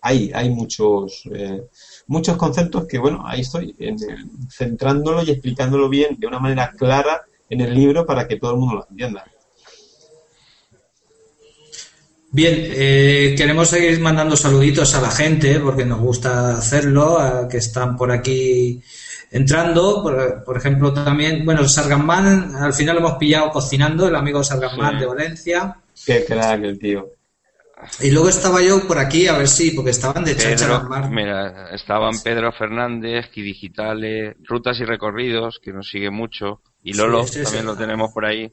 Ahí 0.00 0.30
hay 0.34 0.50
muchos, 0.50 1.22
eh, 1.32 1.62
muchos 2.06 2.36
conceptos 2.36 2.86
que, 2.86 2.98
bueno, 2.98 3.22
ahí 3.26 3.40
estoy 3.40 3.74
en 3.78 3.96
centrándolo 4.50 5.22
y 5.22 5.30
explicándolo 5.30 5.88
bien 5.88 6.16
de 6.18 6.26
una 6.26 6.38
manera 6.38 6.72
clara 6.76 7.22
en 7.48 7.60
el 7.62 7.74
libro 7.74 8.04
para 8.04 8.28
que 8.28 8.36
todo 8.36 8.52
el 8.52 8.58
mundo 8.58 8.74
lo 8.76 8.86
entienda. 8.90 9.24
Bien, 12.34 12.52
eh, 12.58 13.34
queremos 13.38 13.68
seguir 13.68 14.00
mandando 14.00 14.36
saluditos 14.36 14.92
a 14.96 15.00
la 15.00 15.10
gente 15.12 15.60
porque 15.60 15.84
nos 15.84 16.00
gusta 16.00 16.56
hacerlo, 16.58 17.16
a 17.16 17.46
que 17.46 17.58
están 17.58 17.96
por 17.96 18.10
aquí 18.10 18.82
entrando. 19.30 20.02
Por, 20.02 20.42
por 20.42 20.56
ejemplo, 20.56 20.92
también, 20.92 21.44
bueno, 21.44 21.68
Sargamán, 21.68 22.56
al 22.56 22.74
final 22.74 22.96
lo 22.96 23.02
hemos 23.02 23.18
pillado 23.18 23.50
cocinando, 23.50 24.08
el 24.08 24.16
amigo 24.16 24.42
Sargamán 24.42 24.94
Sí. 24.94 24.98
de 24.98 25.06
Valencia. 25.06 25.76
Qué 26.04 26.24
crack 26.24 26.64
el 26.64 26.76
tío. 26.76 27.08
Y 28.00 28.10
luego 28.10 28.28
estaba 28.28 28.60
yo 28.60 28.84
por 28.88 28.98
aquí, 28.98 29.28
a 29.28 29.38
ver 29.38 29.46
si, 29.46 29.70
porque 29.70 29.92
estaban 29.92 30.24
de 30.24 30.34
Pedro, 30.34 30.82
mar. 30.88 31.08
mira, 31.10 31.68
estaban 31.72 32.20
Pedro 32.20 32.50
Fernández, 32.50 33.26
Digitales, 33.32 34.34
Rutas 34.42 34.80
y 34.80 34.84
Recorridos, 34.84 35.60
que 35.62 35.72
nos 35.72 35.88
sigue 35.88 36.10
mucho, 36.10 36.62
y 36.82 36.94
Lolo 36.94 37.24
también 37.24 37.64
lo 37.64 37.76
tenemos 37.76 38.10
por 38.12 38.24
ahí. 38.24 38.52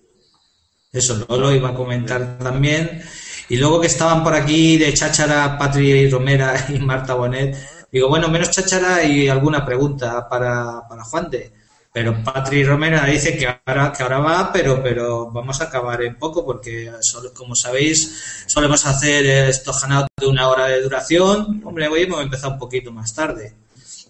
Eso 0.94 1.26
no 1.28 1.38
lo 1.38 1.54
iba 1.54 1.70
a 1.70 1.74
comentar 1.74 2.38
también. 2.38 3.02
Y 3.50 3.58
luego 3.58 3.80
que 3.82 3.88
estaban 3.88 4.24
por 4.24 4.34
aquí 4.34 4.78
de 4.78 4.94
cháchara 4.94 5.58
Patri 5.58 6.10
Romera 6.10 6.66
y 6.70 6.80
Marta 6.80 7.14
Bonet. 7.14 7.58
Digo, 7.92 8.08
bueno, 8.10 8.28
menos 8.30 8.52
cháchara 8.52 9.04
y 9.04 9.28
alguna 9.28 9.66
pregunta 9.66 10.28
para, 10.30 10.88
para 10.88 11.04
Juan 11.04 11.30
de. 11.30 11.54
Pero 11.94 12.24
Patri 12.24 12.64
Romera 12.64 13.06
dice 13.06 13.38
que 13.38 13.48
ahora, 13.66 13.92
que 13.92 14.02
ahora 14.04 14.20
va, 14.20 14.52
pero, 14.54 14.82
pero 14.82 15.30
vamos 15.30 15.60
a 15.60 15.66
acabar 15.66 16.02
en 16.02 16.18
poco 16.18 16.46
porque, 16.46 16.90
solo- 17.02 17.34
como 17.34 17.54
sabéis, 17.54 18.46
solemos 18.48 18.86
hacer 18.86 19.26
estos 19.26 19.78
hangouts 19.82 20.08
de 20.18 20.28
una 20.28 20.48
hora 20.48 20.68
de 20.68 20.82
duración. 20.82 21.62
Hombre, 21.66 21.90
hoy 21.90 22.04
hemos 22.04 22.22
empezado 22.22 22.54
un 22.54 22.60
poquito 22.60 22.94
más 22.94 23.14
tarde, 23.14 23.54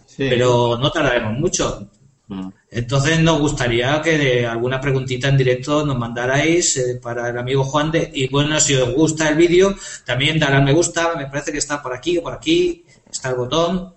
Sí. 0.05 0.27
pero 0.29 0.77
no 0.77 0.91
tardaremos 0.91 1.33
mucho. 1.39 1.87
Mm. 2.27 2.49
Entonces 2.73 3.19
nos 3.19 3.37
gustaría 3.39 4.01
que 4.01 4.17
de 4.17 4.47
alguna 4.47 4.79
preguntita 4.79 5.27
en 5.27 5.35
directo 5.35 5.85
nos 5.85 5.97
mandarais 5.97 6.77
eh, 6.77 6.99
para 7.03 7.29
el 7.29 7.37
amigo 7.37 7.65
Juan 7.65 7.91
de 7.91 8.09
y 8.13 8.29
bueno 8.29 8.57
si 8.61 8.75
os 8.75 8.93
gusta 8.93 9.27
el 9.27 9.35
vídeo 9.35 9.75
también 10.05 10.39
dar 10.39 10.53
al 10.53 10.63
me 10.63 10.71
gusta 10.71 11.13
me 11.17 11.25
parece 11.25 11.51
que 11.51 11.57
está 11.57 11.83
por 11.83 11.93
aquí 11.93 12.17
o 12.17 12.23
por 12.23 12.33
aquí 12.33 12.85
está 13.11 13.29
el 13.29 13.35
botón. 13.35 13.95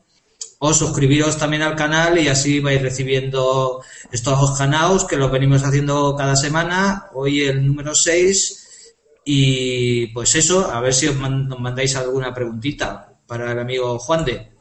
O 0.58 0.72
suscribiros 0.72 1.36
también 1.36 1.62
al 1.62 1.76
canal 1.76 2.18
y 2.18 2.26
así 2.28 2.58
vais 2.58 2.80
recibiendo 2.80 3.82
estos 4.10 4.58
canales 4.58 5.04
que 5.04 5.16
los 5.16 5.30
venimos 5.30 5.62
haciendo 5.62 6.16
cada 6.16 6.34
semana. 6.36 7.10
Hoy 7.12 7.42
el 7.42 7.66
número 7.66 7.94
6 7.94 8.92
y 9.24 10.06
pues 10.08 10.34
eso 10.34 10.70
a 10.70 10.80
ver 10.80 10.94
si 10.94 11.06
os 11.08 11.16
nos 11.16 11.60
mandáis 11.60 11.94
alguna 11.96 12.32
preguntita 12.34 13.14
para 13.26 13.52
el 13.52 13.58
amigo 13.58 13.98
Juan 13.98 14.24
de 14.24 14.53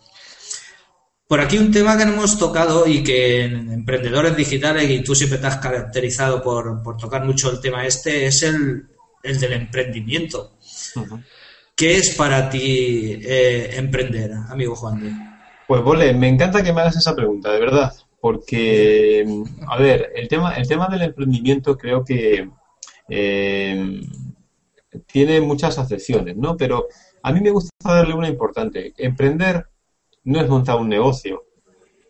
por 1.33 1.41
aquí 1.41 1.57
un 1.57 1.71
tema 1.71 1.97
que 1.97 2.05
no 2.05 2.13
hemos 2.13 2.37
tocado 2.37 2.85
y 2.85 3.03
que 3.03 3.45
en 3.45 3.71
emprendedores 3.71 4.37
digitales, 4.37 4.87
y 4.87 5.01
tú 5.01 5.15
siempre 5.15 5.39
te 5.39 5.47
has 5.47 5.57
caracterizado 5.57 6.43
por, 6.43 6.83
por 6.83 6.95
tocar 6.95 7.25
mucho 7.25 7.49
el 7.49 7.59
tema 7.59 7.87
este, 7.87 8.27
es 8.27 8.43
el, 8.43 8.85
el 9.23 9.39
del 9.39 9.53
emprendimiento. 9.53 10.51
¿Qué 11.75 11.95
es 11.95 12.13
para 12.13 12.51
ti 12.51 13.19
eh, 13.19 13.71
emprender, 13.77 14.31
amigo 14.47 14.75
Juan? 14.75 15.01
de? 15.01 15.11
Pues 15.67 15.81
Vole, 15.81 16.13
me 16.13 16.27
encanta 16.27 16.61
que 16.61 16.71
me 16.71 16.81
hagas 16.81 16.97
esa 16.97 17.15
pregunta, 17.15 17.51
de 17.51 17.59
verdad, 17.59 17.91
porque, 18.21 19.25
a 19.67 19.77
ver, 19.79 20.11
el 20.15 20.27
tema, 20.27 20.53
el 20.53 20.67
tema 20.67 20.87
del 20.87 21.01
emprendimiento 21.01 21.75
creo 21.75 22.05
que 22.05 22.47
eh, 23.09 24.01
tiene 25.07 25.41
muchas 25.41 25.79
acepciones, 25.79 26.37
¿no? 26.37 26.55
Pero 26.55 26.89
a 27.23 27.31
mí 27.31 27.41
me 27.41 27.49
gusta 27.49 27.71
darle 27.83 28.13
una 28.13 28.29
importante. 28.29 28.93
Emprender 28.97 29.65
no 30.25 30.41
es 30.41 30.49
montar 30.49 30.77
un 30.79 30.89
negocio. 30.89 31.43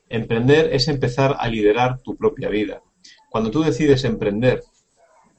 Emprender 0.09 0.70
es 0.74 0.88
empezar 0.88 1.36
a 1.39 1.47
liderar 1.47 1.99
tu 2.01 2.16
propia 2.16 2.49
vida. 2.49 2.82
Cuando 3.30 3.49
tú 3.51 3.64
decides 3.64 4.03
emprender 4.03 4.61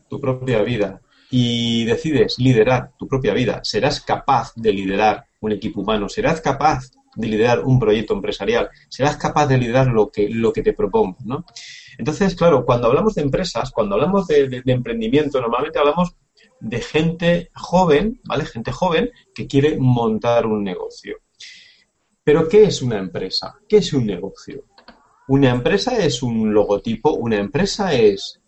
tu 0.08 0.20
propia 0.20 0.62
vida 0.62 1.00
y 1.30 1.84
decides 1.84 2.38
liderar 2.38 2.90
tu 2.98 3.06
propia 3.08 3.34
vida, 3.34 3.60
serás 3.64 4.00
capaz 4.00 4.52
de 4.56 4.72
liderar 4.72 5.26
un 5.40 5.52
equipo 5.52 5.80
humano, 5.80 6.08
serás 6.08 6.40
capaz 6.40 6.90
de 7.16 7.28
liderar 7.28 7.60
un 7.64 7.78
proyecto 7.78 8.14
empresarial, 8.14 8.68
serás 8.88 9.16
capaz 9.16 9.46
de 9.46 9.58
liderar 9.58 9.86
lo 9.88 10.10
que, 10.10 10.28
lo 10.28 10.52
que 10.52 10.62
te 10.62 10.72
propongas, 10.72 11.24
¿no? 11.24 11.44
Entonces, 11.96 12.34
claro, 12.34 12.64
cuando 12.64 12.88
hablamos 12.88 13.14
de 13.14 13.22
empresas, 13.22 13.70
cuando 13.70 13.94
hablamos 13.94 14.26
de, 14.26 14.48
de- 14.48 14.62
de 14.62 14.72
emprendimiento, 14.72 15.40
normalmente 15.40 15.78
hablamos 15.78 16.16
de 16.60 16.80
gente 16.80 17.50
joven, 17.54 18.20
¿vale? 18.24 18.44
Gente 18.46 18.72
joven 18.72 19.10
que 19.34 19.46
quiere 19.46 19.76
montar 19.78 20.46
un 20.46 20.64
negocio. 20.64 21.18
Pero, 22.24 22.48
¿qué 22.48 22.64
es 22.64 22.80
una 22.82 22.98
empresa? 22.98 23.54
¿Qué 23.68 23.76
es 23.76 23.92
un 23.92 24.06
negocio? 24.06 24.64
Una 25.28 25.50
empresa 25.50 25.96
es 25.98 26.22
un 26.22 26.52
logotipo, 26.52 27.12
una 27.12 27.36
empresa 27.36 27.94
es 27.94 28.40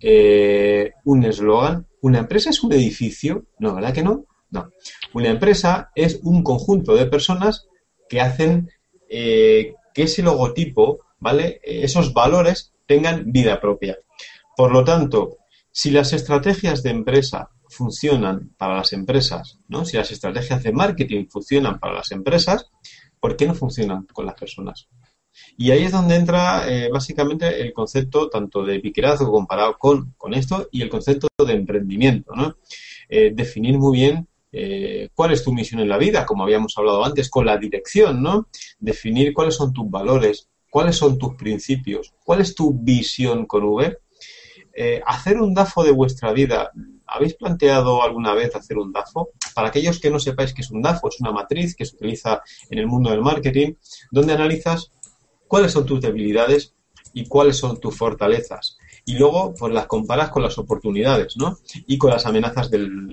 eh, 0.00 0.92
un 1.04 1.24
eslogan, 1.24 1.86
una 2.02 2.18
empresa 2.18 2.50
es 2.50 2.62
un 2.62 2.72
edificio, 2.72 3.44
¿no? 3.58 3.74
¿Verdad 3.74 3.92
que 3.92 4.02
no? 4.02 4.26
No. 4.50 4.70
Una 5.14 5.28
empresa 5.28 5.90
es 5.94 6.20
un 6.22 6.42
conjunto 6.42 6.94
de 6.94 7.06
personas 7.06 7.66
que 8.08 8.20
hacen 8.20 8.70
eh, 9.08 9.74
que 9.92 10.02
ese 10.02 10.22
logotipo, 10.22 11.00
¿vale? 11.18 11.60
Esos 11.64 12.12
valores 12.14 12.72
tengan 12.86 13.32
vida 13.32 13.60
propia. 13.60 13.98
Por 14.56 14.72
lo 14.72 14.84
tanto, 14.84 15.38
si 15.70 15.90
las 15.90 16.12
estrategias 16.12 16.82
de 16.82 16.90
empresa 16.90 17.50
funcionan 17.76 18.54
para 18.56 18.76
las 18.76 18.92
empresas, 18.92 19.58
¿no? 19.68 19.84
Si 19.84 19.96
las 19.96 20.10
estrategias 20.10 20.62
de 20.62 20.72
marketing 20.72 21.26
funcionan 21.28 21.78
para 21.78 21.94
las 21.94 22.10
empresas, 22.10 22.70
¿por 23.20 23.36
qué 23.36 23.46
no 23.46 23.54
funcionan 23.54 24.06
con 24.12 24.26
las 24.26 24.34
personas? 24.34 24.88
Y 25.56 25.70
ahí 25.70 25.84
es 25.84 25.92
donde 25.92 26.16
entra 26.16 26.68
eh, 26.68 26.88
básicamente 26.90 27.60
el 27.60 27.72
concepto 27.72 28.28
tanto 28.30 28.64
de 28.64 28.80
piquerazgo 28.80 29.30
comparado 29.30 29.76
con, 29.78 30.14
con 30.16 30.32
esto 30.34 30.68
y 30.72 30.82
el 30.82 30.88
concepto 30.88 31.28
de 31.46 31.52
emprendimiento, 31.52 32.34
¿no? 32.34 32.56
Eh, 33.08 33.32
definir 33.34 33.78
muy 33.78 33.98
bien 33.98 34.26
eh, 34.52 35.10
cuál 35.14 35.32
es 35.32 35.44
tu 35.44 35.52
misión 35.52 35.80
en 35.80 35.88
la 35.88 35.98
vida, 35.98 36.24
como 36.24 36.42
habíamos 36.42 36.76
hablado 36.78 37.04
antes, 37.04 37.28
con 37.28 37.44
la 37.44 37.58
dirección. 37.58 38.24
Definir 38.78 39.34
cuáles 39.34 39.54
son 39.54 39.72
tus 39.72 39.90
valores, 39.90 40.48
cuáles 40.70 40.96
son 40.96 41.18
tus 41.18 41.34
principios, 41.34 42.14
cuál 42.24 42.40
es 42.40 42.54
tu 42.54 42.72
visión 42.72 43.46
con 43.46 43.64
V. 43.64 43.98
Eh, 44.74 45.02
hacer 45.06 45.40
un 45.40 45.54
DAFO 45.54 45.84
de 45.84 45.92
vuestra 45.92 46.32
vida. 46.32 46.70
¿Habéis 47.06 47.34
planteado 47.34 48.02
alguna 48.02 48.34
vez 48.34 48.54
hacer 48.54 48.78
un 48.78 48.92
DAFO? 48.92 49.30
Para 49.54 49.68
aquellos 49.68 50.00
que 50.00 50.10
no 50.10 50.18
sepáis 50.18 50.52
qué 50.52 50.62
es 50.62 50.70
un 50.70 50.82
DAFO, 50.82 51.08
es 51.08 51.20
una 51.20 51.32
matriz 51.32 51.74
que 51.76 51.84
se 51.84 51.96
utiliza 51.96 52.42
en 52.70 52.78
el 52.78 52.86
mundo 52.86 53.10
del 53.10 53.22
marketing, 53.22 53.74
donde 54.10 54.32
analizas 54.32 54.92
cuáles 55.46 55.72
son 55.72 55.86
tus 55.86 56.00
debilidades 56.00 56.74
y 57.12 57.26
cuáles 57.26 57.56
son 57.56 57.80
tus 57.80 57.96
fortalezas. 57.96 58.76
Y 59.04 59.14
luego, 59.14 59.54
pues 59.54 59.72
las 59.72 59.86
comparas 59.86 60.30
con 60.30 60.42
las 60.42 60.58
oportunidades, 60.58 61.36
¿no? 61.36 61.58
Y 61.86 61.96
con 61.96 62.10
las 62.10 62.26
amenazas 62.26 62.70
del, 62.70 63.08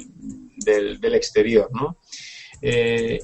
del, 0.58 1.14
exterior, 1.14 1.70
¿no? 1.72 1.98
Eh, 2.62 3.20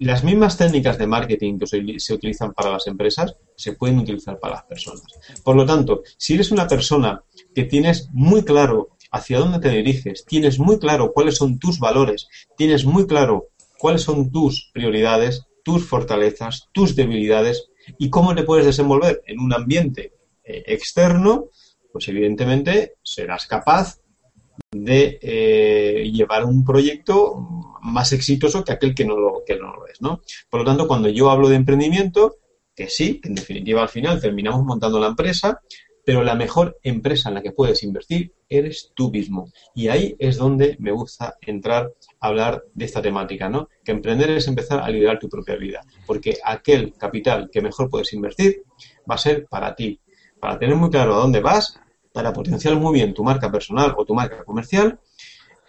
las 0.00 0.22
mismas 0.22 0.56
técnicas 0.56 0.96
de 0.96 1.06
marketing 1.06 1.58
que 1.58 1.98
se 1.98 2.14
utilizan 2.14 2.52
para 2.52 2.70
las 2.70 2.86
empresas 2.86 3.34
se 3.56 3.72
pueden 3.72 3.98
utilizar 3.98 4.38
para 4.38 4.54
las 4.54 4.64
personas. 4.64 5.02
Por 5.42 5.56
lo 5.56 5.66
tanto, 5.66 6.02
si 6.16 6.34
eres 6.34 6.52
una 6.52 6.68
persona 6.68 7.22
que 7.54 7.64
tienes 7.64 8.08
muy 8.12 8.44
claro 8.44 8.90
hacia 9.10 9.38
dónde 9.38 9.60
te 9.60 9.70
diriges, 9.70 10.24
tienes 10.24 10.58
muy 10.58 10.78
claro 10.78 11.12
cuáles 11.12 11.36
son 11.36 11.58
tus 11.58 11.78
valores, 11.78 12.28
tienes 12.56 12.84
muy 12.84 13.06
claro 13.06 13.48
cuáles 13.78 14.02
son 14.02 14.30
tus 14.30 14.70
prioridades, 14.72 15.46
tus 15.64 15.86
fortalezas, 15.86 16.68
tus 16.72 16.96
debilidades 16.96 17.68
y 17.98 18.10
cómo 18.10 18.34
te 18.34 18.42
puedes 18.42 18.66
desenvolver 18.66 19.22
en 19.26 19.40
un 19.40 19.52
ambiente 19.52 20.12
eh, 20.44 20.64
externo, 20.66 21.50
pues 21.92 22.08
evidentemente 22.08 22.94
serás 23.02 23.46
capaz 23.46 23.98
de 24.70 25.18
eh, 25.22 26.10
llevar 26.12 26.44
un 26.44 26.64
proyecto 26.64 27.36
más 27.82 28.12
exitoso 28.12 28.64
que 28.64 28.72
aquel 28.72 28.94
que 28.94 29.04
no 29.04 29.16
lo, 29.16 29.42
que 29.46 29.56
no 29.56 29.74
lo 29.74 29.86
es, 29.86 30.00
¿no? 30.02 30.20
Por 30.50 30.60
lo 30.60 30.66
tanto, 30.66 30.86
cuando 30.86 31.08
yo 31.08 31.30
hablo 31.30 31.48
de 31.48 31.56
emprendimiento, 31.56 32.36
que 32.74 32.88
sí, 32.88 33.20
que 33.20 33.28
en 33.28 33.34
definitiva 33.34 33.82
al 33.82 33.88
final 33.88 34.20
terminamos 34.20 34.64
montando 34.64 35.00
la 35.00 35.08
empresa, 35.08 35.60
pero 36.08 36.24
la 36.24 36.34
mejor 36.34 36.78
empresa 36.82 37.28
en 37.28 37.34
la 37.34 37.42
que 37.42 37.52
puedes 37.52 37.82
invertir 37.82 38.32
eres 38.48 38.92
tú 38.94 39.10
mismo. 39.10 39.52
Y 39.74 39.88
ahí 39.88 40.16
es 40.18 40.38
donde 40.38 40.74
me 40.80 40.90
gusta 40.90 41.36
entrar 41.42 41.92
a 42.18 42.28
hablar 42.28 42.64
de 42.72 42.86
esta 42.86 43.02
temática, 43.02 43.50
¿no? 43.50 43.68
Que 43.84 43.92
emprender 43.92 44.30
es 44.30 44.48
empezar 44.48 44.80
a 44.80 44.88
liderar 44.88 45.18
tu 45.18 45.28
propia 45.28 45.56
vida, 45.56 45.82
porque 46.06 46.38
aquel 46.42 46.94
capital 46.94 47.50
que 47.52 47.60
mejor 47.60 47.90
puedes 47.90 48.10
invertir 48.14 48.62
va 49.00 49.16
a 49.16 49.18
ser 49.18 49.44
para 49.50 49.74
ti, 49.74 50.00
para 50.40 50.58
tener 50.58 50.76
muy 50.76 50.88
claro 50.88 51.14
a 51.14 51.18
dónde 51.18 51.40
vas, 51.40 51.78
para 52.10 52.32
potenciar 52.32 52.74
muy 52.76 52.94
bien 52.94 53.12
tu 53.12 53.22
marca 53.22 53.52
personal 53.52 53.92
o 53.94 54.06
tu 54.06 54.14
marca 54.14 54.42
comercial 54.44 54.98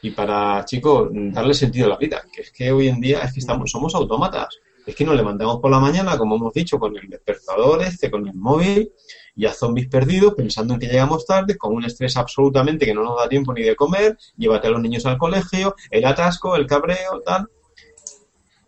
y 0.01 0.11
para, 0.11 0.63
chicos, 0.63 1.09
darle 1.11 1.53
sentido 1.53 1.87
a 1.87 1.89
la 1.89 1.97
vida, 1.97 2.23
que 2.31 2.43
es 2.43 2.51
que 2.51 2.71
hoy 2.71 2.87
en 2.87 3.01
día 3.01 3.19
es 3.23 3.33
que 3.33 3.41
estamos, 3.41 3.69
somos 3.69 3.93
autómatas. 3.93 4.57
Es 4.89 4.95
que 4.95 5.05
nos 5.05 5.15
levantamos 5.15 5.59
por 5.59 5.69
la 5.69 5.79
mañana, 5.79 6.17
como 6.17 6.35
hemos 6.35 6.51
dicho, 6.51 6.79
con 6.79 6.97
el 6.97 7.07
despertador 7.07 7.83
este, 7.83 8.09
con 8.09 8.27
el 8.27 8.33
móvil, 8.33 8.91
y 9.35 9.45
a 9.45 9.53
zombies 9.53 9.87
perdidos, 9.87 10.33
pensando 10.33 10.73
en 10.73 10.79
que 10.79 10.87
llegamos 10.87 11.27
tarde, 11.27 11.59
con 11.59 11.75
un 11.75 11.85
estrés 11.85 12.17
absolutamente 12.17 12.87
que 12.87 12.95
no 12.95 13.03
nos 13.03 13.15
da 13.15 13.29
tiempo 13.29 13.53
ni 13.53 13.61
de 13.61 13.75
comer, 13.75 14.17
llévate 14.35 14.67
a 14.67 14.71
los 14.71 14.81
niños 14.81 15.05
al 15.05 15.19
colegio, 15.19 15.75
el 15.91 16.05
atasco, 16.05 16.55
el 16.55 16.65
cabreo, 16.65 17.21
tal. 17.23 17.47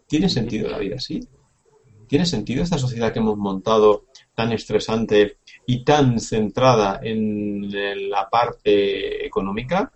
¿Tiene 0.05 0.29
sentido 0.29 0.69
la 0.69 0.77
vida 0.77 0.97
así? 0.97 1.27
¿Tiene 2.07 2.27
sentido 2.27 2.61
esta 2.61 2.77
sociedad 2.77 3.11
que 3.11 3.17
hemos 3.17 3.37
montado 3.37 4.05
tan 4.35 4.51
estresante 4.51 5.37
y 5.65 5.83
tan 5.83 6.19
centrada 6.19 6.99
en 7.01 8.11
la 8.11 8.29
parte 8.29 9.25
económica? 9.25 9.91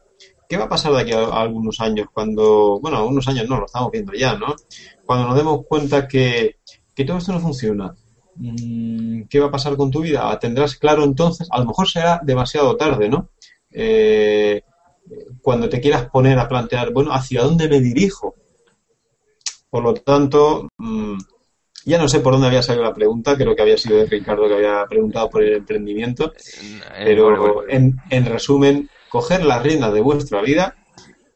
¿Qué 0.50 0.58
va 0.58 0.66
a 0.66 0.70
pasar 0.70 0.94
de 0.94 1.02
aquí 1.02 1.12
a, 1.12 1.26
algunos 1.26 1.80
años 1.82 2.08
cuando, 2.12 2.80
bueno, 2.80 2.98
algunos 2.98 3.28
años 3.28 3.48
no, 3.48 3.60
lo 3.60 3.66
estamos 3.66 3.92
viendo 3.92 4.14
ya, 4.14 4.36
¿no? 4.36 4.56
Cuando 5.06 5.28
nos 5.28 5.38
demos 5.38 5.66
cuenta 5.68 6.08
que, 6.08 6.58
todo 7.06 7.18
esto 7.18 7.34
no 7.34 7.40
funciona. 7.40 7.96
Mm, 8.36 9.24
¿Qué 9.30 9.40
va 9.40 9.48
a 9.48 9.52
pasar 9.52 9.78
con 9.78 9.92
tu 9.92 10.02
vida? 10.02 10.38
¿Tendrás 10.40 10.76
claro 10.76 11.04
entonces? 11.04 11.48
A 11.52 11.60
lo 11.60 11.66
mejor 11.66 11.88
será 11.88 12.20
demasiado 12.24 12.76
tarde, 12.76 13.10
¿no? 13.10 13.30
Eh, 13.72 14.62
cuando 15.42 15.70
te 15.70 15.80
quieras 15.80 16.10
poner 16.10 16.40
a 16.40 16.48
plantear, 16.48 16.92
bueno, 16.92 17.14
¿hacia 17.14 17.44
dónde 17.44 17.70
me 17.70 17.80
dirijo? 17.80 18.36
Por 19.70 19.84
lo 19.84 19.94
tanto, 19.94 20.70
mm, 20.78 21.18
ya 21.86 21.98
no 21.98 22.08
sé 22.08 22.20
por 22.20 22.34
dónde 22.34 22.48
había 22.48 22.64
salido 22.64 22.86
la 22.86 22.94
pregunta, 22.94 23.38
creo 23.38 23.56
que 23.56 23.62
había 23.62 23.78
sido 23.78 23.98
de 23.98 24.08
Ricardo 24.08 24.48
que 24.48 24.56
había 24.56 24.86
preguntado 24.90 25.30
por 25.30 25.44
el 25.44 25.54
emprendimiento, 25.54 26.34
eh, 26.34 26.80
pero 27.04 27.68
en, 27.70 27.98
en 28.10 28.26
resumen, 28.26 28.90
coger 29.10 29.46
las 29.46 29.62
riendas 29.62 29.94
de 29.94 30.02
vuestra 30.02 30.42
vida, 30.42 30.76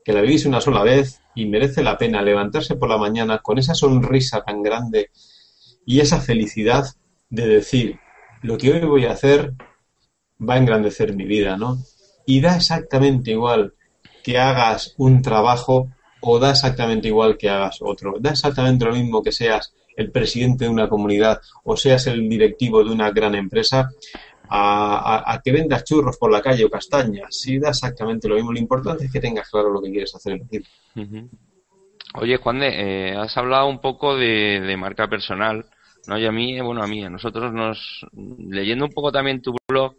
que 0.10 0.14
la 0.14 0.22
vivís 0.22 0.48
una 0.48 0.60
sola 0.60 0.82
vez 0.82 1.22
y 1.36 1.46
merece 1.46 1.84
la 1.84 1.96
pena 1.96 2.24
levantarse 2.24 2.74
por 2.74 2.90
la 2.90 2.98
mañana 2.98 3.38
con 3.44 3.60
esa 3.60 3.76
sonrisa 3.76 4.42
tan 4.42 4.64
grande 4.64 5.12
y 5.86 6.00
esa 6.00 6.20
felicidad 6.20 6.84
de 7.30 7.48
decir, 7.48 8.00
lo 8.42 8.58
que 8.58 8.72
hoy 8.72 8.80
voy 8.80 9.06
a 9.06 9.12
hacer 9.12 9.54
va 10.42 10.56
a 10.56 10.58
engrandecer 10.58 11.16
mi 11.16 11.26
vida, 11.26 11.58
¿no? 11.58 11.78
Y 12.26 12.42
da 12.42 12.56
exactamente 12.56 13.30
igual 13.30 13.76
que 14.24 14.40
hagas 14.40 14.96
un 14.98 15.22
trabajo 15.22 15.92
o 16.22 16.40
da 16.40 16.50
exactamente 16.50 17.10
igual 17.10 17.38
que 17.38 17.52
hagas 17.52 17.78
otro. 17.80 18.16
Da 18.20 18.32
exactamente 18.32 18.86
lo 18.86 18.94
mismo 18.94 19.22
que 19.22 19.32
seas 19.32 19.76
el 19.96 20.12
presidente 20.12 20.66
de 20.66 20.72
una 20.72 20.90
comunidad 20.90 21.40
o 21.66 21.78
seas 21.78 22.08
el 22.08 22.28
directivo 22.28 22.84
de 22.84 22.90
una 22.90 23.12
gran 23.12 23.36
empresa 23.36 23.92
a, 24.50 25.42
que 25.44 25.52
vendas 25.52 25.84
churros 25.84 26.18
por 26.18 26.32
la 26.32 26.42
calle 26.42 26.66
o 26.66 26.70
castañas. 26.70 27.36
Sí, 27.36 27.60
da 27.60 27.70
exactamente 27.70 28.28
lo 28.28 28.36
mismo. 28.36 28.52
Lo 28.52 28.60
importante 28.60 29.06
es 29.06 29.12
que 29.12 29.20
tengas 29.20 29.50
claro 29.50 29.70
lo 29.70 29.82
que 29.82 29.92
quieres 29.92 30.14
hacer 30.16 30.34
en 30.34 30.40
la 30.96 31.28
Oye, 32.16 32.38
Juan, 32.38 32.60
de, 32.60 32.70
eh, 32.70 33.16
has 33.16 33.38
hablado 33.38 33.68
un 33.68 33.82
poco 33.82 34.16
de, 34.16 34.76
marca 34.78 35.08
personal, 35.08 35.66
¿no? 36.08 36.18
Y 36.18 36.26
a 36.26 36.32
mí, 36.32 36.58
eh, 36.58 36.62
bueno, 36.62 36.82
a 36.82 36.88
mí, 36.88 37.04
a 37.06 37.10
nosotros 37.10 37.54
nos, 37.54 38.06
leyendo 38.14 38.86
un 38.86 38.92
poco 38.92 39.12
también 39.12 39.44
tu 39.44 39.56
blog, 39.68 39.96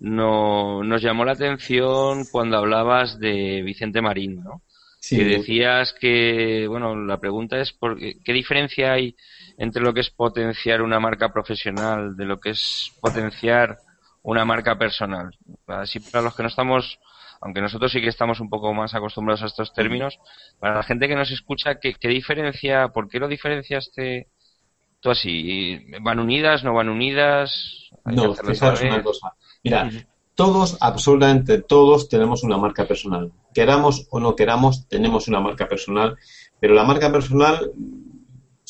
no, 0.00 0.84
nos 0.84 1.02
llamó 1.02 1.24
la 1.24 1.32
atención 1.32 2.26
cuando 2.30 2.58
hablabas 2.58 3.18
de 3.18 3.62
Vicente 3.62 4.00
Marín, 4.00 4.44
¿no? 4.44 4.62
Sí. 5.00 5.16
Que 5.16 5.24
decías 5.24 5.94
que, 5.98 6.66
bueno, 6.68 6.94
la 6.94 7.18
pregunta 7.18 7.58
es 7.60 7.72
por 7.72 7.98
qué 7.98 8.32
diferencia 8.32 8.92
hay 8.92 9.16
entre 9.56 9.82
lo 9.82 9.92
que 9.94 10.00
es 10.00 10.10
potenciar 10.10 10.82
una 10.82 11.00
marca 11.00 11.32
profesional 11.32 12.16
de 12.16 12.24
lo 12.24 12.38
que 12.38 12.50
es 12.50 12.92
potenciar 13.00 13.78
una 14.28 14.44
marca 14.44 14.76
personal. 14.76 15.30
Así 15.66 16.00
para 16.00 16.22
los 16.22 16.34
que 16.36 16.42
no 16.42 16.50
estamos, 16.50 17.00
aunque 17.40 17.62
nosotros 17.62 17.90
sí 17.90 18.02
que 18.02 18.10
estamos 18.10 18.40
un 18.40 18.50
poco 18.50 18.74
más 18.74 18.94
acostumbrados 18.94 19.42
a 19.42 19.46
estos 19.46 19.72
términos, 19.72 20.18
para 20.60 20.74
la 20.74 20.82
gente 20.82 21.08
que 21.08 21.16
nos 21.16 21.30
escucha, 21.30 21.76
¿qué, 21.80 21.96
diferencia, 22.08 22.88
por 22.88 23.08
qué 23.08 23.20
lo 23.20 23.26
diferenciaste 23.26 24.28
tú 25.00 25.10
así? 25.10 25.80
¿Van 26.02 26.18
unidas, 26.18 26.62
no 26.62 26.74
van 26.74 26.90
unidas? 26.90 27.88
No, 28.04 28.34
fijaros 28.34 28.82
una 28.82 29.02
cosa. 29.02 29.32
Mira, 29.64 29.88
todos, 30.34 30.76
absolutamente 30.78 31.62
todos, 31.62 32.10
tenemos 32.10 32.42
una 32.42 32.58
marca 32.58 32.84
personal. 32.84 33.32
Queramos 33.54 34.08
o 34.10 34.20
no 34.20 34.36
queramos, 34.36 34.86
tenemos 34.88 35.28
una 35.28 35.40
marca 35.40 35.66
personal, 35.68 36.18
pero 36.60 36.74
la 36.74 36.84
marca 36.84 37.10
personal 37.10 37.72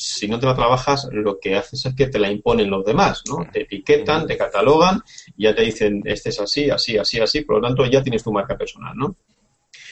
si 0.01 0.28
no 0.28 0.38
te 0.38 0.46
la 0.46 0.55
trabajas, 0.55 1.09
lo 1.11 1.40
que 1.40 1.57
haces 1.57 1.84
es 1.84 1.92
que 1.92 2.07
te 2.07 2.20
la 2.20 2.30
imponen 2.30 2.70
los 2.70 2.84
demás, 2.84 3.24
¿no? 3.28 3.51
Te 3.53 3.62
etiquetan, 3.62 4.28
te 4.28 4.36
catalogan, 4.36 5.03
y 5.36 5.42
ya 5.42 5.57
te 5.57 5.62
dicen, 5.62 6.03
este 6.05 6.28
es 6.28 6.38
así, 6.38 6.70
así, 6.70 6.96
así, 6.96 7.18
así, 7.18 7.40
por 7.40 7.57
lo 7.57 7.66
tanto 7.66 7.84
ya 7.84 8.01
tienes 8.01 8.22
tu 8.22 8.30
marca 8.30 8.57
personal, 8.57 8.96
¿no? 8.96 9.16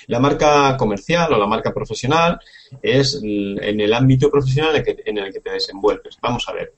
La 0.07 0.21
marca 0.21 0.77
comercial 0.77 1.33
o 1.33 1.39
la 1.39 1.49
marca 1.49 1.75
profesional 1.75 2.39
es 2.81 3.21
en 3.21 3.81
el 3.81 3.93
ámbito 3.93 4.31
profesional 4.31 4.77
en 4.77 5.19
el 5.19 5.33
que, 5.33 5.41
te 5.41 5.51
desenvuelves. 5.51 6.19
Vamos 6.23 6.49
a 6.49 6.53
ver. 6.53 6.75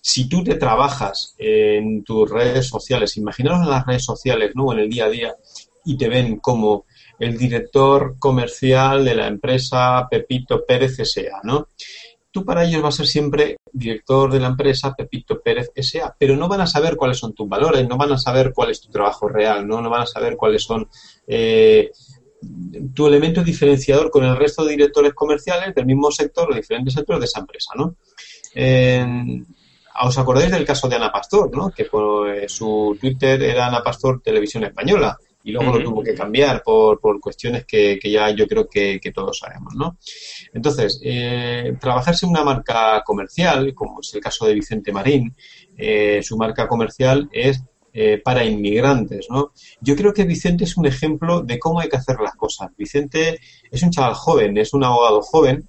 Si 0.00 0.28
tú 0.28 0.42
te 0.42 0.56
trabajas 0.56 1.36
en 1.38 2.02
tus 2.02 2.28
redes 2.28 2.66
sociales, 2.66 3.16
imaginaos 3.16 3.62
en 3.62 3.70
las 3.70 3.86
redes 3.86 4.04
sociales, 4.04 4.50
¿no? 4.56 4.72
En 4.72 4.80
el 4.80 4.90
día 4.90 5.04
a 5.04 5.08
día, 5.08 5.36
y 5.84 5.96
te 5.96 6.08
ven 6.08 6.40
como 6.40 6.86
el 7.20 7.38
director 7.38 8.16
comercial 8.18 9.04
de 9.04 9.14
la 9.14 9.28
empresa 9.28 10.08
Pepito 10.10 10.64
Pérez 10.66 10.98
S.A., 10.98 11.40
¿no? 11.44 11.68
Tú 12.32 12.44
para 12.44 12.64
ellos 12.64 12.82
vas 12.82 12.94
a 12.94 12.96
ser 12.98 13.06
siempre 13.06 13.56
director 13.72 14.32
de 14.32 14.40
la 14.40 14.48
empresa 14.48 14.94
Pepito 14.94 15.40
Pérez 15.40 15.70
S.A., 15.74 16.14
pero 16.18 16.36
no 16.36 16.48
van 16.48 16.62
a 16.62 16.66
saber 16.66 16.96
cuáles 16.96 17.18
son 17.18 17.34
tus 17.34 17.48
valores, 17.48 17.86
no 17.86 17.96
van 17.96 18.12
a 18.12 18.18
saber 18.18 18.52
cuál 18.52 18.70
es 18.70 18.80
tu 18.80 18.90
trabajo 18.90 19.28
real, 19.28 19.66
no, 19.66 19.80
no 19.80 19.90
van 19.90 20.02
a 20.02 20.06
saber 20.06 20.36
cuáles 20.36 20.62
son 20.64 20.88
eh, 21.26 21.90
tu 22.94 23.06
elemento 23.06 23.44
diferenciador 23.44 24.10
con 24.10 24.24
el 24.24 24.36
resto 24.36 24.64
de 24.64 24.72
directores 24.72 25.14
comerciales 25.14 25.74
del 25.74 25.86
mismo 25.86 26.10
sector 26.10 26.50
o 26.50 26.54
diferentes 26.54 26.94
sectores 26.94 27.20
de 27.20 27.26
esa 27.26 27.40
empresa, 27.40 27.72
¿no? 27.76 27.94
¿Os 30.04 30.18
acordáis 30.18 30.50
del 30.50 30.64
caso 30.64 30.88
de 30.88 30.96
Ana 30.96 31.12
Pastor, 31.12 31.54
¿no? 31.54 31.70
Que 31.70 31.84
por, 31.84 32.30
eh, 32.30 32.48
su 32.48 32.96
Twitter 32.98 33.42
era 33.42 33.66
Ana 33.66 33.82
Pastor 33.82 34.22
Televisión 34.22 34.64
Española 34.64 35.18
y 35.44 35.52
luego 35.52 35.76
lo 35.76 35.84
tuvo 35.84 36.02
que 36.02 36.14
cambiar 36.14 36.62
por, 36.62 37.00
por 37.00 37.20
cuestiones 37.20 37.64
que, 37.64 37.98
que, 38.00 38.10
ya 38.10 38.30
yo 38.30 38.46
creo 38.46 38.68
que, 38.68 39.00
que, 39.00 39.12
todos 39.12 39.38
sabemos, 39.38 39.74
¿no? 39.74 39.96
Entonces, 40.52 41.00
eh, 41.02 41.76
trabajarse 41.80 42.26
en 42.26 42.30
una 42.30 42.44
marca 42.44 43.02
comercial, 43.04 43.74
como 43.74 44.00
es 44.00 44.14
el 44.14 44.20
caso 44.20 44.46
de 44.46 44.54
Vicente 44.54 44.92
Marín, 44.92 45.34
eh, 45.76 46.20
su 46.22 46.36
marca 46.36 46.68
comercial 46.68 47.28
es 47.32 47.62
eh, 47.92 48.20
para 48.24 48.44
inmigrantes, 48.44 49.26
¿no? 49.28 49.52
Yo 49.80 49.96
creo 49.96 50.14
que 50.14 50.24
Vicente 50.24 50.64
es 50.64 50.76
un 50.76 50.86
ejemplo 50.86 51.42
de 51.42 51.58
cómo 51.58 51.80
hay 51.80 51.88
que 51.88 51.96
hacer 51.96 52.16
las 52.20 52.34
cosas. 52.34 52.70
Vicente 52.76 53.38
es 53.70 53.82
un 53.82 53.90
chaval 53.90 54.14
joven, 54.14 54.56
es 54.56 54.72
un 54.72 54.84
abogado 54.84 55.20
joven 55.22 55.68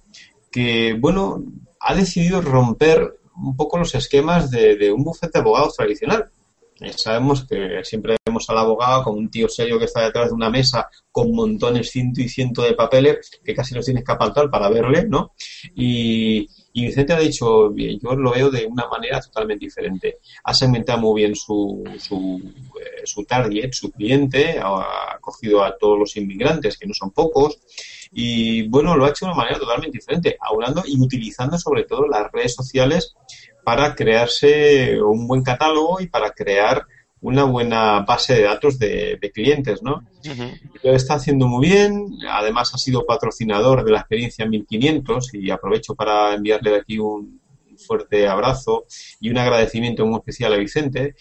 que, 0.50 0.96
bueno, 0.98 1.42
ha 1.80 1.94
decidido 1.94 2.40
romper 2.40 3.18
un 3.36 3.56
poco 3.56 3.78
los 3.78 3.94
esquemas 3.94 4.50
de, 4.50 4.76
de 4.76 4.92
un 4.92 5.02
bufete 5.02 5.32
de 5.34 5.40
abogados 5.40 5.76
tradicional 5.76 6.30
sabemos 6.96 7.44
que 7.44 7.80
siempre 7.84 8.16
vemos 8.24 8.48
al 8.50 8.58
abogado 8.58 9.04
como 9.04 9.18
un 9.18 9.30
tío 9.30 9.48
serio 9.48 9.78
que 9.78 9.84
está 9.84 10.02
detrás 10.02 10.28
de 10.28 10.34
una 10.34 10.50
mesa 10.50 10.88
con 11.10 11.32
montones, 11.32 11.90
ciento 11.90 12.20
y 12.20 12.28
ciento 12.28 12.62
de 12.62 12.74
papeles 12.74 13.30
que 13.44 13.54
casi 13.54 13.74
los 13.74 13.84
tienes 13.84 14.04
que 14.04 14.12
apartar 14.12 14.50
para 14.50 14.68
verle, 14.68 15.06
¿no? 15.08 15.32
Y, 15.74 16.48
Vicente 16.74 17.12
ha 17.12 17.20
dicho, 17.20 17.72
yo 17.76 18.16
lo 18.16 18.32
veo 18.32 18.50
de 18.50 18.66
una 18.66 18.88
manera 18.88 19.20
totalmente 19.20 19.64
diferente. 19.64 20.18
Ha 20.42 20.52
segmentado 20.52 20.98
muy 20.98 21.22
bien 21.22 21.36
su, 21.36 21.84
su, 21.98 22.42
eh, 22.80 23.02
su 23.04 23.24
target, 23.24 23.72
su 23.72 23.92
cliente, 23.92 24.58
ha 24.60 25.16
cogido 25.20 25.62
a 25.62 25.76
todos 25.78 25.96
los 25.96 26.16
inmigrantes, 26.16 26.76
que 26.76 26.86
no 26.86 26.92
son 26.92 27.12
pocos, 27.12 27.60
y 28.10 28.66
bueno, 28.68 28.96
lo 28.96 29.04
ha 29.04 29.10
hecho 29.10 29.26
de 29.26 29.32
una 29.32 29.40
manera 29.40 29.58
totalmente 29.58 29.98
diferente, 29.98 30.36
aunando 30.40 30.82
y 30.84 31.00
utilizando 31.00 31.56
sobre 31.58 31.84
todo 31.84 32.08
las 32.08 32.30
redes 32.32 32.54
sociales 32.54 33.14
para 33.64 33.94
crearse 33.94 35.00
un 35.02 35.26
buen 35.26 35.42
catálogo 35.42 36.00
y 36.00 36.06
para 36.06 36.30
crear 36.30 36.84
una 37.20 37.44
buena 37.44 38.00
base 38.00 38.34
de 38.34 38.42
datos 38.42 38.78
de, 38.78 39.18
clientes, 39.32 39.82
¿no? 39.82 40.06
Lo 40.82 40.94
está 40.94 41.14
haciendo 41.14 41.48
muy 41.48 41.66
bien, 41.68 42.18
además 42.30 42.74
ha 42.74 42.78
sido 42.78 43.06
patrocinador 43.06 43.82
de 43.82 43.92
la 43.92 44.00
experiencia 44.00 44.44
1500 44.44 45.32
y 45.32 45.50
aprovecho 45.50 45.94
para 45.94 46.34
enviarle 46.34 46.72
de 46.72 46.76
aquí 46.76 46.98
un 46.98 47.40
fuerte 47.78 48.28
abrazo 48.28 48.84
y 49.20 49.30
un 49.30 49.38
agradecimiento 49.38 50.04
muy 50.04 50.18
especial 50.18 50.52
a 50.52 50.58
Vicente. 50.58 51.14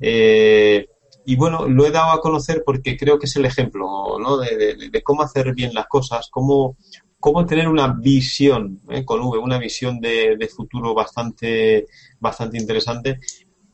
Eh, 0.00 0.88
y 1.26 1.36
bueno, 1.36 1.68
lo 1.68 1.86
he 1.86 1.90
dado 1.90 2.12
a 2.12 2.20
conocer 2.20 2.62
porque 2.64 2.96
creo 2.96 3.18
que 3.18 3.26
es 3.26 3.36
el 3.36 3.44
ejemplo 3.44 4.18
¿no? 4.18 4.38
de, 4.38 5.02
cómo 5.04 5.22
hacer 5.22 5.54
bien 5.54 5.74
las 5.74 5.86
cosas, 5.86 6.28
cómo 6.30 6.76
cómo 7.20 7.44
tener 7.46 7.68
una 7.68 7.88
visión, 7.92 8.80
¿eh? 8.88 9.04
con 9.04 9.20
V, 9.20 9.38
una 9.38 9.58
visión 9.58 10.00
de, 10.00 10.50
futuro 10.54 10.94
bastante, 10.94 11.86
bastante 12.18 12.58
interesante 12.58 13.20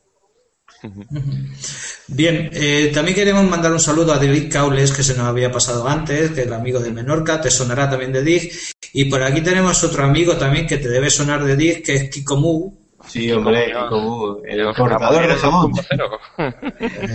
Bien, 2.08 2.50
eh, 2.52 2.90
también 2.92 3.14
queremos 3.14 3.44
mandar 3.44 3.72
un 3.72 3.80
saludo 3.80 4.12
a 4.12 4.18
David 4.18 4.52
Caules, 4.52 4.92
que 4.92 5.02
se 5.02 5.16
nos 5.16 5.26
había 5.26 5.50
pasado 5.50 5.88
antes, 5.88 6.32
que 6.32 6.42
es 6.42 6.46
el 6.46 6.52
amigo 6.52 6.80
de 6.80 6.90
Menorca, 6.90 7.40
te 7.40 7.50
sonará 7.50 7.88
también 7.88 8.12
de 8.12 8.22
DIG. 8.22 8.52
Y 8.92 9.06
por 9.06 9.22
aquí 9.22 9.40
tenemos 9.40 9.82
otro 9.82 10.04
amigo 10.04 10.36
también 10.36 10.66
que 10.66 10.78
te 10.78 10.88
debe 10.88 11.10
sonar 11.10 11.44
de 11.44 11.56
DIG, 11.56 11.82
que 11.82 11.94
es 11.94 12.10
Kiko 12.10 12.36
Mu. 12.36 12.72
Sí, 13.06 13.30
hombre, 13.32 13.66
Kiko 13.66 14.00
Mu, 14.00 14.42
el 14.44 14.74
cortador 14.74 15.26
de 15.26 15.34
jamón. 15.34 15.72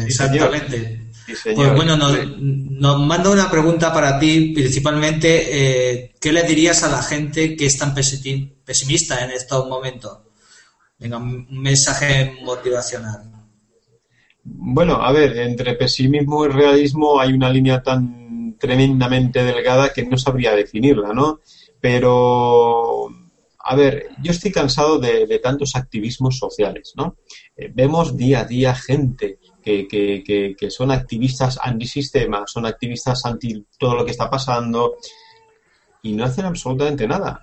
Exactamente. 0.05 1.08
Pues 1.43 1.75
bueno, 1.75 1.95
nos, 1.97 2.17
nos, 2.37 2.99
manda 2.99 3.29
una 3.29 3.49
pregunta 3.49 3.93
para 3.93 4.19
ti, 4.19 4.51
principalmente, 4.53 6.01
eh, 6.01 6.15
¿qué 6.19 6.31
le 6.31 6.43
dirías 6.43 6.83
a 6.83 6.89
la 6.89 7.01
gente 7.01 7.55
que 7.55 7.65
es 7.65 7.77
tan 7.77 7.93
pesimista 7.93 9.23
en 9.23 9.31
estos 9.31 9.67
momentos? 9.67 10.19
Venga, 10.97 11.17
un 11.17 11.47
mensaje 11.61 12.37
motivacional. 12.43 13.31
Bueno, 14.43 14.95
a 14.95 15.11
ver, 15.11 15.37
entre 15.37 15.75
pesimismo 15.75 16.45
y 16.45 16.49
realismo 16.49 17.19
hay 17.19 17.33
una 17.33 17.49
línea 17.49 17.81
tan 17.83 18.55
tremendamente 18.59 19.43
delgada 19.43 19.93
que 19.93 20.05
no 20.05 20.17
sabría 20.17 20.53
definirla, 20.55 21.13
¿no? 21.13 21.39
Pero, 21.79 23.07
a 23.59 23.75
ver, 23.75 24.09
yo 24.21 24.31
estoy 24.31 24.51
cansado 24.51 24.99
de, 24.99 25.39
tantos 25.39 25.75
activismos 25.75 26.37
sociales, 26.37 26.93
¿no? 26.95 27.15
Eh, 27.55 27.71
vemos 27.73 28.17
día 28.17 28.41
a 28.41 28.45
día 28.45 28.75
gente 28.75 29.39
que, 29.87 30.69
son 30.69 30.91
activistas 30.91 31.59
antisistema, 31.61 32.43
son 32.47 32.65
activistas 32.65 33.25
anti 33.25 33.65
todo 33.77 33.95
lo 33.95 34.05
que 34.05 34.11
está 34.11 34.29
pasando 34.29 34.95
y 36.01 36.13
no 36.13 36.25
hacen 36.25 36.45
absolutamente 36.45 37.07
nada. 37.07 37.41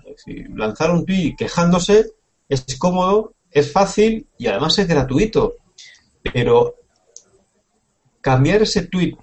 Lanzar 0.55 0.91
un 0.91 1.05
tweet 1.05 1.35
quejándose 1.37 2.11
es 2.49 2.65
cómodo, 2.77 3.33
es 3.51 3.71
fácil 3.71 4.27
y 4.37 4.47
además 4.47 4.77
es 4.79 4.87
gratuito. 4.87 5.55
Pero 6.33 6.75
cambiar 8.21 8.63
ese 8.63 8.87
tweet 8.87 9.15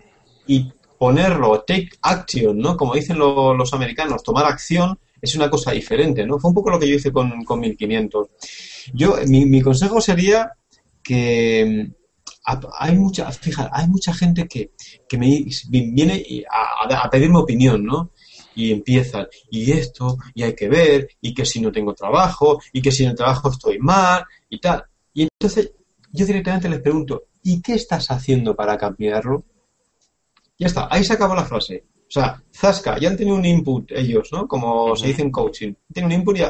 y 0.46 0.72
ponerlo, 0.98 1.62
take 1.66 1.90
action, 2.02 2.56
¿no? 2.58 2.76
Como 2.76 2.94
dicen 2.94 3.18
los 3.18 3.74
americanos, 3.74 4.22
tomar 4.22 4.46
acción 4.46 4.98
es 5.20 5.34
una 5.34 5.50
cosa 5.50 5.72
diferente, 5.72 6.26
¿no? 6.26 6.38
Fue 6.38 6.50
un 6.50 6.54
poco 6.54 6.70
lo 6.70 6.78
que 6.78 6.88
yo 6.88 6.96
hice 6.96 7.12
con, 7.12 7.44
con 7.44 7.60
1500. 7.60 8.28
Yo, 8.92 9.16
mi, 9.26 9.60
consejo 9.62 10.00
sería 10.00 10.52
que 11.02 11.90
hay 12.78 12.96
mucha, 12.96 13.30
fíjate, 13.30 13.70
hay 13.72 13.88
mucha 13.88 14.12
gente 14.12 14.46
que, 14.46 14.72
que 15.08 15.18
me 15.18 15.44
viene 15.68 16.44
a, 16.50 17.04
a, 17.04 17.10
pedirme 17.10 17.38
opinión, 17.38 17.84
¿no? 17.84 18.10
Y 18.54 18.70
empiezan, 18.70 19.26
y 19.50 19.72
esto, 19.72 20.18
y 20.34 20.42
hay 20.42 20.54
que 20.54 20.68
ver, 20.68 21.08
y 21.20 21.34
que 21.34 21.44
si 21.44 21.60
no 21.60 21.72
tengo 21.72 21.94
trabajo, 21.94 22.60
y 22.72 22.80
que 22.80 22.92
si 22.92 23.04
en 23.04 23.10
el 23.10 23.16
trabajo 23.16 23.50
estoy 23.50 23.78
mal, 23.78 24.24
y 24.48 24.60
tal. 24.60 24.84
Y 25.12 25.22
entonces 25.22 25.72
yo 26.12 26.26
directamente 26.26 26.68
les 26.68 26.80
pregunto, 26.80 27.24
¿y 27.42 27.60
qué 27.60 27.74
estás 27.74 28.10
haciendo 28.10 28.54
para 28.54 28.78
cambiarlo? 28.78 29.44
Ya 30.58 30.68
está, 30.68 30.88
ahí 30.90 31.02
se 31.02 31.14
acabó 31.14 31.34
la 31.34 31.44
frase. 31.44 31.84
O 32.06 32.10
sea, 32.10 32.40
Zasca, 32.54 32.98
ya 32.98 33.08
han 33.08 33.16
tenido 33.16 33.36
un 33.36 33.44
input 33.44 33.90
ellos, 33.90 34.28
¿no? 34.30 34.46
Como 34.46 34.94
se 34.94 35.08
dice 35.08 35.22
en 35.22 35.32
coaching. 35.32 35.74
Tienen 35.92 36.12
un 36.12 36.20
input 36.20 36.38
y 36.38 36.42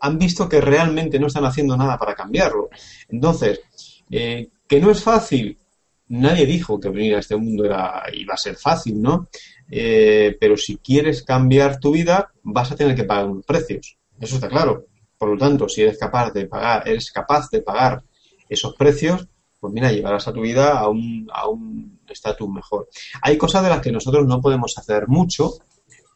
han 0.00 0.18
visto 0.18 0.48
que 0.48 0.60
realmente 0.60 1.18
no 1.18 1.26
están 1.26 1.44
haciendo 1.44 1.76
nada 1.76 1.98
para 1.98 2.14
cambiarlo. 2.14 2.70
Entonces, 3.08 3.60
eh, 4.10 4.48
que 4.70 4.80
no 4.80 4.92
es 4.92 5.02
fácil. 5.02 5.58
Nadie 6.06 6.46
dijo 6.46 6.78
que 6.78 6.88
venir 6.90 7.16
a 7.16 7.18
este 7.18 7.34
mundo 7.36 7.64
era, 7.64 8.04
iba 8.12 8.34
a 8.34 8.36
ser 8.36 8.54
fácil, 8.54 9.02
¿no? 9.02 9.28
Eh, 9.68 10.36
pero 10.40 10.56
si 10.56 10.76
quieres 10.76 11.24
cambiar 11.24 11.80
tu 11.80 11.90
vida, 11.90 12.32
vas 12.44 12.70
a 12.70 12.76
tener 12.76 12.94
que 12.94 13.02
pagar 13.02 13.26
unos 13.26 13.44
precios. 13.44 13.98
Eso 14.20 14.36
está 14.36 14.48
claro. 14.48 14.86
Por 15.18 15.30
lo 15.30 15.36
tanto, 15.36 15.68
si 15.68 15.82
eres 15.82 15.98
capaz 15.98 16.30
de 16.32 16.46
pagar, 16.46 16.88
eres 16.88 17.10
capaz 17.10 17.50
de 17.50 17.62
pagar 17.62 18.04
esos 18.48 18.74
precios, 18.76 19.26
pues 19.58 19.72
mira, 19.72 19.90
llevarás 19.90 20.28
a 20.28 20.32
tu 20.32 20.40
vida 20.40 20.78
a 20.78 20.88
un 20.88 21.28
a 21.32 21.48
un 21.48 21.98
estatus 22.08 22.48
mejor. 22.48 22.88
Hay 23.22 23.36
cosas 23.36 23.64
de 23.64 23.70
las 23.70 23.80
que 23.80 23.90
nosotros 23.90 24.24
no 24.24 24.40
podemos 24.40 24.78
hacer 24.78 25.08
mucho 25.08 25.54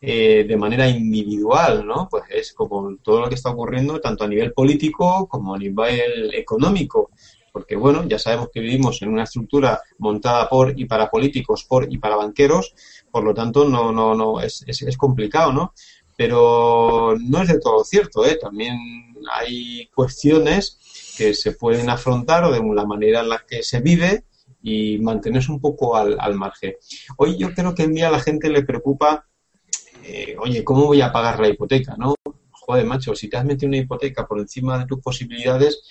eh, 0.01 0.45
de 0.47 0.57
manera 0.57 0.87
individual, 0.87 1.87
¿no? 1.87 2.09
Pues 2.11 2.25
es 2.29 2.53
como 2.53 2.97
todo 3.03 3.21
lo 3.21 3.29
que 3.29 3.37
está 3.37 3.51
ocurriendo 3.51 4.01
tanto 4.01 4.25
a 4.25 4.29
nivel 4.29 4.53
político 4.53 5.27
como 5.27 5.55
a 5.55 5.59
nivel 5.59 6.35
económico. 6.35 7.11
Porque, 7.55 7.77
bueno, 7.77 8.03
ya 8.09 8.19
sabemos 8.19 8.49
que 8.53 8.59
vivimos 8.59 9.01
en 9.01 9.11
una 9.11 9.23
estructura 9.23 9.81
montada 9.99 10.49
por 10.49 10.77
y 10.77 10.87
para 10.87 11.09
políticos, 11.09 11.65
por 11.65 11.87
y 11.89 11.99
para 11.99 12.17
banqueros, 12.17 12.75
por 13.13 13.23
lo 13.23 13.33
tanto, 13.33 13.65
no, 13.65 13.93
no, 13.93 14.13
no, 14.13 14.41
es, 14.41 14.65
es, 14.67 14.83
es 14.83 14.97
complicado, 14.97 15.53
¿no? 15.53 15.73
Pero 16.17 17.15
no 17.17 17.43
es 17.43 17.47
de 17.47 17.61
todo 17.61 17.85
cierto, 17.85 18.27
¿eh? 18.27 18.39
También 18.43 18.77
hay 19.31 19.87
cuestiones 19.95 20.81
que 21.17 21.33
se 21.33 21.53
pueden 21.53 21.89
afrontar 21.91 22.43
o 22.43 22.51
de 22.51 22.61
la 22.75 22.85
manera 22.85 23.21
en 23.21 23.29
la 23.29 23.45
que 23.47 23.63
se 23.63 23.79
vive 23.81 24.25
y 24.61 24.99
mantenerse 24.99 25.53
un 25.53 25.61
poco 25.61 25.95
al, 25.95 26.17
al 26.19 26.35
margen. 26.35 26.75
Hoy 27.19 27.39
yo 27.39 27.55
creo 27.55 27.73
que 27.73 27.85
en 27.85 27.95
día 27.95 28.09
a 28.09 28.11
la 28.11 28.19
gente 28.19 28.49
le 28.49 28.65
preocupa, 28.65 29.29
eh, 30.03 30.35
oye, 30.41 30.65
¿cómo 30.65 30.87
voy 30.87 31.03
a 31.03 31.13
pagar 31.13 31.39
la 31.39 31.51
hipoteca? 31.51 31.95
¿no? 31.97 32.17
Joder, 32.51 32.85
macho, 32.85 33.15
si 33.15 33.29
te 33.29 33.37
has 33.37 33.45
metido 33.45 33.69
una 33.69 33.77
hipoteca 33.77 34.27
por 34.27 34.41
encima 34.41 34.77
de 34.77 34.87
tus 34.87 35.01
posibilidades, 35.01 35.85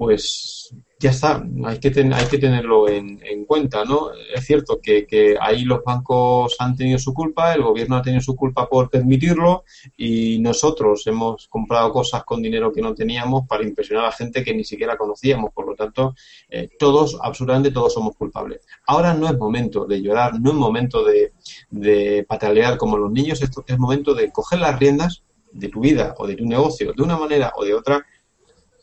pues 0.00 0.74
ya 0.98 1.10
está, 1.10 1.44
hay 1.66 1.78
que, 1.78 1.92
hay 2.10 2.26
que 2.26 2.38
tenerlo 2.38 2.88
en, 2.88 3.44
cuenta, 3.44 3.84
¿no? 3.84 4.08
Es 4.34 4.46
cierto 4.46 4.80
que, 4.82 5.06
que, 5.06 5.36
ahí 5.38 5.64
los 5.64 5.84
bancos 5.84 6.56
han 6.58 6.74
tenido 6.74 6.98
su 6.98 7.12
culpa, 7.12 7.52
el 7.52 7.60
gobierno 7.60 7.96
ha 7.96 8.02
tenido 8.02 8.22
su 8.22 8.34
culpa 8.34 8.66
por 8.66 8.88
permitirlo 8.88 9.64
y 9.98 10.38
nosotros 10.38 11.06
hemos 11.06 11.48
comprado 11.48 11.92
cosas 11.92 12.24
con 12.24 12.40
dinero 12.40 12.72
que 12.72 12.80
no 12.80 12.94
teníamos 12.94 13.46
para 13.46 13.62
impresionar 13.62 14.06
a 14.06 14.12
gente 14.12 14.42
que 14.42 14.54
ni 14.54 14.64
siquiera 14.64 14.96
conocíamos, 14.96 15.52
por 15.52 15.66
lo 15.66 15.74
tanto, 15.74 16.14
eh, 16.48 16.70
todos, 16.78 17.18
absolutamente 17.20 17.70
todos 17.70 17.92
somos 17.92 18.16
culpables. 18.16 18.66
Ahora 18.86 19.12
no 19.12 19.26
es 19.26 19.36
momento 19.36 19.84
de 19.84 20.00
llorar, 20.00 20.40
no 20.40 20.48
es 20.48 20.56
momento 20.56 21.04
de, 21.04 22.24
patalear 22.26 22.78
como 22.78 22.96
los 22.96 23.12
niños, 23.12 23.42
es 23.42 23.78
momento 23.78 24.14
de 24.14 24.32
coger 24.32 24.60
las 24.60 24.78
riendas 24.80 25.24
de 25.52 25.68
tu 25.68 25.80
vida 25.80 26.14
o 26.16 26.26
de 26.26 26.36
tu 26.36 26.46
negocio 26.46 26.92
de 26.96 27.02
una 27.02 27.18
manera 27.18 27.52
o 27.56 27.64
de 27.64 27.74
otra 27.74 28.06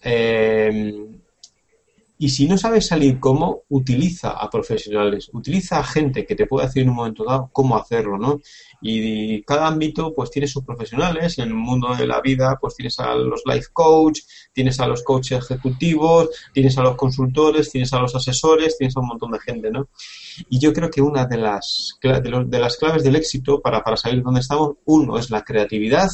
eh, 0.03 1.07
y 2.19 2.29
si 2.29 2.47
no 2.47 2.57
sabes 2.57 2.87
salir 2.87 3.19
cómo, 3.19 3.63
utiliza 3.69 4.31
a 4.31 4.49
profesionales, 4.49 5.29
utiliza 5.33 5.79
a 5.79 5.83
gente 5.83 6.25
que 6.25 6.35
te 6.35 6.47
puede 6.47 6.65
decir 6.65 6.81
en 6.81 6.89
un 6.89 6.95
momento 6.95 7.23
dado 7.23 7.49
cómo 7.53 7.77
hacerlo, 7.77 8.17
¿no? 8.17 8.41
Y 8.81 9.43
cada 9.43 9.67
ámbito 9.67 10.13
pues 10.15 10.31
tiene 10.31 10.47
sus 10.47 10.63
profesionales, 10.63 11.37
en 11.37 11.49
el 11.49 11.53
mundo 11.53 11.95
de 11.95 12.07
la 12.07 12.19
vida 12.21 12.57
pues 12.59 12.75
tienes 12.75 12.99
a 12.99 13.13
los 13.13 13.43
life 13.45 13.67
coach, 13.71 14.21
tienes 14.51 14.79
a 14.79 14.87
los 14.87 15.03
coaches 15.03 15.43
ejecutivos, 15.43 16.29
tienes 16.53 16.75
a 16.79 16.81
los 16.81 16.95
consultores, 16.95 17.69
tienes 17.69 17.93
a 17.93 17.99
los 17.99 18.15
asesores, 18.15 18.77
tienes 18.79 18.97
a 18.97 19.01
un 19.01 19.07
montón 19.07 19.31
de 19.31 19.39
gente, 19.39 19.69
¿no? 19.69 19.87
Y 20.49 20.57
yo 20.57 20.73
creo 20.73 20.89
que 20.89 21.01
una 21.03 21.25
de 21.25 21.37
las, 21.37 21.99
de, 22.01 22.59
las 22.59 22.77
claves 22.77 23.03
del 23.03 23.15
éxito 23.15 23.61
para, 23.61 23.83
para 23.83 23.95
salir 23.95 24.23
donde 24.23 24.39
estamos, 24.39 24.77
uno 24.85 25.19
es 25.19 25.29
la 25.29 25.43
creatividad 25.43 26.09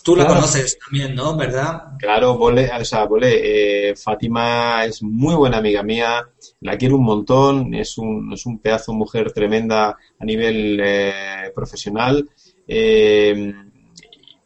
Tú 0.02 0.16
la 0.16 0.26
conoces 0.26 0.80
también, 0.80 1.14
¿no? 1.14 1.38
¿Verdad? 1.38 1.90
Claro, 2.00 2.40
Bole, 2.40 2.72
o 2.72 2.86
sea, 2.86 3.06
Bole, 3.06 3.90
eh, 3.90 3.96
Fátima 3.96 4.84
es 4.86 5.04
muy 5.04 5.36
buena 5.36 5.58
amiga 5.58 5.84
mía, 5.84 6.28
la 6.62 6.76
quiero 6.76 6.96
un 6.96 7.04
montón, 7.04 7.76
es 7.76 8.00
un, 8.00 8.34
es 8.34 8.48
un 8.48 8.58
pedazo 8.58 8.94
mujer 8.94 9.32
tremenda 9.32 9.96
a 10.18 10.26
nivel 10.26 10.80
eh, 10.84 11.52
profesional. 11.54 12.28
Eh, 12.68 13.54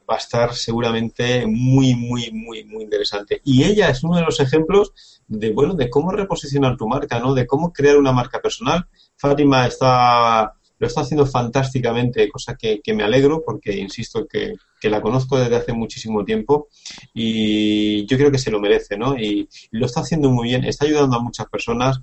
va 0.10 0.16
a 0.16 0.18
estar 0.18 0.54
seguramente 0.54 1.46
muy, 1.48 1.96
muy, 1.96 2.32
muy, 2.32 2.64
muy 2.66 2.84
interesante. 2.84 3.42
Y 3.44 3.64
ella 3.64 3.90
es 3.90 4.04
uno 4.04 4.18
de 4.18 4.24
los 4.24 4.40
ejemplos 4.40 4.94
de, 5.28 5.52
bueno, 5.52 5.74
de 5.74 5.90
cómo 5.90 6.12
reposicionar 6.12 6.78
tu 6.78 6.88
marca, 6.88 7.20
¿no? 7.20 7.34
De 7.34 7.48
cómo 7.48 7.72
crear 7.72 7.98
una 7.98 8.12
marca 8.12 8.42
personal. 8.42 8.88
Fátima 9.16 9.68
está, 9.68 10.54
lo 10.78 10.88
está 10.88 11.02
haciendo 11.02 11.26
fantásticamente, 11.26 12.30
cosa 12.30 12.56
que, 12.56 12.82
me 12.94 13.04
alegro 13.04 13.42
porque, 13.46 13.78
insisto, 13.78 14.28
que, 14.28 14.56
la 14.90 15.02
conozco 15.02 15.40
desde 15.40 15.56
hace 15.56 15.72
muchísimo 15.72 16.26
tiempo 16.26 16.68
y 17.14 18.06
yo 18.06 18.18
creo 18.18 18.30
que 18.30 18.38
se 18.38 18.52
lo 18.52 18.60
merece, 18.60 18.98
¿no? 18.98 19.18
Y, 19.18 19.48
lo 19.72 19.86
está 19.86 20.02
haciendo 20.02 20.30
muy 20.30 20.50
bien, 20.50 20.66
está 20.66 20.86
ayudando 20.86 21.16
a 21.16 21.24
muchas 21.24 21.48
personas, 21.48 22.02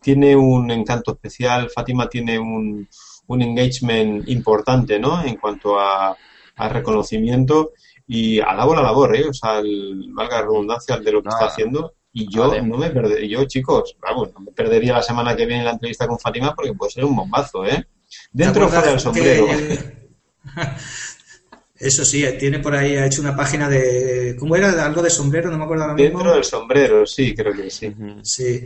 tiene 0.00 0.34
un 0.34 0.70
encanto 0.70 1.12
especial, 1.12 1.68
Fátima 1.68 2.08
tiene 2.08 2.38
un, 2.38 2.88
un 3.26 3.42
engagement 3.42 4.26
importante, 4.30 4.98
¿no? 4.98 5.22
En 5.22 5.36
cuanto 5.36 5.78
a 5.78 6.16
al 6.56 6.70
reconocimiento 6.70 7.72
y 8.06 8.40
alabo 8.40 8.74
la 8.74 8.82
labor, 8.82 9.16
¿eh? 9.16 9.28
O 9.28 9.32
sea, 9.32 9.58
el, 9.60 10.10
valga 10.12 10.36
la 10.36 10.42
redundancia 10.42 10.96
de 10.98 11.12
lo 11.12 11.22
que 11.22 11.28
está 11.28 11.46
haciendo. 11.46 11.94
Y 12.12 12.30
yo 12.30 12.60
no 12.62 12.76
me 12.76 12.90
perdería, 12.90 13.38
yo 13.38 13.44
chicos, 13.46 13.96
vamos, 14.00 14.32
no 14.34 14.40
me 14.40 14.52
perdería 14.52 14.92
la 14.92 15.02
semana 15.02 15.34
que 15.34 15.46
viene 15.46 15.64
la 15.64 15.70
entrevista 15.70 16.06
con 16.06 16.18
Fátima 16.18 16.54
porque 16.54 16.74
puede 16.74 16.92
ser 16.92 17.06
un 17.06 17.16
bombazo, 17.16 17.64
¿eh? 17.64 17.86
Dentro 18.30 18.66
o 18.66 18.68
fuera 18.68 18.90
del 18.90 19.00
sombrero. 19.00 19.46
Eso 21.82 22.04
sí, 22.04 22.24
tiene 22.38 22.60
por 22.60 22.76
ahí, 22.76 22.94
ha 22.94 23.06
hecho 23.06 23.20
una 23.20 23.34
página 23.34 23.68
de. 23.68 24.36
¿Cómo 24.38 24.54
era? 24.54 24.84
Algo 24.84 25.02
de 25.02 25.10
sombrero, 25.10 25.50
no 25.50 25.58
me 25.58 25.64
acuerdo 25.64 25.82
ahora 25.82 25.94
mismo. 25.94 26.18
Dentro 26.18 26.34
del 26.34 26.44
sombrero, 26.44 27.04
sí, 27.04 27.34
creo 27.34 27.52
que 27.52 27.70
sí. 27.70 27.92
Sí. 28.22 28.64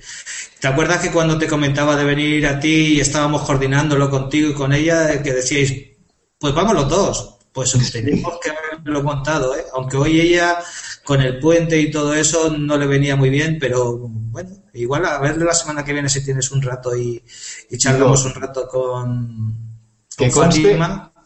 ¿Te 0.60 0.68
acuerdas 0.68 1.00
que 1.00 1.10
cuando 1.10 1.38
te 1.38 1.46
comentaba 1.46 1.96
de 1.96 2.04
venir 2.04 2.46
a 2.46 2.60
ti 2.60 2.96
y 2.96 3.00
estábamos 3.00 3.42
coordinándolo 3.42 4.10
contigo 4.10 4.50
y 4.50 4.54
con 4.54 4.74
ella, 4.74 5.22
que 5.22 5.32
decíais, 5.32 5.92
pues 6.38 6.52
vamos 6.52 6.74
los 6.74 6.88
dos? 6.90 7.35
Pues 7.56 7.72
tenemos 7.90 8.38
que 8.42 8.50
haberlo 8.50 9.02
contado, 9.02 9.56
¿eh? 9.56 9.64
aunque 9.72 9.96
hoy 9.96 10.20
ella 10.20 10.58
con 11.02 11.22
el 11.22 11.38
puente 11.38 11.80
y 11.80 11.90
todo 11.90 12.12
eso 12.12 12.50
no 12.50 12.76
le 12.76 12.86
venía 12.86 13.16
muy 13.16 13.30
bien, 13.30 13.56
pero 13.58 13.96
bueno, 13.96 14.50
igual 14.74 15.06
a 15.06 15.18
verle 15.20 15.46
la 15.46 15.54
semana 15.54 15.82
que 15.82 15.94
viene 15.94 16.10
si 16.10 16.22
tienes 16.22 16.50
un 16.50 16.60
rato 16.60 16.94
y, 16.94 17.24
y 17.70 17.78
charlamos 17.78 18.26
un 18.26 18.34
rato 18.34 18.68
con, 18.68 19.56
que 20.18 20.30
conste, 20.30 20.78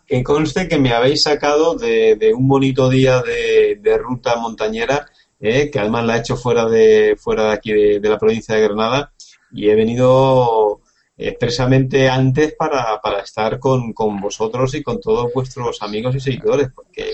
que 0.07 0.22
conste 0.22 0.68
que 0.68 0.78
me 0.78 0.93
habéis 0.93 1.24
sacado 1.24 1.74
de, 1.74 2.33
un 2.33 2.47
bonito 2.47 2.89
día 2.89 3.20
de, 3.22 3.99
ruta 3.99 4.37
montañera, 4.37 5.07
¿eh? 5.41 5.68
que 5.68 5.81
además 5.81 6.05
la 6.05 6.16
he 6.16 6.20
hecho 6.20 6.37
fuera 6.37 6.64
de, 6.66 7.16
fuera 7.18 7.47
de 7.47 7.53
aquí 7.55 7.72
de 7.72 8.09
la 8.09 8.18
provincia 8.18 8.55
de 8.55 8.62
Granada 8.62 9.12
y 9.51 9.68
he 9.68 9.74
venido 9.74 10.81
expresamente 11.29 12.09
antes 12.09 12.55
para, 12.55 13.01
para 13.01 13.21
estar 13.21 13.59
con, 13.59 13.93
con, 13.93 14.21
vosotros 14.21 14.75
y 14.75 14.83
con 14.83 15.01
todos 15.01 15.33
vuestros 15.35 15.83
amigos 15.83 16.16
y 16.16 16.21
seguidores, 16.21 16.68
porque, 16.75 17.05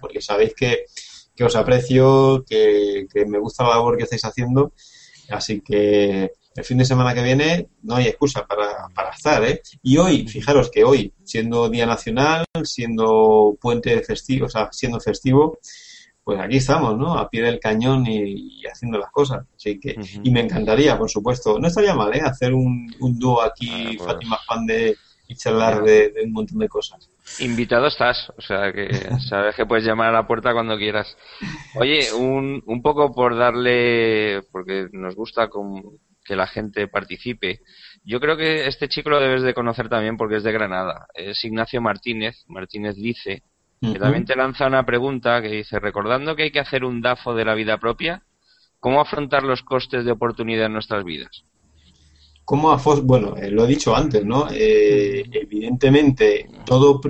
porque 0.00 0.20
sabéis 0.20 0.54
que, 0.54 0.84
que 1.34 1.44
os 1.44 1.56
aprecio, 1.56 2.44
que, 2.46 3.06
que, 3.12 3.24
me 3.24 3.38
gusta 3.38 3.64
la 3.64 3.70
labor 3.70 3.96
que 3.96 4.04
estáis 4.04 4.24
haciendo, 4.24 4.72
así 5.30 5.62
que 5.62 6.32
el 6.54 6.64
fin 6.64 6.78
de 6.78 6.84
semana 6.84 7.14
que 7.14 7.22
viene 7.22 7.68
no 7.82 7.96
hay 7.96 8.08
excusa 8.08 8.46
para, 8.46 8.88
para 8.94 9.10
estar, 9.10 9.44
¿eh? 9.44 9.60
Y 9.82 9.98
hoy, 9.98 10.26
fijaros 10.26 10.70
que 10.70 10.84
hoy, 10.84 11.12
siendo 11.24 11.68
Día 11.68 11.86
Nacional, 11.86 12.44
siendo 12.64 13.56
puente 13.60 14.02
festivo, 14.02 14.46
o 14.46 14.50
sea, 14.50 14.68
siendo 14.72 15.00
festivo, 15.00 15.58
pues 16.26 16.40
aquí 16.40 16.56
estamos, 16.56 16.98
¿no? 16.98 17.16
A 17.16 17.30
pie 17.30 17.40
del 17.40 17.60
cañón 17.60 18.04
y, 18.04 18.60
haciendo 18.66 18.98
las 18.98 19.12
cosas. 19.12 19.46
Así 19.54 19.78
que, 19.78 19.94
y 20.24 20.30
me 20.32 20.40
encantaría, 20.40 20.98
por 20.98 21.08
supuesto, 21.08 21.56
no 21.60 21.68
estaría 21.68 21.94
mal, 21.94 22.12
¿eh? 22.16 22.20
Hacer 22.20 22.52
un, 22.52 22.92
un 22.98 23.16
dúo 23.16 23.40
aquí, 23.40 23.94
pues. 23.96 24.10
Fátima 24.10 24.36
Fan 24.44 24.66
de, 24.66 24.96
y 25.28 25.36
charlar 25.36 25.84
de, 25.84 26.12
un 26.24 26.32
montón 26.32 26.58
de 26.58 26.68
cosas. 26.68 27.08
Invitado 27.38 27.86
estás, 27.86 28.32
o 28.36 28.42
sea 28.42 28.72
que 28.72 28.88
sabes 29.28 29.54
que 29.54 29.66
puedes 29.66 29.84
llamar 29.84 30.08
a 30.08 30.14
la 30.14 30.26
puerta 30.26 30.52
cuando 30.52 30.76
quieras. 30.76 31.16
Oye, 31.76 32.12
un, 32.12 32.60
un 32.66 32.82
poco 32.82 33.12
por 33.12 33.38
darle, 33.38 34.42
porque 34.50 34.88
nos 34.90 35.14
gusta 35.14 35.48
que 36.24 36.34
la 36.34 36.48
gente 36.48 36.88
participe. 36.88 37.60
Yo 38.02 38.18
creo 38.18 38.36
que 38.36 38.66
este 38.66 38.88
chico 38.88 39.10
lo 39.10 39.20
debes 39.20 39.42
de 39.42 39.54
conocer 39.54 39.88
también 39.88 40.16
porque 40.16 40.38
es 40.38 40.42
de 40.42 40.50
Granada. 40.50 41.06
Es 41.14 41.44
Ignacio 41.44 41.80
Martínez, 41.80 42.42
Martínez 42.48 42.96
dice, 42.96 43.44
que 43.92 43.98
también 43.98 44.24
te 44.24 44.36
lanza 44.36 44.66
una 44.66 44.84
pregunta 44.84 45.40
que 45.42 45.48
dice, 45.48 45.78
recordando 45.78 46.36
que 46.36 46.44
hay 46.44 46.50
que 46.50 46.60
hacer 46.60 46.84
un 46.84 47.00
DAFO 47.00 47.34
de 47.34 47.44
la 47.44 47.54
vida 47.54 47.78
propia, 47.78 48.22
¿cómo 48.80 49.00
afrontar 49.00 49.42
los 49.42 49.62
costes 49.62 50.04
de 50.04 50.12
oportunidad 50.12 50.66
en 50.66 50.72
nuestras 50.72 51.04
vidas? 51.04 51.44
¿Cómo 52.44 52.76
bueno, 53.02 53.36
eh, 53.36 53.50
lo 53.50 53.64
he 53.64 53.66
dicho 53.66 53.96
antes, 53.96 54.24
¿no? 54.24 54.46
Eh, 54.52 55.24
evidentemente, 55.32 56.48
todo, 56.64 57.00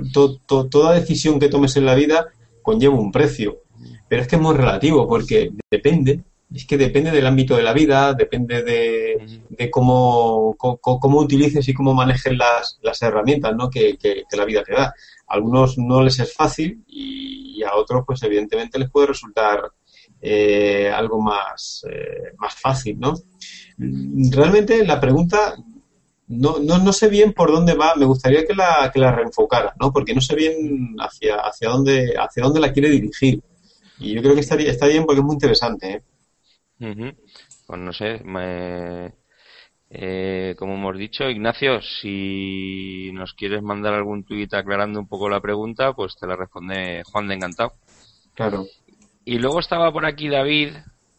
toda 0.41 0.93
decisión 0.93 1.39
que 1.39 1.47
tomes 1.47 1.77
en 1.77 1.85
la 1.85 1.93
vida 1.93 2.25
conlleva 2.63 2.95
un 2.95 3.11
precio, 3.11 3.61
pero 4.07 4.23
es 4.23 4.27
que 4.27 4.35
es 4.35 4.41
muy 4.41 4.55
relativo 4.55 5.07
porque 5.07 5.51
depende, 5.69 6.21
es 6.53 6.65
que 6.65 6.77
depende 6.77 7.11
del 7.11 7.27
ámbito 7.27 7.55
de 7.55 7.63
la 7.63 7.73
vida, 7.73 8.13
depende 8.13 8.63
de, 8.63 9.69
cómo, 9.69 10.55
cómo, 10.57 11.19
utilices 11.19 11.67
y 11.67 11.73
cómo 11.73 11.93
manejes 11.93 12.35
las, 12.35 12.79
las 12.81 13.01
herramientas 13.01 13.55
¿no? 13.55 13.69
que, 13.69 13.97
que, 13.97 14.23
la 14.35 14.45
vida 14.45 14.63
te 14.63 14.73
da 14.73 14.93
algunos 15.27 15.77
no 15.77 16.01
les 16.01 16.19
es 16.19 16.33
fácil 16.33 16.83
y, 16.87 17.63
a 17.63 17.75
otros 17.75 18.03
pues 18.05 18.21
evidentemente 18.23 18.79
les 18.79 18.89
puede 18.89 19.07
resultar 19.07 19.71
eh, 20.21 20.89
algo 20.89 21.19
más, 21.19 21.85
eh, 21.91 22.33
más 22.37 22.53
fácil, 22.55 22.99
¿no? 22.99 23.15
Realmente 23.77 24.85
la 24.85 24.99
pregunta 24.99 25.55
no, 26.27 26.59
no, 26.59 26.77
no, 26.77 26.93
sé 26.93 27.07
bien 27.07 27.33
por 27.33 27.51
dónde 27.51 27.73
va, 27.73 27.95
me 27.95 28.05
gustaría 28.05 28.45
que 28.45 28.53
la, 28.53 28.91
que 28.93 28.99
la 28.99 29.11
reenfocara, 29.11 29.73
¿no? 29.79 29.91
Porque 29.91 30.13
no 30.13 30.21
sé 30.21 30.35
bien 30.35 30.95
hacia, 30.99 31.37
hacia, 31.37 31.69
dónde, 31.69 32.13
hacia 32.17 32.43
dónde 32.43 32.59
la 32.59 32.71
quiere 32.71 32.89
dirigir. 32.89 33.41
Y 33.99 34.13
yo 34.13 34.21
creo 34.21 34.35
que 34.35 34.41
estaría, 34.41 34.69
está 34.69 34.87
bien 34.87 35.05
porque 35.05 35.21
es 35.21 35.25
muy 35.25 35.33
interesante, 35.33 36.03
¿eh? 36.79 37.15
Pues 37.65 37.79
no 37.79 37.91
sé, 37.91 38.21
me, 38.23 39.13
eh, 39.89 40.55
como 40.57 40.75
hemos 40.75 40.97
dicho, 40.97 41.29
Ignacio, 41.29 41.81
si 41.81 43.09
nos 43.13 43.33
quieres 43.33 43.61
mandar 43.61 43.93
algún 43.93 44.25
tuit 44.25 44.53
aclarando 44.53 44.99
un 44.99 45.07
poco 45.07 45.29
la 45.29 45.39
pregunta, 45.39 45.93
pues 45.93 46.15
te 46.19 46.27
la 46.27 46.35
responde 46.35 47.03
Juan 47.05 47.27
de 47.27 47.35
Encantado. 47.35 47.71
Claro. 48.33 48.65
Y 49.23 49.39
luego 49.39 49.59
estaba 49.59 49.91
por 49.91 50.05
aquí 50.05 50.27
David, 50.27 50.73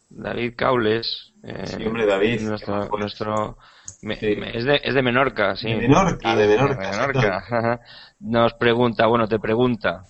David 0.09 0.53
Caules. 0.55 1.33
Eh, 1.43 1.65
sí, 1.65 1.85
hombre, 1.85 2.05
David. 2.05 2.41
Nuestro, 2.41 2.89
nuestro 2.89 3.57
es, 4.01 4.65
de, 4.65 4.81
es 4.83 4.93
de 4.93 5.01
Menorca, 5.01 5.55
sí. 5.55 5.67
De 5.67 5.87
Menorca, 5.87 6.35
de 6.35 6.47
Menorca. 6.47 7.79
Nos 8.19 8.53
pregunta, 8.53 9.07
bueno, 9.07 9.27
te 9.27 9.39
pregunta, 9.39 10.03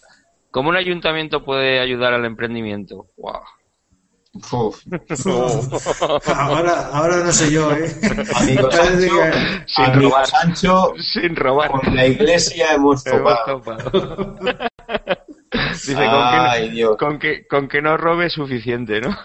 ¿cómo 0.51 0.69
un 0.69 0.75
ayuntamiento 0.75 1.45
puede 1.45 1.79
ayudar 1.79 2.13
al 2.13 2.25
emprendimiento? 2.25 3.05
Wow. 3.17 3.41
ahora, 6.35 6.89
ahora 6.93 7.23
no 7.23 7.31
sé 7.31 7.51
yo, 7.51 7.71
¿eh? 7.71 7.91
Amigo 8.35 8.71
Sancho, 8.75 9.09
sin 9.65 9.93
robar. 10.01 10.27
Sancho, 10.27 10.93
sin 10.99 11.35
robar. 11.35 11.71
Con 11.71 11.95
la 11.95 12.05
iglesia 12.05 12.73
hemos 12.73 13.03
topado. 13.03 13.61
Dice, 15.51 15.95
con, 15.95 16.03
que 16.03 16.83
no, 16.83 16.97
con, 16.97 17.19
que, 17.19 17.47
con 17.47 17.67
que 17.67 17.81
no 17.81 17.97
robe 17.97 18.29
suficiente, 18.29 19.01
¿no? 19.01 19.17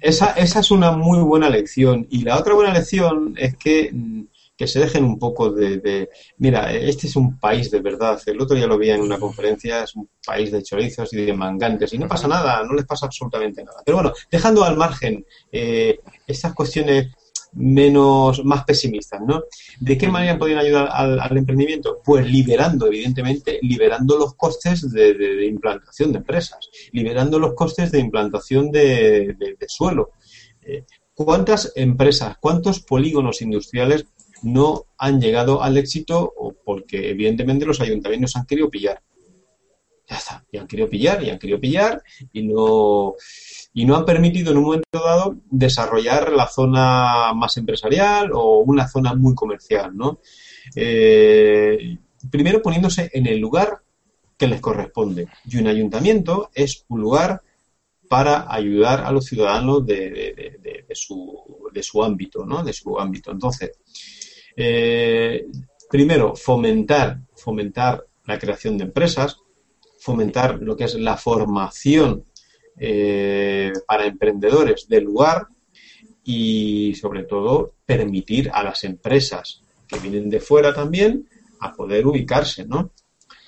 Esa, 0.00 0.30
esa 0.32 0.60
es 0.60 0.70
una 0.70 0.92
muy 0.92 1.18
buena 1.18 1.50
lección. 1.50 2.06
Y 2.08 2.22
la 2.22 2.38
otra 2.38 2.54
buena 2.54 2.72
lección 2.72 3.34
es 3.36 3.54
que 3.56 3.90
mm, 3.92 4.22
que 4.56 4.66
se 4.66 4.80
dejen 4.80 5.04
un 5.04 5.18
poco 5.18 5.50
de, 5.50 5.78
de, 5.78 6.08
Mira, 6.38 6.72
este 6.72 7.06
es 7.06 7.16
un 7.16 7.38
país 7.38 7.70
de 7.70 7.80
verdad. 7.80 8.20
El 8.26 8.40
otro 8.40 8.56
día 8.56 8.66
lo 8.66 8.78
vi 8.78 8.90
en 8.90 9.02
una 9.02 9.18
conferencia, 9.18 9.84
es 9.84 9.94
un 9.94 10.08
país 10.24 10.50
de 10.50 10.62
chorizos 10.62 11.12
y 11.12 11.24
de 11.24 11.32
mangantes 11.34 11.92
y 11.92 11.98
no 11.98 12.08
pasa 12.08 12.26
nada, 12.26 12.64
no 12.64 12.74
les 12.74 12.86
pasa 12.86 13.06
absolutamente 13.06 13.62
nada. 13.62 13.82
Pero 13.84 13.98
bueno, 13.98 14.12
dejando 14.30 14.64
al 14.64 14.76
margen 14.76 15.24
eh, 15.52 16.00
estas 16.26 16.54
cuestiones 16.54 17.08
menos, 17.56 18.44
más 18.44 18.64
pesimistas, 18.64 19.20
¿no? 19.22 19.44
¿De 19.80 19.96
qué 19.96 20.08
manera 20.08 20.38
podrían 20.38 20.60
ayudar 20.60 20.88
al, 20.92 21.36
emprendimiento? 21.36 22.00
Pues 22.04 22.26
liberando, 22.26 22.86
evidentemente, 22.86 23.58
liberando 23.62 24.18
los 24.18 24.34
costes 24.34 24.90
de, 24.92 25.46
implantación 25.46 26.12
de 26.12 26.18
empresas, 26.18 26.58
liberando 26.92 27.38
los 27.38 27.54
costes 27.54 27.90
de 27.90 27.98
implantación 27.98 28.70
de, 28.70 29.56
suelo. 29.68 30.12
Eh, 30.62 30.84
¿Cuántas 31.14 31.72
empresas, 31.76 32.36
cuántos 32.38 32.80
polígonos 32.80 33.40
industriales 33.40 34.04
no 34.42 34.84
han 34.98 35.20
llegado 35.20 35.62
al 35.62 35.76
éxito 35.76 36.32
porque 36.64 37.10
evidentemente 37.10 37.66
los 37.66 37.80
ayuntamientos 37.80 38.36
han 38.36 38.46
querido 38.46 38.70
pillar? 38.70 39.02
Ya 40.08 40.16
está, 40.16 40.44
y 40.52 40.58
han 40.58 40.68
querido 40.68 40.88
pillar, 40.88 41.22
y 41.24 41.30
han 41.30 41.38
querido 41.38 41.60
pillar, 41.60 42.00
y 42.32 42.42
no 42.42 43.14
y 43.74 43.84
no 43.84 43.96
han 43.96 44.04
permitido 44.04 44.52
en 44.52 44.58
un 44.58 44.64
momento 44.64 44.86
dado 44.92 45.36
desarrollar 45.50 46.32
la 46.32 46.46
zona 46.46 47.32
más 47.34 47.56
empresarial 47.56 48.30
o 48.32 48.60
una 48.60 48.88
zona 48.88 49.14
muy 49.14 49.34
comercial, 49.34 49.96
¿no? 49.96 50.20
Eh, 50.74 51.98
primero 52.30 52.62
poniéndose 52.62 53.10
en 53.12 53.26
el 53.26 53.38
lugar 53.38 53.82
que 54.38 54.46
les 54.46 54.60
corresponde. 54.60 55.28
Y 55.44 55.58
un 55.58 55.66
ayuntamiento 55.66 56.50
es 56.54 56.84
un 56.88 57.00
lugar 57.00 57.42
para 58.08 58.52
ayudar 58.52 59.00
a 59.00 59.10
los 59.10 59.26
ciudadanos 59.26 59.84
de, 59.84 60.56
su, 60.92 61.68
de 61.72 61.82
su, 61.82 62.02
ámbito, 62.02 62.46
¿no? 62.46 62.62
De 62.62 62.72
su 62.72 62.98
ámbito. 62.98 63.32
Entonces, 63.32 63.72
eh, 64.56 65.46
primero, 65.90 66.34
fomentar, 66.34 67.18
fomentar 67.36 68.04
la 68.24 68.38
creación 68.38 68.78
de 68.78 68.84
empresas, 68.84 69.36
fomentar 70.00 70.58
lo 70.60 70.76
que 70.76 70.84
es 70.84 70.94
la 70.94 71.16
formación 71.16 72.24
eh, 72.78 73.72
para 73.86 74.06
emprendedores 74.06 74.88
del 74.88 75.04
lugar 75.04 75.46
y 76.24 76.94
sobre 76.94 77.24
todo 77.24 77.74
permitir 77.84 78.50
a 78.52 78.62
las 78.62 78.84
empresas 78.84 79.62
que 79.86 79.98
vienen 79.98 80.28
de 80.28 80.40
fuera 80.40 80.74
también 80.74 81.28
a 81.60 81.72
poder 81.72 82.06
ubicarse, 82.06 82.66
¿no? 82.66 82.92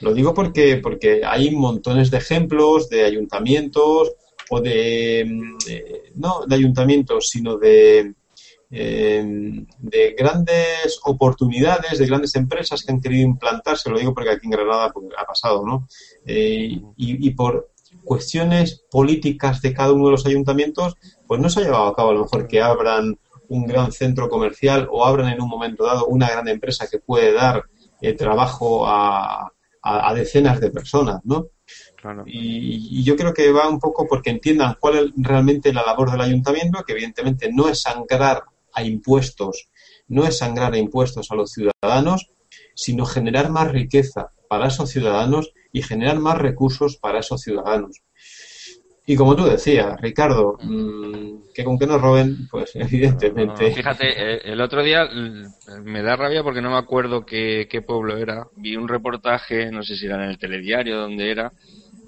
Lo 0.00 0.14
digo 0.14 0.32
porque, 0.32 0.76
porque 0.76 1.22
hay 1.24 1.50
montones 1.50 2.10
de 2.10 2.18
ejemplos 2.18 2.88
de 2.88 3.04
ayuntamientos 3.04 4.12
o 4.50 4.60
de, 4.60 5.24
mm, 5.26 5.56
eh, 5.68 6.12
no 6.14 6.46
de 6.46 6.54
ayuntamientos, 6.54 7.28
sino 7.30 7.58
de, 7.58 8.14
eh, 8.70 9.24
de 9.78 10.14
grandes 10.16 11.00
oportunidades, 11.04 11.98
de 11.98 12.06
grandes 12.06 12.34
empresas 12.34 12.82
que 12.82 12.92
han 12.92 13.00
querido 13.00 13.26
implantarse, 13.26 13.90
lo 13.90 13.98
digo 13.98 14.14
porque 14.14 14.30
aquí 14.30 14.46
en 14.46 14.50
Granada 14.50 14.90
pues, 14.92 15.06
ha 15.18 15.24
pasado, 15.24 15.64
¿no? 15.64 15.88
y, 16.26 16.82
y, 16.96 17.30
por 17.30 17.70
cuestiones 18.04 18.84
políticas 18.90 19.62
de 19.62 19.72
cada 19.72 19.92
uno 19.92 20.06
de 20.06 20.12
los 20.12 20.26
ayuntamientos, 20.26 20.96
pues 21.26 21.40
no 21.40 21.48
se 21.48 21.60
ha 21.60 21.64
llevado 21.64 21.86
a 21.86 21.96
cabo 21.96 22.10
a 22.10 22.14
lo 22.14 22.22
mejor 22.22 22.46
que 22.46 22.60
abran 22.60 23.18
un 23.48 23.66
gran 23.66 23.92
centro 23.92 24.28
comercial 24.28 24.88
o 24.90 25.04
abran 25.04 25.32
en 25.32 25.40
un 25.40 25.48
momento 25.48 25.84
dado 25.84 26.06
una 26.06 26.28
gran 26.28 26.48
empresa 26.48 26.86
que 26.90 26.98
puede 26.98 27.32
dar 27.32 27.64
eh, 28.00 28.14
trabajo 28.14 28.86
a, 28.86 29.52
decenas 30.14 30.60
de 30.60 30.70
personas, 30.70 31.20
¿no? 31.24 31.46
Y, 32.26 33.02
yo 33.02 33.16
creo 33.16 33.32
que 33.32 33.50
va 33.52 33.68
un 33.68 33.78
poco 33.78 34.06
porque 34.06 34.30
entiendan 34.30 34.76
cuál 34.78 34.98
es 34.98 35.12
realmente 35.16 35.72
la 35.72 35.82
labor 35.82 36.10
del 36.10 36.20
ayuntamiento, 36.20 36.84
que 36.84 36.92
evidentemente 36.92 37.50
no 37.52 37.68
es 37.68 37.82
sangrar 37.82 38.42
a 38.72 38.82
impuestos, 38.82 39.68
no 40.08 40.24
es 40.24 40.38
sangrar 40.38 40.74
a 40.74 40.78
impuestos 40.78 41.30
a 41.30 41.34
los 41.34 41.52
ciudadanos, 41.52 42.28
sino 42.74 43.04
generar 43.04 43.50
más 43.50 43.70
riqueza 43.70 44.32
para 44.48 44.68
esos 44.68 44.90
ciudadanos 44.90 45.52
y 45.72 45.82
generar 45.82 46.18
más 46.18 46.38
recursos 46.38 46.96
para 46.96 47.20
esos 47.20 47.42
ciudadanos. 47.42 48.02
Y 49.06 49.16
como 49.16 49.34
tú 49.34 49.44
decías, 49.44 49.98
Ricardo, 50.00 50.58
mm, 50.60 51.52
que 51.54 51.64
con 51.64 51.78
que 51.78 51.86
nos 51.86 52.00
roben, 52.00 52.46
pues 52.50 52.72
evidentemente. 52.74 53.70
Fíjate, 53.72 54.04
eh, 54.06 54.40
el 54.44 54.60
otro 54.60 54.82
día 54.82 55.06
mm, 55.06 55.82
me 55.82 56.02
da 56.02 56.14
rabia 56.14 56.42
porque 56.42 56.60
no 56.60 56.70
me 56.70 56.76
acuerdo 56.76 57.24
qué, 57.24 57.68
qué 57.70 57.80
pueblo 57.80 58.18
era. 58.18 58.46
Vi 58.56 58.76
un 58.76 58.86
reportaje, 58.86 59.70
no 59.70 59.82
sé 59.82 59.96
si 59.96 60.06
era 60.06 60.22
en 60.22 60.30
el 60.30 60.38
telediario, 60.38 60.98
donde 60.98 61.30
era, 61.30 61.52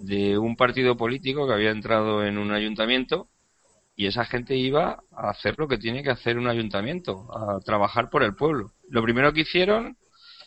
de 0.00 0.36
un 0.36 0.56
partido 0.56 0.96
político 0.96 1.46
que 1.46 1.54
había 1.54 1.70
entrado 1.70 2.24
en 2.24 2.36
un 2.36 2.52
ayuntamiento 2.52 3.28
y 4.00 4.06
esa 4.06 4.24
gente 4.24 4.56
iba 4.56 5.02
a 5.12 5.28
hacer 5.28 5.56
lo 5.58 5.68
que 5.68 5.76
tiene 5.76 6.02
que 6.02 6.08
hacer 6.08 6.38
un 6.38 6.48
ayuntamiento, 6.48 7.28
a 7.36 7.60
trabajar 7.60 8.08
por 8.08 8.22
el 8.22 8.34
pueblo. 8.34 8.72
Lo 8.88 9.02
primero 9.02 9.30
que 9.34 9.42
hicieron, 9.42 9.98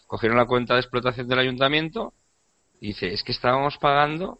cogieron 0.07 0.39
la 0.39 0.47
cuenta 0.47 0.73
de 0.73 0.79
explotación 0.79 1.27
del 1.27 1.37
ayuntamiento 1.37 2.15
dice, 2.81 3.13
es 3.13 3.21
que 3.21 3.31
estábamos 3.31 3.77
pagando, 3.77 4.39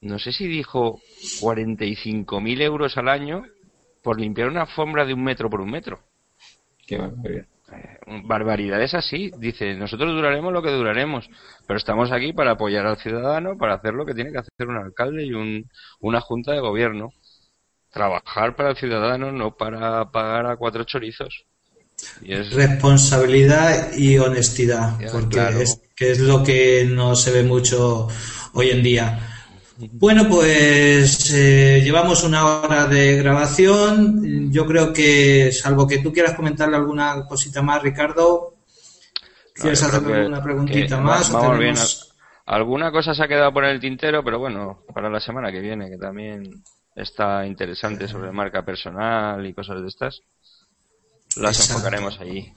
no 0.00 0.18
sé 0.18 0.32
si 0.32 0.46
dijo 0.46 1.02
45.000 1.42 2.62
euros 2.62 2.96
al 2.96 3.10
año 3.10 3.44
por 4.02 4.18
limpiar 4.18 4.48
una 4.48 4.62
alfombra 4.62 5.04
de 5.04 5.12
un 5.12 5.22
metro 5.22 5.50
por 5.50 5.60
un 5.60 5.70
metro. 5.70 6.00
Qué 6.86 6.96
barbaridad. 6.96 7.44
Eh, 7.72 8.22
barbaridades 8.24 8.94
así. 8.94 9.32
Dice, 9.36 9.74
nosotros 9.74 10.14
duraremos 10.14 10.50
lo 10.50 10.62
que 10.62 10.70
duraremos, 10.70 11.28
pero 11.66 11.76
estamos 11.76 12.10
aquí 12.10 12.32
para 12.32 12.52
apoyar 12.52 12.86
al 12.86 12.96
ciudadano, 12.96 13.58
para 13.58 13.74
hacer 13.74 13.92
lo 13.92 14.06
que 14.06 14.14
tiene 14.14 14.32
que 14.32 14.38
hacer 14.38 14.66
un 14.66 14.78
alcalde 14.78 15.26
y 15.26 15.34
un, 15.34 15.68
una 16.00 16.22
junta 16.22 16.52
de 16.52 16.60
gobierno. 16.60 17.12
Trabajar 17.90 18.54
para 18.56 18.70
el 18.70 18.76
ciudadano, 18.76 19.32
no 19.32 19.56
para 19.56 20.10
pagar 20.10 20.46
a 20.46 20.56
cuatro 20.56 20.84
chorizos. 20.84 21.46
Responsabilidad 22.52 23.92
y 23.96 24.18
honestidad, 24.18 24.98
porque 25.10 25.62
es, 25.62 25.80
que 25.94 26.10
es 26.10 26.20
lo 26.20 26.42
que 26.42 26.86
no 26.88 27.16
se 27.16 27.32
ve 27.32 27.42
mucho 27.42 28.08
hoy 28.52 28.70
en 28.70 28.82
día. 28.82 29.18
Bueno, 29.78 30.28
pues 30.28 31.32
eh, 31.34 31.80
llevamos 31.82 32.24
una 32.24 32.46
hora 32.46 32.86
de 32.86 33.16
grabación. 33.16 34.50
Yo 34.50 34.66
creo 34.66 34.92
que, 34.92 35.50
salvo 35.52 35.86
que 35.86 35.98
tú 35.98 36.12
quieras 36.12 36.34
comentarle 36.34 36.76
alguna 36.76 37.26
cosita 37.26 37.62
más, 37.62 37.82
Ricardo, 37.82 38.54
¿quieres 39.54 39.82
hacerle 39.82 40.16
alguna 40.16 40.42
preguntita 40.42 40.98
más? 40.98 41.32
Alguna 42.46 42.92
cosa 42.92 43.14
se 43.14 43.24
ha 43.24 43.28
quedado 43.28 43.52
por 43.52 43.64
el 43.64 43.80
tintero, 43.80 44.22
pero 44.22 44.38
bueno, 44.38 44.84
para 44.94 45.10
la 45.10 45.20
semana 45.20 45.50
que 45.50 45.60
viene, 45.60 45.90
que 45.90 45.98
también 45.98 46.62
está 46.96 47.46
interesante 47.46 48.08
sobre 48.08 48.32
marca 48.32 48.64
personal 48.64 49.44
y 49.46 49.54
cosas 49.54 49.82
de 49.82 49.88
estas 49.88 50.22
las 51.36 51.68
enfocaremos 51.68 52.18
allí. 52.20 52.52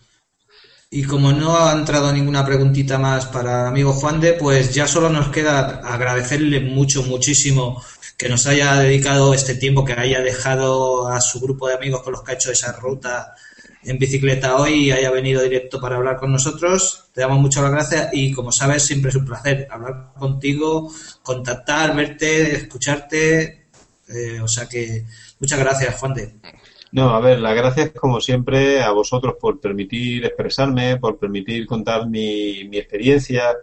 Y 0.91 1.03
como 1.03 1.31
no 1.31 1.55
ha 1.55 1.73
entrado 1.73 2.11
ninguna 2.11 2.43
preguntita 2.43 2.97
más 2.97 3.27
para 3.27 3.67
amigo 3.67 3.93
Juan 3.93 4.19
de, 4.19 4.33
pues 4.33 4.73
ya 4.73 4.87
solo 4.87 5.09
nos 5.09 5.29
queda 5.29 5.81
agradecerle 5.83 6.61
mucho, 6.61 7.03
muchísimo 7.03 7.83
que 8.17 8.27
nos 8.27 8.47
haya 8.47 8.75
dedicado 8.75 9.33
este 9.33 9.55
tiempo, 9.55 9.85
que 9.85 9.93
haya 9.93 10.21
dejado 10.21 11.07
a 11.07 11.21
su 11.21 11.39
grupo 11.39 11.67
de 11.67 11.75
amigos 11.75 12.01
con 12.01 12.13
los 12.13 12.23
que 12.23 12.31
ha 12.31 12.35
hecho 12.35 12.51
esa 12.51 12.71
ruta 12.71 13.35
en 13.83 13.99
bicicleta 13.99 14.57
hoy 14.57 14.85
y 14.85 14.91
haya 14.91 15.11
venido 15.11 15.41
directo 15.43 15.79
para 15.79 15.97
hablar 15.97 16.17
con 16.17 16.31
nosotros. 16.31 17.05
Te 17.13 17.21
damos 17.21 17.39
muchas 17.39 17.69
gracias 17.69 18.09
y 18.11 18.33
como 18.33 18.51
sabes 18.51 18.83
siempre 18.83 19.09
es 19.09 19.15
un 19.15 19.25
placer 19.25 19.67
hablar 19.69 20.13
contigo, 20.17 20.91
contactar, 21.21 21.95
verte, 21.95 22.55
escucharte. 22.55 23.68
Eh, 24.09 24.39
o 24.41 24.47
sea 24.47 24.67
que 24.67 25.05
muchas 25.39 25.59
gracias 25.59 25.95
Juan 25.99 26.13
de. 26.13 26.33
No, 26.91 27.11
a 27.11 27.19
ver, 27.19 27.39
las 27.39 27.55
gracias 27.55 27.91
como 27.91 28.19
siempre 28.19 28.81
a 28.81 28.91
vosotros 28.91 29.35
por 29.39 29.59
permitir 29.59 30.25
expresarme, 30.25 30.97
por 30.97 31.19
permitir 31.19 31.67
contar 31.67 32.09
mi, 32.09 32.67
mi 32.67 32.77
experiencia 32.77 33.55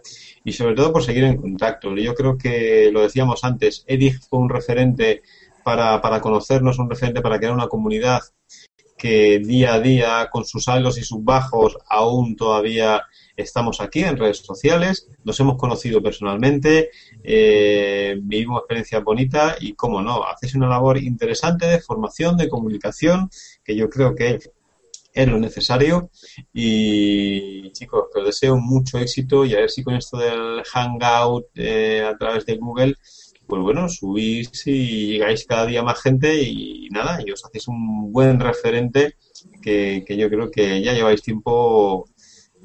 y 0.45 0.53
sobre 0.53 0.75
todo 0.75 0.93
por 0.93 1.03
seguir 1.03 1.25
en 1.25 1.35
contacto. 1.35 1.93
Yo 1.97 2.15
creo 2.15 2.37
que 2.37 2.89
lo 2.93 3.01
decíamos 3.01 3.43
antes, 3.43 3.83
Edith 3.85 4.21
fue 4.29 4.39
un 4.39 4.49
referente 4.49 5.23
para, 5.65 6.01
para 6.01 6.21
conocernos, 6.21 6.79
un 6.79 6.89
referente 6.89 7.21
para 7.21 7.37
crear 7.37 7.53
una 7.53 7.67
comunidad 7.67 8.21
que 8.97 9.39
día 9.39 9.73
a 9.73 9.79
día, 9.81 10.29
con 10.31 10.45
sus 10.45 10.67
altos 10.69 10.97
y 10.97 11.03
sus 11.03 11.23
bajos, 11.23 11.77
aún 11.89 12.35
todavía 12.37 13.03
estamos 13.37 13.79
aquí 13.79 14.03
en 14.03 14.17
redes 14.17 14.39
sociales, 14.39 15.07
nos 15.23 15.39
hemos 15.39 15.57
conocido 15.57 16.01
personalmente, 16.01 16.89
eh, 17.23 18.17
vivimos 18.21 18.61
experiencias 18.61 19.03
bonitas 19.03 19.57
y, 19.61 19.73
como 19.73 20.01
no, 20.01 20.23
hacéis 20.23 20.55
una 20.55 20.67
labor 20.67 20.97
interesante 20.97 21.67
de 21.67 21.79
formación, 21.79 22.35
de 22.35 22.49
comunicación, 22.49 23.29
que 23.63 23.75
yo 23.75 23.89
creo 23.89 24.15
que 24.15 24.39
es 25.13 25.27
lo 25.27 25.39
necesario. 25.39 26.09
Y 26.53 27.71
chicos, 27.71 28.05
os 28.13 28.25
deseo 28.25 28.57
mucho 28.57 28.97
éxito 28.97 29.45
y 29.45 29.53
a 29.53 29.59
ver 29.59 29.69
si 29.69 29.83
con 29.83 29.95
esto 29.95 30.17
del 30.17 30.63
Hangout 30.63 31.45
eh, 31.55 32.03
a 32.03 32.17
través 32.17 32.45
de 32.45 32.57
Google, 32.57 32.95
pues 33.45 33.61
bueno, 33.61 33.87
subís 33.87 34.65
y 34.67 35.13
llegáis 35.13 35.45
cada 35.45 35.65
día 35.65 35.81
más 35.81 36.01
gente 36.01 36.41
y 36.41 36.89
nada, 36.89 37.19
y 37.25 37.31
os 37.31 37.45
hacéis 37.45 37.67
un 37.69 38.11
buen 38.11 38.39
referente 38.39 39.15
que, 39.61 40.03
que 40.05 40.17
yo 40.17 40.29
creo 40.29 40.51
que 40.51 40.81
ya 40.81 40.93
lleváis 40.93 41.21
tiempo 41.21 42.05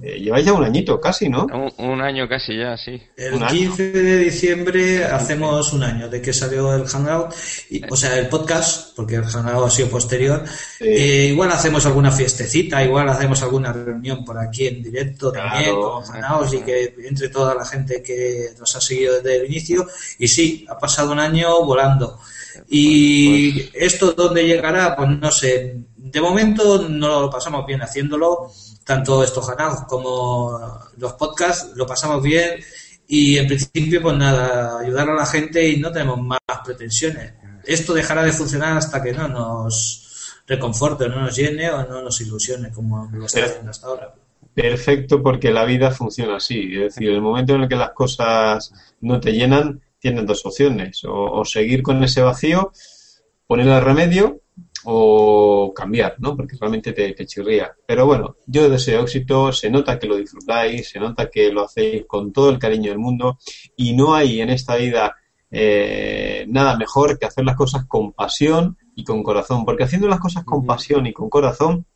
Eh, 0.05 0.19
lleváis 0.19 0.45
ya 0.45 0.53
un 0.53 0.65
añito 0.65 1.01
casi, 1.01 1.29
¿no? 1.29 1.47
Un, 1.47 1.73
un 1.91 2.01
año 2.01 2.29
casi 2.29 2.59
ya, 2.59 2.77
sí. 2.77 3.01
El 3.17 3.35
Un 3.35 3.43
año. 3.45 3.53
15 3.53 3.93
de 3.93 4.17
diciembre 4.19 5.05
hacemos 5.05 5.73
un 5.73 5.85
año 5.85 6.09
de 6.09 6.21
que 6.21 6.33
salió 6.33 6.75
el 6.75 6.87
Hangout, 6.89 7.33
y- 7.71 7.83
o 7.89 7.95
sea, 7.97 8.19
el 8.19 8.29
podcast, 8.29 8.97
porque 8.97 9.15
el 9.15 9.25
Hangout 9.25 9.67
ha 9.69 9.71
sido 9.71 9.89
posterior. 9.89 10.45
Sí. 10.79 10.85
Eh, 10.89 11.27
igual 11.29 11.53
hacemos 11.53 11.87
alguna 11.87 12.11
fiestecita, 12.11 12.83
igual 12.85 13.09
hacemos 13.09 13.41
alguna 13.43 13.73
reunión 13.73 14.25
por 14.25 14.39
aquí 14.39 14.67
en 14.67 14.83
directo 14.83 15.31
también 15.31 15.65
Claro. 15.71 15.81
con 15.93 16.05
Hangouts 16.05 16.53
y 16.55 16.59
que 16.63 16.95
entre 17.09 17.29
toda 17.29 17.55
la 17.55 17.65
gente 17.65 18.03
que 18.03 18.49
nos 18.59 18.75
ha 18.75 18.81
seguido 18.81 19.15
desde 19.21 19.37
el 19.37 19.47
inicio. 19.47 19.87
Y 20.19 20.27
sí, 20.27 20.67
ha 20.69 20.77
pasado 20.79 21.13
un 21.13 21.21
año 21.21 21.65
volando. 21.65 22.19
Y 22.69 23.71
esto 23.75 24.13
dónde 24.13 24.47
llegará, 24.47 24.97
pues 24.97 25.09
no 25.11 25.31
sé. 25.31 25.77
De 25.97 26.21
momento 26.21 26.87
no 26.89 27.21
lo 27.23 27.31
pasamos 27.31 27.65
bien 27.67 27.81
haciéndolo, 27.83 28.51
tanto 28.85 29.23
estos 29.23 29.47
Hangouts 29.47 29.85
como 29.89 30.59
los 30.97 31.13
podcasts, 31.15 31.73
lo 31.77 31.87
pasamos 31.87 32.23
bien 32.23 32.61
y 33.07 33.39
en 33.39 33.47
principio 33.47 34.03
pues 34.03 34.17
nada, 34.17 34.79
ayudar 34.81 35.11
a 35.11 35.15
la 35.15 35.27
gente 35.27 35.69
y 35.69 35.79
no 35.79 35.93
tenemos 35.93 36.21
más 36.21 36.39
pretensiones. 36.65 37.35
Esto 37.65 37.95
dejará 37.95 38.23
de 38.25 38.33
funcionar 38.33 38.77
hasta 38.77 39.03
que 39.03 39.13
no 39.13 39.29
nos 39.29 40.39
reconforte, 40.47 41.09
no 41.09 41.21
nos 41.21 41.37
llene 41.37 41.71
o 41.71 41.87
no 41.87 42.03
nos 42.03 42.21
ilusione 42.21 42.71
como 42.71 43.09
lo 43.13 43.27
está 43.27 43.45
haciendo 43.45 43.71
hasta 43.71 43.87
ahora. 43.87 44.15
Perfecto, 44.55 45.23
porque 45.23 45.51
la 45.51 45.65
vida 45.65 45.91
funciona 45.91 46.37
así. 46.37 46.75
Es 46.75 46.95
decir, 46.95 47.09
el 47.09 47.23
momento 47.23 47.55
en 47.55 47.63
el 47.63 47.69
que 47.69 47.77
las 47.77 47.93
cosas 47.93 48.73
no 49.01 49.21
te 49.21 49.33
llenan, 49.33 49.81
tienes 49.99 50.27
dos 50.27 50.45
opciones. 50.45 51.05
O, 51.05 51.41
o 51.41 51.45
seguir 51.45 51.83
con 51.83 52.03
ese 52.03 52.21
vacío, 52.21 52.73
ponerle 53.47 53.81
remedio 53.81 54.41
o 54.85 55.73
cambiar, 55.75 56.17
¿no? 56.19 56.37
Porque 56.37 56.57
realmente 56.61 56.93
te, 56.93 57.13
te 57.13 57.27
chirría. 57.27 57.73
Pero 57.87 58.07
bueno, 58.07 58.37
yo 58.47 58.69
deseo 58.69 59.03
éxito, 59.03 59.53
se 59.53 59.71
nota 59.71 59.99
que 59.99 60.07
lo 60.07 60.17
disfrutáis, 60.17 60.89
se 60.91 60.99
nota 61.01 61.31
que 61.31 61.53
lo 61.53 61.65
hacéis 61.65 62.05
con 62.07 62.33
todo 62.33 62.51
el 62.51 62.59
cariño 62.59 62.91
del 62.91 62.99
mundo 62.99 63.39
y 63.77 63.95
no 63.95 64.15
hay 64.15 64.41
en 64.41 64.51
esta 64.51 64.77
vida 64.77 65.15
eh, 65.51 66.45
nada 66.49 66.77
mejor 66.77 67.19
que 67.19 67.27
hacer 67.27 67.45
las 67.45 67.57
cosas 67.57 67.85
con 67.87 68.13
pasión 68.13 68.77
y 68.97 69.05
con 69.05 69.23
corazón, 69.23 69.65
porque 69.65 69.85
haciendo 69.85 70.09
las 70.09 70.21
cosas 70.21 70.45
con 70.45 70.65
pasión 70.67 71.07
y 71.07 71.13
con 71.13 71.29
corazón, 71.31 71.87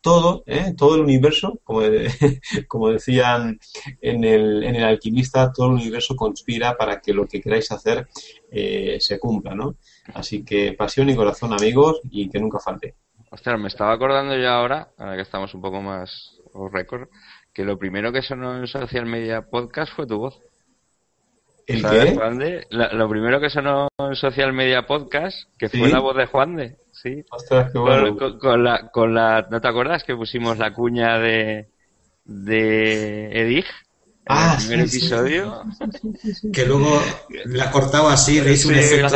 todo, 0.00 0.42
¿eh? 0.46 0.74
todo 0.76 0.94
el 0.94 1.00
universo, 1.02 1.60
como, 1.64 1.80
de- 1.82 2.10
como 2.68 2.88
decían 2.90 3.58
en 4.00 4.24
el, 4.24 4.62
en 4.64 4.76
el 4.76 4.84
alquimista, 4.84 5.52
todo 5.52 5.66
el 5.68 5.72
universo 5.74 6.14
conspira 6.16 6.76
para 6.76 7.00
que 7.00 7.12
lo 7.12 7.26
que 7.26 7.40
queráis 7.40 7.70
hacer 7.72 8.08
eh, 8.50 8.98
se 9.00 9.18
cumpla, 9.18 9.54
¿no? 9.54 9.76
Así 10.14 10.44
que 10.44 10.72
pasión 10.72 11.08
y 11.10 11.16
corazón, 11.16 11.52
amigos, 11.52 12.00
y 12.10 12.28
que 12.28 12.40
nunca 12.40 12.58
falte. 12.58 12.94
Ostras, 13.30 13.58
me 13.58 13.68
estaba 13.68 13.92
acordando 13.92 14.36
yo 14.36 14.48
ahora, 14.50 14.88
ahora 14.98 15.16
que 15.16 15.22
estamos 15.22 15.54
un 15.54 15.62
poco 15.62 15.80
más 15.80 16.38
off 16.52 16.72
record, 16.72 17.08
que 17.52 17.64
lo 17.64 17.78
primero 17.78 18.12
que 18.12 18.20
sonó 18.22 18.56
en 18.58 18.66
Social 18.66 19.06
Media 19.06 19.42
Podcast 19.42 19.92
fue 19.94 20.06
tu 20.06 20.18
voz. 20.18 20.38
¿El 21.66 21.80
¿Sabes, 21.80 22.04
qué? 22.10 22.16
Juan 22.16 22.38
de? 22.38 22.66
La- 22.70 22.92
lo 22.92 23.08
primero 23.08 23.40
que 23.40 23.48
sonó 23.48 23.88
en 23.98 24.16
Social 24.16 24.52
Media 24.52 24.82
Podcast, 24.86 25.48
que 25.56 25.68
fue 25.68 25.88
la 25.88 26.00
voz 26.00 26.16
de 26.16 26.26
Juan 26.26 26.56
de, 26.56 26.76
sí. 26.90 27.24
Ostras, 27.30 27.68
qué 27.68 27.72
Con, 27.74 27.82
bueno. 27.84 28.16
con- 28.18 28.38
con 28.38 28.64
la, 28.64 28.90
con 28.90 29.14
la, 29.14 29.46
¿no 29.50 29.60
te 29.60 29.68
acuerdas 29.68 30.02
que 30.04 30.16
pusimos 30.16 30.58
la 30.58 30.74
cuña 30.74 31.18
de, 31.18 31.68
de 32.24 33.30
Edig? 33.40 33.64
En 33.64 34.26
Ah, 34.28 34.56
el 34.60 34.66
primer 34.68 34.88
sí, 34.88 35.00
sí, 35.00 35.06
episodio. 35.06 35.62
Que 36.52 36.64
luego 36.64 37.00
la 37.46 37.70
cortaba 37.70 38.12
así, 38.12 38.40
le 38.40 38.52
hizo 38.52 38.68
un 38.68 38.74
efecto. 38.76 39.08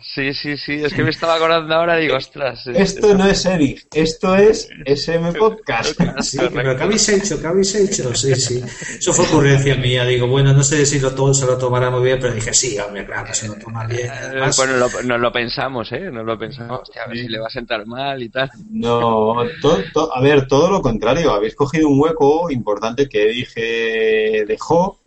Sí, 0.00 0.32
sí, 0.34 0.56
sí, 0.56 0.72
es 0.74 0.92
que 0.92 1.02
me 1.02 1.10
estaba 1.10 1.34
acordando 1.34 1.74
ahora, 1.74 1.96
digo, 1.96 2.16
ostras. 2.16 2.66
Esto 2.66 3.14
no 3.14 3.26
es 3.26 3.44
Eric, 3.46 3.86
esto 3.94 4.34
es 4.36 4.68
SM 4.84 5.32
Podcast. 5.34 5.98
Sí, 6.20 6.38
pero 6.52 6.76
¿qué 6.76 6.82
habéis 6.82 7.08
hecho? 7.08 7.40
¿Qué 7.40 7.46
habéis 7.46 7.74
hecho? 7.74 8.14
Sí, 8.14 8.34
sí. 8.34 8.60
Eso 8.98 9.12
fue 9.12 9.24
ocurrencia 9.26 9.74
mía. 9.76 10.04
Digo, 10.04 10.26
bueno, 10.26 10.52
no 10.52 10.62
sé 10.62 10.84
si 10.86 10.98
lo 11.00 11.14
todo 11.14 11.32
se 11.34 11.46
lo 11.46 11.56
tomará 11.58 11.90
muy 11.90 12.02
bien, 12.04 12.18
pero 12.20 12.34
dije, 12.34 12.52
sí, 12.54 12.78
hombre, 12.78 13.04
claro, 13.06 13.32
se 13.34 13.48
lo 13.48 13.54
toma 13.54 13.86
bien. 13.86 14.06
Eh, 14.06 14.10
Además, 14.10 14.56
Bueno, 14.56 14.76
lo- 14.76 15.02
nos 15.02 15.20
lo 15.20 15.32
pensamos, 15.32 15.90
¿eh? 15.92 16.10
Nos 16.10 16.24
lo 16.24 16.38
pensamos. 16.38 16.80
Hostia, 16.82 17.02
a 17.04 17.08
ver 17.08 17.18
si 17.18 17.28
le 17.28 17.38
va 17.38 17.46
a 17.46 17.50
sentar 17.50 17.86
mal 17.86 18.22
y 18.22 18.28
tal. 18.28 18.50
No, 18.70 19.36
to- 19.60 19.82
to- 19.92 20.14
a 20.14 20.20
ver, 20.20 20.46
todo 20.46 20.70
lo 20.70 20.80
contrario. 20.82 21.32
Habéis 21.32 21.54
cogido 21.54 21.88
un 21.88 22.00
hueco 22.00 22.50
importante 22.50 23.08
que 23.08 23.26
dije 23.26 24.44
dejó 24.46 24.98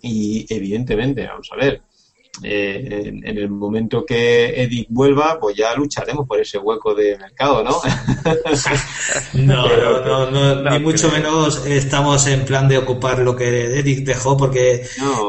y 0.00 0.46
evidentemente, 0.52 1.26
vamos 1.26 1.48
a 1.52 1.56
ver, 1.56 1.82
eh, 2.42 3.02
en, 3.06 3.26
en 3.26 3.38
el 3.38 3.48
momento 3.50 4.04
que 4.06 4.62
Edic 4.62 4.86
vuelva, 4.90 5.38
pues 5.40 5.56
ya 5.56 5.74
lucharemos 5.74 6.26
por 6.26 6.40
ese 6.40 6.58
hueco 6.58 6.94
de 6.94 7.16
mercado, 7.18 7.62
¿no? 7.64 7.76
No, 9.34 9.64
Pero- 9.68 10.04
no, 10.04 10.30
no, 10.30 10.54
no, 10.62 10.70
ni 10.70 10.78
mucho 10.80 11.08
creo. 11.08 11.20
menos 11.22 11.64
estamos 11.66 12.26
en 12.26 12.44
plan 12.44 12.68
de 12.68 12.78
ocupar 12.78 13.18
lo 13.20 13.34
que 13.36 13.78
Edic 13.78 14.04
dejó, 14.04 14.36
porque 14.36 14.84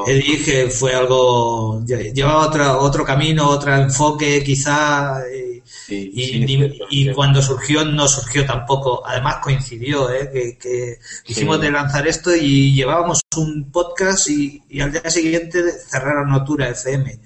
eh, 0.08 0.70
fue 0.70 0.94
algo, 0.94 1.82
lle- 1.82 2.14
llevaba 2.14 2.48
otro, 2.48 2.80
otro 2.82 3.04
camino, 3.06 3.48
otro 3.50 3.74
enfoque 3.76 4.44
quizá, 4.44 5.22
y, 5.34 5.49
Sí, 5.86 6.12
y, 6.14 6.26
sí, 6.26 6.40
ni- 6.40 6.48
cierto, 6.58 6.86
y 6.90 7.12
cuando 7.14 7.42
surgió 7.42 7.86
no 7.86 8.08
surgió 8.08 8.46
tampoco, 8.46 9.06
además 9.06 9.38
coincidió, 9.42 10.12
¿eh? 10.12 10.30
que, 10.32 10.58
que 10.58 11.00
dijimos 11.28 11.58
Sí. 11.58 11.62
de 11.64 11.72
lanzar 11.72 12.08
esto 12.08 12.36
y 12.36 12.74
llevábamos 12.74 13.22
un 13.38 13.72
podcast 13.72 14.30
y, 14.30 14.62
y 14.70 14.82
al 14.82 14.92
día 14.92 15.10
siguiente 15.10 15.64
cerraron 15.88 16.30
Notura 16.30 16.70
FM. 16.70 17.20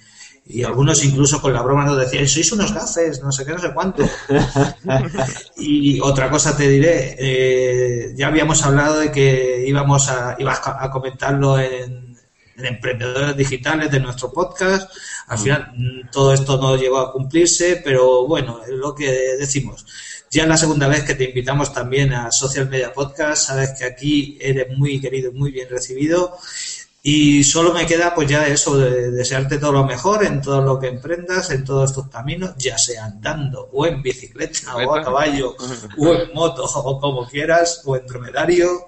Y 0.45 0.63
algunos 0.63 1.03
incluso 1.05 1.41
con 1.41 1.53
la 1.53 1.61
broma 1.61 1.85
nos 1.85 1.97
decían, 1.97 2.27
sois 2.27 2.51
unos 2.51 2.73
gafes, 2.73 3.21
no 3.23 3.31
sé 3.31 3.45
qué, 3.45 3.53
no 3.53 3.59
sé 3.59 3.73
cuánto. 3.73 4.03
Y 5.57 5.99
otra 6.01 6.29
cosa 6.29 6.55
te 6.57 6.67
diré, 6.67 7.15
eh, 7.17 8.13
ya 8.15 8.27
habíamos 8.27 8.63
hablado 8.63 8.99
de 8.99 9.11
que 9.11 9.63
íbamos 9.67 10.09
a, 10.09 10.35
ibas 10.39 10.61
a 10.65 10.89
comentarlo 10.91 11.59
en, 11.59 12.12
en 12.57 12.65
Emprendedores 12.65 13.35
Digitales 13.35 13.91
de 13.91 13.99
nuestro 13.99 14.31
podcast. 14.31 14.91
Al 15.27 15.39
final 15.39 15.73
mm, 15.75 16.11
todo 16.11 16.33
esto 16.33 16.57
no 16.57 16.75
llegó 16.75 16.99
a 16.99 17.11
cumplirse, 17.11 17.81
pero 17.83 18.27
bueno, 18.27 18.61
es 18.63 18.71
lo 18.71 18.93
que 18.93 19.11
decimos. 19.37 19.85
Ya 20.29 20.43
es 20.43 20.49
la 20.49 20.57
segunda 20.57 20.87
vez 20.87 21.03
que 21.03 21.13
te 21.13 21.25
invitamos 21.25 21.71
también 21.71 22.11
a 22.13 22.31
Social 22.31 22.67
Media 22.67 22.91
Podcast, 22.91 23.47
sabes 23.47 23.71
que 23.77 23.85
aquí 23.85 24.37
eres 24.41 24.75
muy 24.75 24.99
querido 24.99 25.29
y 25.29 25.33
muy 25.33 25.51
bien 25.51 25.69
recibido. 25.69 26.37
Y 27.05 27.43
solo 27.43 27.73
me 27.73 27.85
queda 27.85 28.15
pues 28.15 28.29
ya 28.29 28.47
eso, 28.47 28.77
de 28.77 29.11
desearte 29.11 29.57
todo 29.57 29.73
lo 29.73 29.83
mejor 29.83 30.23
en 30.23 30.41
todo 30.41 30.61
lo 30.61 30.79
que 30.79 30.87
emprendas, 30.87 31.51
en 31.51 31.65
todos 31.65 31.93
tus 31.93 32.07
caminos, 32.07 32.55
ya 32.57 32.77
sea 32.77 33.03
andando 33.03 33.69
o 33.73 33.85
en 33.85 34.01
bicicleta 34.01 34.73
o 34.77 34.95
a 34.95 35.03
caballo 35.03 35.53
o 35.97 36.13
en 36.13 36.33
moto 36.33 36.63
o 36.63 36.99
como 37.01 37.27
quieras 37.27 37.81
o 37.83 37.97
en 37.97 38.07
dromedario. 38.07 38.87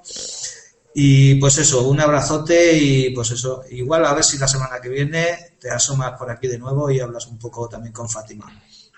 Y 0.97 1.35
pues 1.35 1.57
eso, 1.57 1.89
un 1.89 1.99
abrazote 1.99 2.77
y 2.77 3.09
pues 3.09 3.29
eso, 3.31 3.63
igual 3.69 4.05
a 4.05 4.13
ver 4.13 4.23
si 4.23 4.37
la 4.37 4.47
semana 4.47 4.79
que 4.81 4.87
viene 4.87 5.25
te 5.59 5.69
asomas 5.69 6.17
por 6.17 6.31
aquí 6.31 6.47
de 6.47 6.57
nuevo 6.57 6.89
y 6.89 7.01
hablas 7.01 7.27
un 7.27 7.37
poco 7.37 7.67
también 7.67 7.91
con 7.91 8.07
Fátima. 8.07 8.45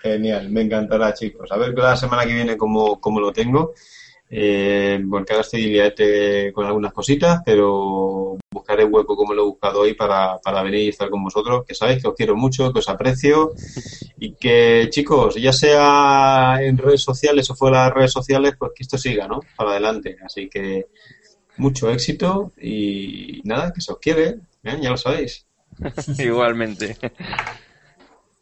Genial, 0.00 0.48
me 0.48 0.60
encantará, 0.60 1.12
chicos. 1.12 1.50
A 1.50 1.56
ver 1.56 1.76
la 1.76 1.96
semana 1.96 2.24
que 2.24 2.34
viene 2.34 2.56
cómo, 2.56 3.00
cómo 3.00 3.18
lo 3.18 3.32
tengo. 3.32 3.74
Eh, 4.30 5.02
porque 5.10 5.32
ahora 5.32 5.40
estoy 5.40 5.66
liate 5.66 6.52
con 6.52 6.66
algunas 6.66 6.92
cositas, 6.92 7.40
pero 7.44 8.36
buscaré 8.50 8.84
hueco 8.84 9.16
como 9.16 9.32
lo 9.32 9.42
he 9.42 9.46
buscado 9.46 9.80
hoy 9.80 9.94
para, 9.94 10.38
para 10.38 10.62
venir 10.62 10.82
y 10.82 10.88
estar 10.88 11.08
con 11.08 11.24
vosotros, 11.24 11.64
que 11.66 11.74
sabéis 11.74 12.02
que 12.02 12.08
os 12.08 12.14
quiero 12.14 12.36
mucho, 12.36 12.72
que 12.72 12.80
os 12.80 12.88
aprecio 12.88 13.52
y 14.18 14.34
que, 14.34 14.88
chicos, 14.90 15.34
ya 15.36 15.52
sea 15.52 16.58
en 16.60 16.76
redes 16.76 17.02
sociales 17.02 17.48
o 17.50 17.56
fuera 17.56 17.78
de 17.78 17.84
las 17.86 17.94
redes 17.94 18.12
sociales, 18.12 18.54
pues 18.58 18.72
que 18.74 18.82
esto 18.82 18.98
siga, 18.98 19.26
¿no? 19.26 19.40
Para 19.56 19.70
adelante. 19.70 20.16
Así 20.24 20.48
que 20.48 20.88
mucho 21.58 21.90
éxito 21.90 22.52
y 22.60 23.40
nada, 23.44 23.72
que 23.72 23.80
se 23.80 23.92
os 23.92 23.98
quiere, 23.98 24.40
¿eh? 24.64 24.78
ya 24.80 24.90
lo 24.90 24.96
sabéis. 24.96 25.44
Igualmente. 26.18 26.96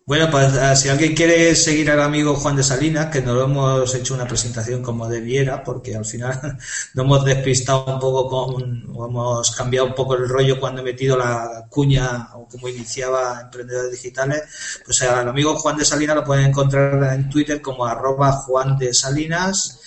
Bueno, 0.06 0.30
pues 0.30 0.54
eh, 0.54 0.76
si 0.76 0.88
alguien 0.88 1.16
quiere 1.16 1.56
seguir 1.56 1.90
al 1.90 2.00
amigo 2.00 2.36
Juan 2.36 2.54
de 2.54 2.62
Salinas, 2.62 3.06
que 3.06 3.20
nos 3.22 3.34
lo 3.34 3.42
hemos 3.42 3.92
hecho 3.92 4.14
una 4.14 4.24
presentación 4.24 4.80
como 4.80 5.08
debiera, 5.08 5.64
porque 5.64 5.96
al 5.96 6.04
final 6.04 6.40
nos 6.94 7.04
hemos 7.04 7.24
despistado 7.24 7.86
un 7.92 7.98
poco 7.98 8.54
con, 8.54 8.88
o 8.94 9.06
hemos 9.06 9.50
cambiado 9.50 9.88
un 9.88 9.96
poco 9.96 10.14
el 10.14 10.28
rollo 10.28 10.60
cuando 10.60 10.80
he 10.80 10.84
metido 10.84 11.16
la 11.16 11.66
cuña 11.68 12.28
o 12.34 12.46
como 12.46 12.68
iniciaba 12.68 13.40
Emprendedores 13.42 13.90
Digitales, 13.90 14.44
pues 14.84 15.02
al 15.02 15.28
amigo 15.28 15.56
Juan 15.56 15.76
de 15.76 15.84
Salinas 15.84 16.14
lo 16.14 16.24
pueden 16.24 16.46
encontrar 16.46 17.12
en 17.12 17.28
Twitter 17.28 17.60
como 17.60 17.84
arroba 17.84 18.30
Juan 18.30 18.78
de 18.78 18.94
Salinas 18.94 19.80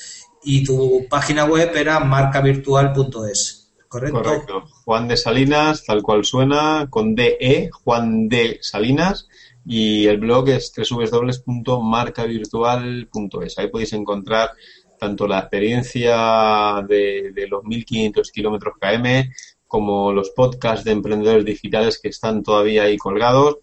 y 0.44 0.64
tu 0.64 1.06
página 1.10 1.46
web 1.46 1.76
era 1.76 2.00
marcavirtual.es, 2.00 3.72
¿correcto? 3.88 4.24
Correcto. 4.24 4.64
Juan 4.86 5.08
de 5.08 5.18
Salinas, 5.18 5.84
tal 5.86 6.02
cual 6.02 6.26
suena, 6.26 6.88
con 6.90 7.14
DE, 7.16 7.70
Juan 7.84 8.28
de 8.28 8.58
Salinas, 8.62 9.28
y 9.66 10.08
el 10.08 10.20
blog 10.20 10.50
es 10.50 10.74
www.marcavirtual.es. 10.76 13.58
Ahí 13.58 13.68
podéis 13.68 13.94
encontrar 13.94 14.52
tanto 15.00 15.28
la 15.28 15.40
experiencia 15.40 16.84
de, 16.88 17.32
de 17.34 17.48
los 17.48 17.64
1500 17.64 18.32
kilómetros 18.32 18.76
KM 18.80 19.32
como 19.68 20.12
los 20.12 20.30
podcasts 20.32 20.84
de 20.84 20.92
emprendedores 20.92 21.46
digitales 21.46 22.00
que 22.02 22.10
están 22.10 22.44
todavía 22.44 22.84
ahí 22.84 22.98
colgados 22.98 23.58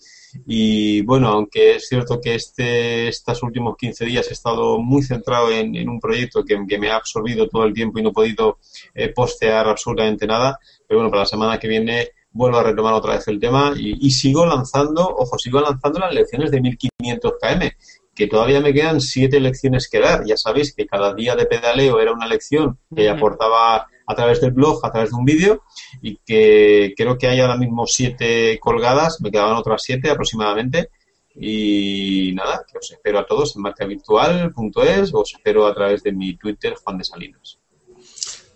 Y 0.46 1.02
bueno, 1.02 1.28
aunque 1.28 1.76
es 1.76 1.88
cierto 1.88 2.20
que 2.20 2.34
este, 2.34 3.08
estos 3.08 3.42
últimos 3.42 3.76
15 3.76 4.04
días 4.04 4.28
he 4.28 4.32
estado 4.32 4.78
muy 4.78 5.02
centrado 5.02 5.50
en, 5.50 5.88
un 5.88 6.00
proyecto 6.00 6.44
que, 6.44 6.58
me 6.58 6.90
ha 6.90 6.96
absorbido 6.96 7.48
todo 7.48 7.64
el 7.64 7.72
tiempo 7.72 7.98
y 7.98 8.02
no 8.02 8.10
he 8.10 8.12
podido 8.12 8.58
eh, 8.94 9.08
postear 9.08 9.68
absolutamente 9.68 10.26
nada, 10.26 10.58
pero 10.86 10.98
bueno, 11.00 11.10
para 11.10 11.22
la 11.22 11.26
semana 11.26 11.58
que 11.58 11.68
viene 11.68 12.10
vuelvo 12.36 12.58
a 12.58 12.62
retomar 12.62 12.92
otra 12.92 13.14
vez 13.14 13.26
el 13.28 13.40
tema 13.40 13.72
y, 13.76 14.10
sigo 14.10 14.44
lanzando, 14.44 15.08
ojo, 15.08 15.38
sigo 15.38 15.60
lanzando 15.60 15.98
las 16.00 16.12
lecciones 16.12 16.50
de 16.50 16.60
1500 16.60 17.32
km, 17.40 17.76
que 18.14 18.26
todavía 18.26 18.60
me 18.60 18.74
quedan 18.74 19.00
siete 19.00 19.40
lecciones 19.40 19.88
que 19.88 20.00
dar. 20.00 20.24
Ya 20.26 20.36
sabéis 20.36 20.74
que 20.74 20.86
cada 20.86 21.14
día 21.14 21.34
de 21.34 21.46
pedaleo 21.46 21.98
era 21.98 22.12
una 22.12 22.26
lección 22.26 22.78
que 22.94 23.08
aportaba 23.08 23.86
a 24.06 24.14
través 24.14 24.40
del 24.40 24.52
blog, 24.52 24.84
a 24.84 24.92
través 24.92 25.10
de 25.10 25.16
un 25.16 25.24
vídeo, 25.24 25.62
y 26.02 26.18
que 26.24 26.94
creo 26.96 27.18
que 27.18 27.28
hay 27.28 27.40
ahora 27.40 27.56
mismo 27.56 27.86
siete 27.86 28.58
colgadas, 28.60 29.20
me 29.20 29.30
quedaban 29.30 29.56
otras 29.56 29.82
siete 29.82 30.10
aproximadamente. 30.10 30.90
Y 31.38 32.32
nada, 32.34 32.64
que 32.70 32.78
os 32.78 32.90
espero 32.90 33.18
a 33.18 33.26
todos 33.26 33.54
en 33.56 33.62
marcavirtual.es, 33.62 35.12
os 35.12 35.34
espero 35.34 35.66
a 35.66 35.74
través 35.74 36.02
de 36.02 36.12
mi 36.12 36.36
Twitter, 36.36 36.74
Juan 36.82 36.96
de 36.96 37.04
Salinas. 37.04 37.58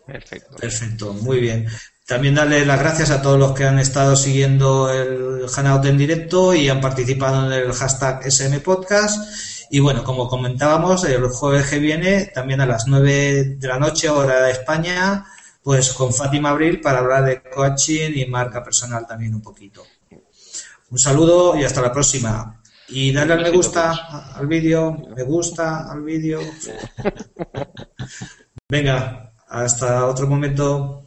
Perfecto. 0.06 0.56
Perfecto, 0.56 1.12
muy 1.12 1.40
bien. 1.40 1.68
También 2.06 2.34
darle 2.34 2.66
las 2.66 2.80
gracias 2.80 3.10
a 3.10 3.22
todos 3.22 3.38
los 3.38 3.52
que 3.52 3.64
han 3.64 3.78
estado 3.78 4.16
siguiendo 4.16 4.90
el 4.90 5.46
Hangout 5.48 5.84
en 5.84 5.96
directo 5.96 6.52
y 6.54 6.68
han 6.68 6.80
participado 6.80 7.46
en 7.46 7.52
el 7.52 7.72
hashtag 7.72 8.26
SM 8.26 8.58
Podcast. 8.60 9.68
Y 9.70 9.78
bueno, 9.78 10.02
como 10.02 10.26
comentábamos, 10.26 11.04
el 11.04 11.28
jueves 11.28 11.70
que 11.70 11.78
viene, 11.78 12.32
también 12.34 12.60
a 12.60 12.66
las 12.66 12.88
9 12.88 13.56
de 13.58 13.68
la 13.68 13.78
noche, 13.78 14.08
hora 14.08 14.42
de 14.42 14.50
España, 14.50 15.24
pues 15.62 15.92
con 15.92 16.12
Fátima 16.12 16.50
Abril 16.50 16.80
para 16.80 16.98
hablar 17.00 17.24
de 17.24 17.42
coaching 17.42 18.12
y 18.14 18.26
marca 18.26 18.62
personal 18.62 19.06
también 19.06 19.34
un 19.34 19.42
poquito. 19.42 19.84
Un 20.90 20.98
saludo 20.98 21.56
y 21.56 21.64
hasta 21.64 21.82
la 21.82 21.92
próxima. 21.92 22.60
Y 22.88 23.12
darle 23.12 23.34
al 23.34 23.42
me 23.42 23.50
gusta 23.50 24.34
al 24.34 24.46
vídeo, 24.46 24.96
me 25.14 25.22
gusta 25.22 25.90
al 25.90 26.02
vídeo. 26.02 26.40
Venga, 28.68 29.32
hasta 29.48 30.06
otro 30.06 30.26
momento. 30.26 31.02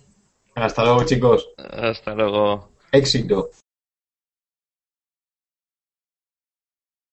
Hasta 0.56 0.84
luego, 0.84 1.04
chicos. 1.04 1.50
Hasta 1.58 2.14
luego. 2.14 2.70
Éxito. 2.92 3.50